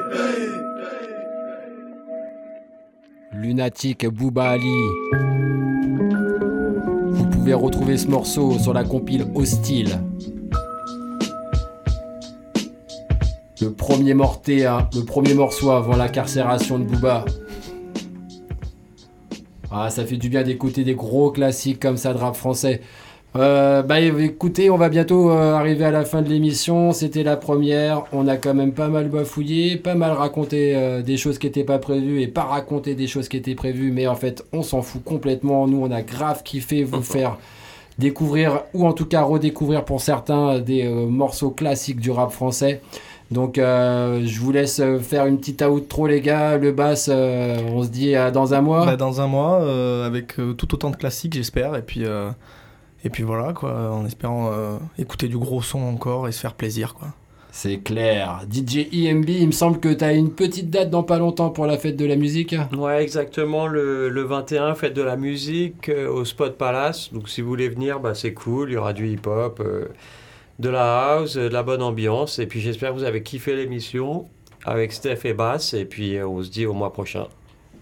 Lunatic 3.32 4.06
Booba 4.06 4.50
Ali. 4.50 4.68
Vous 7.12 7.26
pouvez 7.30 7.54
retrouver 7.54 7.96
ce 7.96 8.08
morceau 8.08 8.58
sur 8.58 8.74
la 8.74 8.84
compile 8.84 9.24
Hostile. 9.34 10.00
Le 13.62 13.72
premier 13.72 14.12
morté, 14.12 14.66
hein, 14.66 14.86
le 14.94 15.02
premier 15.02 15.32
morceau 15.32 15.70
avant 15.70 15.96
l'incarcération 15.96 16.78
de 16.78 16.84
Booba. 16.84 17.24
Ah, 19.78 19.90
ça 19.90 20.06
fait 20.06 20.16
du 20.16 20.30
bien 20.30 20.42
d'écouter 20.42 20.84
des 20.84 20.94
gros 20.94 21.30
classiques 21.30 21.80
comme 21.80 21.98
ça 21.98 22.14
de 22.14 22.18
rap 22.18 22.34
français. 22.34 22.80
Euh, 23.36 23.82
bah 23.82 24.00
écoutez, 24.00 24.70
on 24.70 24.78
va 24.78 24.88
bientôt 24.88 25.30
euh, 25.30 25.52
arriver 25.52 25.84
à 25.84 25.90
la 25.90 26.06
fin 26.06 26.22
de 26.22 26.30
l'émission. 26.30 26.92
C'était 26.92 27.22
la 27.22 27.36
première. 27.36 28.04
On 28.12 28.26
a 28.26 28.38
quand 28.38 28.54
même 28.54 28.72
pas 28.72 28.88
mal 28.88 29.10
bafouillé, 29.10 29.76
pas 29.76 29.94
mal 29.94 30.12
raconté 30.12 30.74
euh, 30.74 31.02
des 31.02 31.18
choses 31.18 31.38
qui 31.38 31.46
n'étaient 31.46 31.64
pas 31.64 31.78
prévues 31.78 32.22
et 32.22 32.26
pas 32.26 32.44
raconté 32.44 32.94
des 32.94 33.06
choses 33.06 33.28
qui 33.28 33.36
étaient 33.36 33.54
prévues. 33.54 33.92
Mais 33.92 34.06
en 34.06 34.14
fait, 34.14 34.46
on 34.54 34.62
s'en 34.62 34.80
fout 34.80 35.04
complètement. 35.04 35.66
Nous, 35.66 35.78
on 35.78 35.90
a 35.90 36.00
grave 36.00 36.42
kiffé 36.42 36.82
vous 36.82 37.02
faire 37.02 37.36
découvrir 37.98 38.62
ou 38.72 38.86
en 38.86 38.94
tout 38.94 39.06
cas 39.06 39.22
redécouvrir 39.22 39.84
pour 39.84 40.00
certains 40.00 40.58
des 40.58 40.88
morceaux 40.88 41.50
classiques 41.50 42.00
du 42.00 42.10
rap 42.10 42.30
français. 42.30 42.80
Donc 43.30 43.56
je 43.56 44.40
vous 44.40 44.52
laisse 44.52 44.80
faire 45.02 45.26
une 45.26 45.38
petite 45.38 45.62
outro 45.62 46.06
les 46.06 46.20
gars, 46.20 46.56
le 46.58 46.72
bass, 46.72 47.08
on 47.08 47.82
se 47.82 47.88
dit 47.88 48.14
dans 48.32 48.54
un 48.54 48.60
mois. 48.60 48.86
Bah, 48.86 48.96
dans 48.96 49.20
un 49.20 49.26
mois, 49.26 50.04
avec 50.04 50.36
tout 50.36 50.74
autant 50.74 50.90
de 50.90 50.96
classiques 50.96 51.34
j'espère, 51.34 51.74
et 51.74 51.82
puis 51.82 52.04
et 53.06 53.08
puis 53.08 53.22
voilà, 53.22 53.52
quoi, 53.52 53.92
en 53.92 54.04
espérant 54.04 54.50
euh, 54.52 54.78
écouter 54.98 55.28
du 55.28 55.38
gros 55.38 55.62
son 55.62 55.78
encore 55.78 56.26
et 56.26 56.32
se 56.32 56.40
faire 56.40 56.54
plaisir, 56.54 56.94
quoi. 56.94 57.08
C'est 57.52 57.78
clair. 57.78 58.42
DJ 58.52 58.88
EMB, 58.92 59.28
il 59.28 59.46
me 59.46 59.52
semble 59.52 59.78
que 59.78 59.88
tu 59.94 60.02
as 60.02 60.12
une 60.12 60.32
petite 60.32 60.70
date 60.70 60.90
dans 60.90 61.04
pas 61.04 61.18
longtemps 61.18 61.50
pour 61.50 61.66
la 61.66 61.78
fête 61.78 61.96
de 61.96 62.04
la 62.04 62.16
musique. 62.16 62.56
Ouais, 62.76 63.02
exactement, 63.02 63.68
le, 63.68 64.08
le 64.08 64.22
21, 64.22 64.74
fête 64.74 64.92
de 64.92 65.02
la 65.02 65.16
musique 65.16 65.88
euh, 65.88 66.10
au 66.10 66.24
Spot 66.24 66.58
Palace. 66.58 67.12
Donc 67.12 67.28
si 67.28 67.42
vous 67.42 67.48
voulez 67.48 67.68
venir, 67.68 68.00
bah, 68.00 68.16
c'est 68.16 68.34
cool, 68.34 68.70
il 68.70 68.74
y 68.74 68.76
aura 68.76 68.92
du 68.92 69.08
hip-hop, 69.08 69.60
euh, 69.64 69.86
de 70.58 70.68
la 70.68 71.16
house, 71.18 71.34
de 71.36 71.48
la 71.48 71.62
bonne 71.62 71.82
ambiance. 71.82 72.38
Et 72.38 72.46
puis 72.46 72.60
j'espère 72.60 72.90
que 72.90 72.98
vous 72.98 73.04
avez 73.04 73.22
kiffé 73.22 73.56
l'émission 73.56 74.26
avec 74.64 74.92
Steph 74.92 75.20
et 75.24 75.34
Bass. 75.34 75.74
Et 75.74 75.84
puis 75.84 76.20
on 76.22 76.42
se 76.42 76.50
dit 76.50 76.66
au 76.66 76.72
mois 76.72 76.92
prochain. 76.92 77.26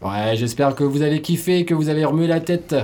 Ouais, 0.03 0.37
j'espère 0.37 0.75
que 0.75 0.85
vous 0.85 1.03
avez 1.03 1.23
kiffé, 1.23 1.65
que 1.65 1.75
vous 1.75 1.89
avez 1.89 2.05
remué 2.05 2.27
la 2.27 2.41
tête 2.41 2.75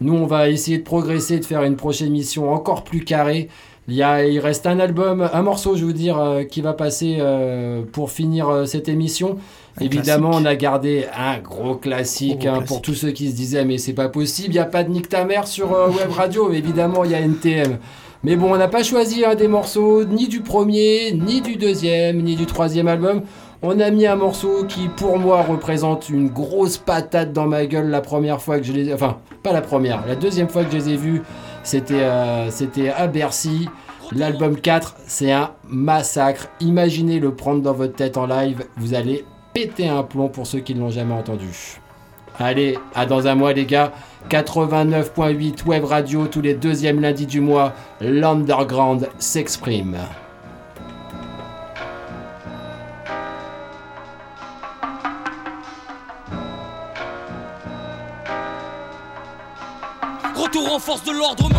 nous, 0.00 0.14
on 0.14 0.26
va 0.26 0.48
essayer 0.48 0.78
de 0.78 0.82
progresser, 0.82 1.38
de 1.38 1.44
faire 1.44 1.62
une 1.62 1.76
prochaine 1.76 2.10
mission 2.10 2.52
encore 2.52 2.84
plus 2.84 3.04
carrée. 3.04 3.48
Il, 3.86 3.94
y 3.94 4.02
a, 4.02 4.26
il 4.26 4.38
reste 4.38 4.66
un 4.66 4.80
album, 4.80 5.28
un 5.32 5.42
morceau, 5.42 5.76
je 5.76 5.84
veux 5.84 5.92
dire, 5.92 6.18
euh, 6.18 6.44
qui 6.44 6.62
va 6.62 6.72
passer 6.72 7.18
euh, 7.20 7.82
pour 7.92 8.10
finir 8.10 8.48
euh, 8.48 8.64
cette 8.64 8.88
émission. 8.88 9.38
Évidemment, 9.80 10.30
on 10.32 10.44
a 10.44 10.56
gardé 10.56 11.06
un 11.16 11.38
gros 11.38 11.74
classique, 11.74 12.46
hein, 12.46 12.62
pour 12.66 12.80
tous 12.80 12.94
ceux 12.94 13.10
qui 13.10 13.30
se 13.30 13.34
disaient 13.34 13.64
mais 13.64 13.76
c'est 13.76 13.92
pas 13.92 14.08
possible, 14.08 14.50
il 14.50 14.52
n'y 14.52 14.60
a 14.60 14.66
pas 14.66 14.84
de 14.84 14.90
Nick 14.90 15.08
ta 15.08 15.24
mère 15.24 15.46
sur 15.46 15.72
Web 15.72 16.10
Radio. 16.12 16.52
Évidemment, 16.52 17.04
il 17.04 17.10
y 17.10 17.14
a 17.14 17.20
NTM. 17.20 17.78
Mais 18.24 18.36
bon, 18.36 18.54
on 18.54 18.56
n'a 18.56 18.68
pas 18.68 18.82
choisi 18.82 19.22
un 19.22 19.34
des 19.34 19.48
morceaux, 19.48 20.04
ni 20.06 20.28
du 20.28 20.40
premier, 20.40 21.12
ni 21.12 21.42
du 21.42 21.56
deuxième, 21.56 22.22
ni 22.22 22.36
du 22.36 22.46
troisième 22.46 22.88
album. 22.88 23.20
On 23.60 23.78
a 23.80 23.90
mis 23.90 24.06
un 24.06 24.16
morceau 24.16 24.64
qui, 24.64 24.88
pour 24.88 25.18
moi, 25.18 25.42
représente 25.42 26.08
une 26.08 26.30
grosse 26.30 26.78
patate 26.78 27.34
dans 27.34 27.46
ma 27.46 27.66
gueule 27.66 27.90
la 27.90 28.00
première 28.00 28.40
fois 28.40 28.58
que 28.58 28.64
je 28.64 28.72
les... 28.72 28.94
Enfin, 28.94 29.18
pas 29.42 29.52
la 29.52 29.60
première, 29.60 30.06
la 30.06 30.16
deuxième 30.16 30.48
fois 30.48 30.64
que 30.64 30.72
je 30.72 30.76
les 30.78 30.88
ai 30.94 30.96
vus, 30.96 31.20
c'était 31.62 32.00
euh, 32.00 32.48
à 32.96 33.06
Bercy. 33.08 33.68
L'album 34.12 34.56
4, 34.56 34.96
c'est 35.06 35.32
un 35.32 35.50
massacre. 35.68 36.48
Imaginez 36.60 37.20
le 37.20 37.34
prendre 37.34 37.60
dans 37.60 37.74
votre 37.74 37.94
tête 37.94 38.16
en 38.16 38.26
live, 38.26 38.64
vous 38.78 38.94
allez 38.94 39.26
péter 39.52 39.88
un 39.88 40.02
plomb 40.02 40.28
pour 40.28 40.46
ceux 40.46 40.60
qui 40.60 40.74
ne 40.74 40.80
l'ont 40.80 40.90
jamais 40.90 41.14
entendu. 41.14 41.83
Allez, 42.38 42.76
à 42.94 43.06
dans 43.06 43.26
un 43.26 43.34
mois 43.34 43.52
les 43.52 43.64
gars. 43.64 43.92
89.8 44.28 45.64
Web 45.66 45.84
Radio 45.84 46.26
tous 46.26 46.40
les 46.40 46.54
deuxièmes 46.54 47.00
lundis 47.00 47.26
du 47.26 47.40
mois. 47.40 47.74
L'underground 48.00 49.08
s'exprime. 49.18 49.98
Retour 60.34 60.74
en 60.74 60.78
force 60.78 61.04
de 61.04 61.12
l'ordre 61.12 61.53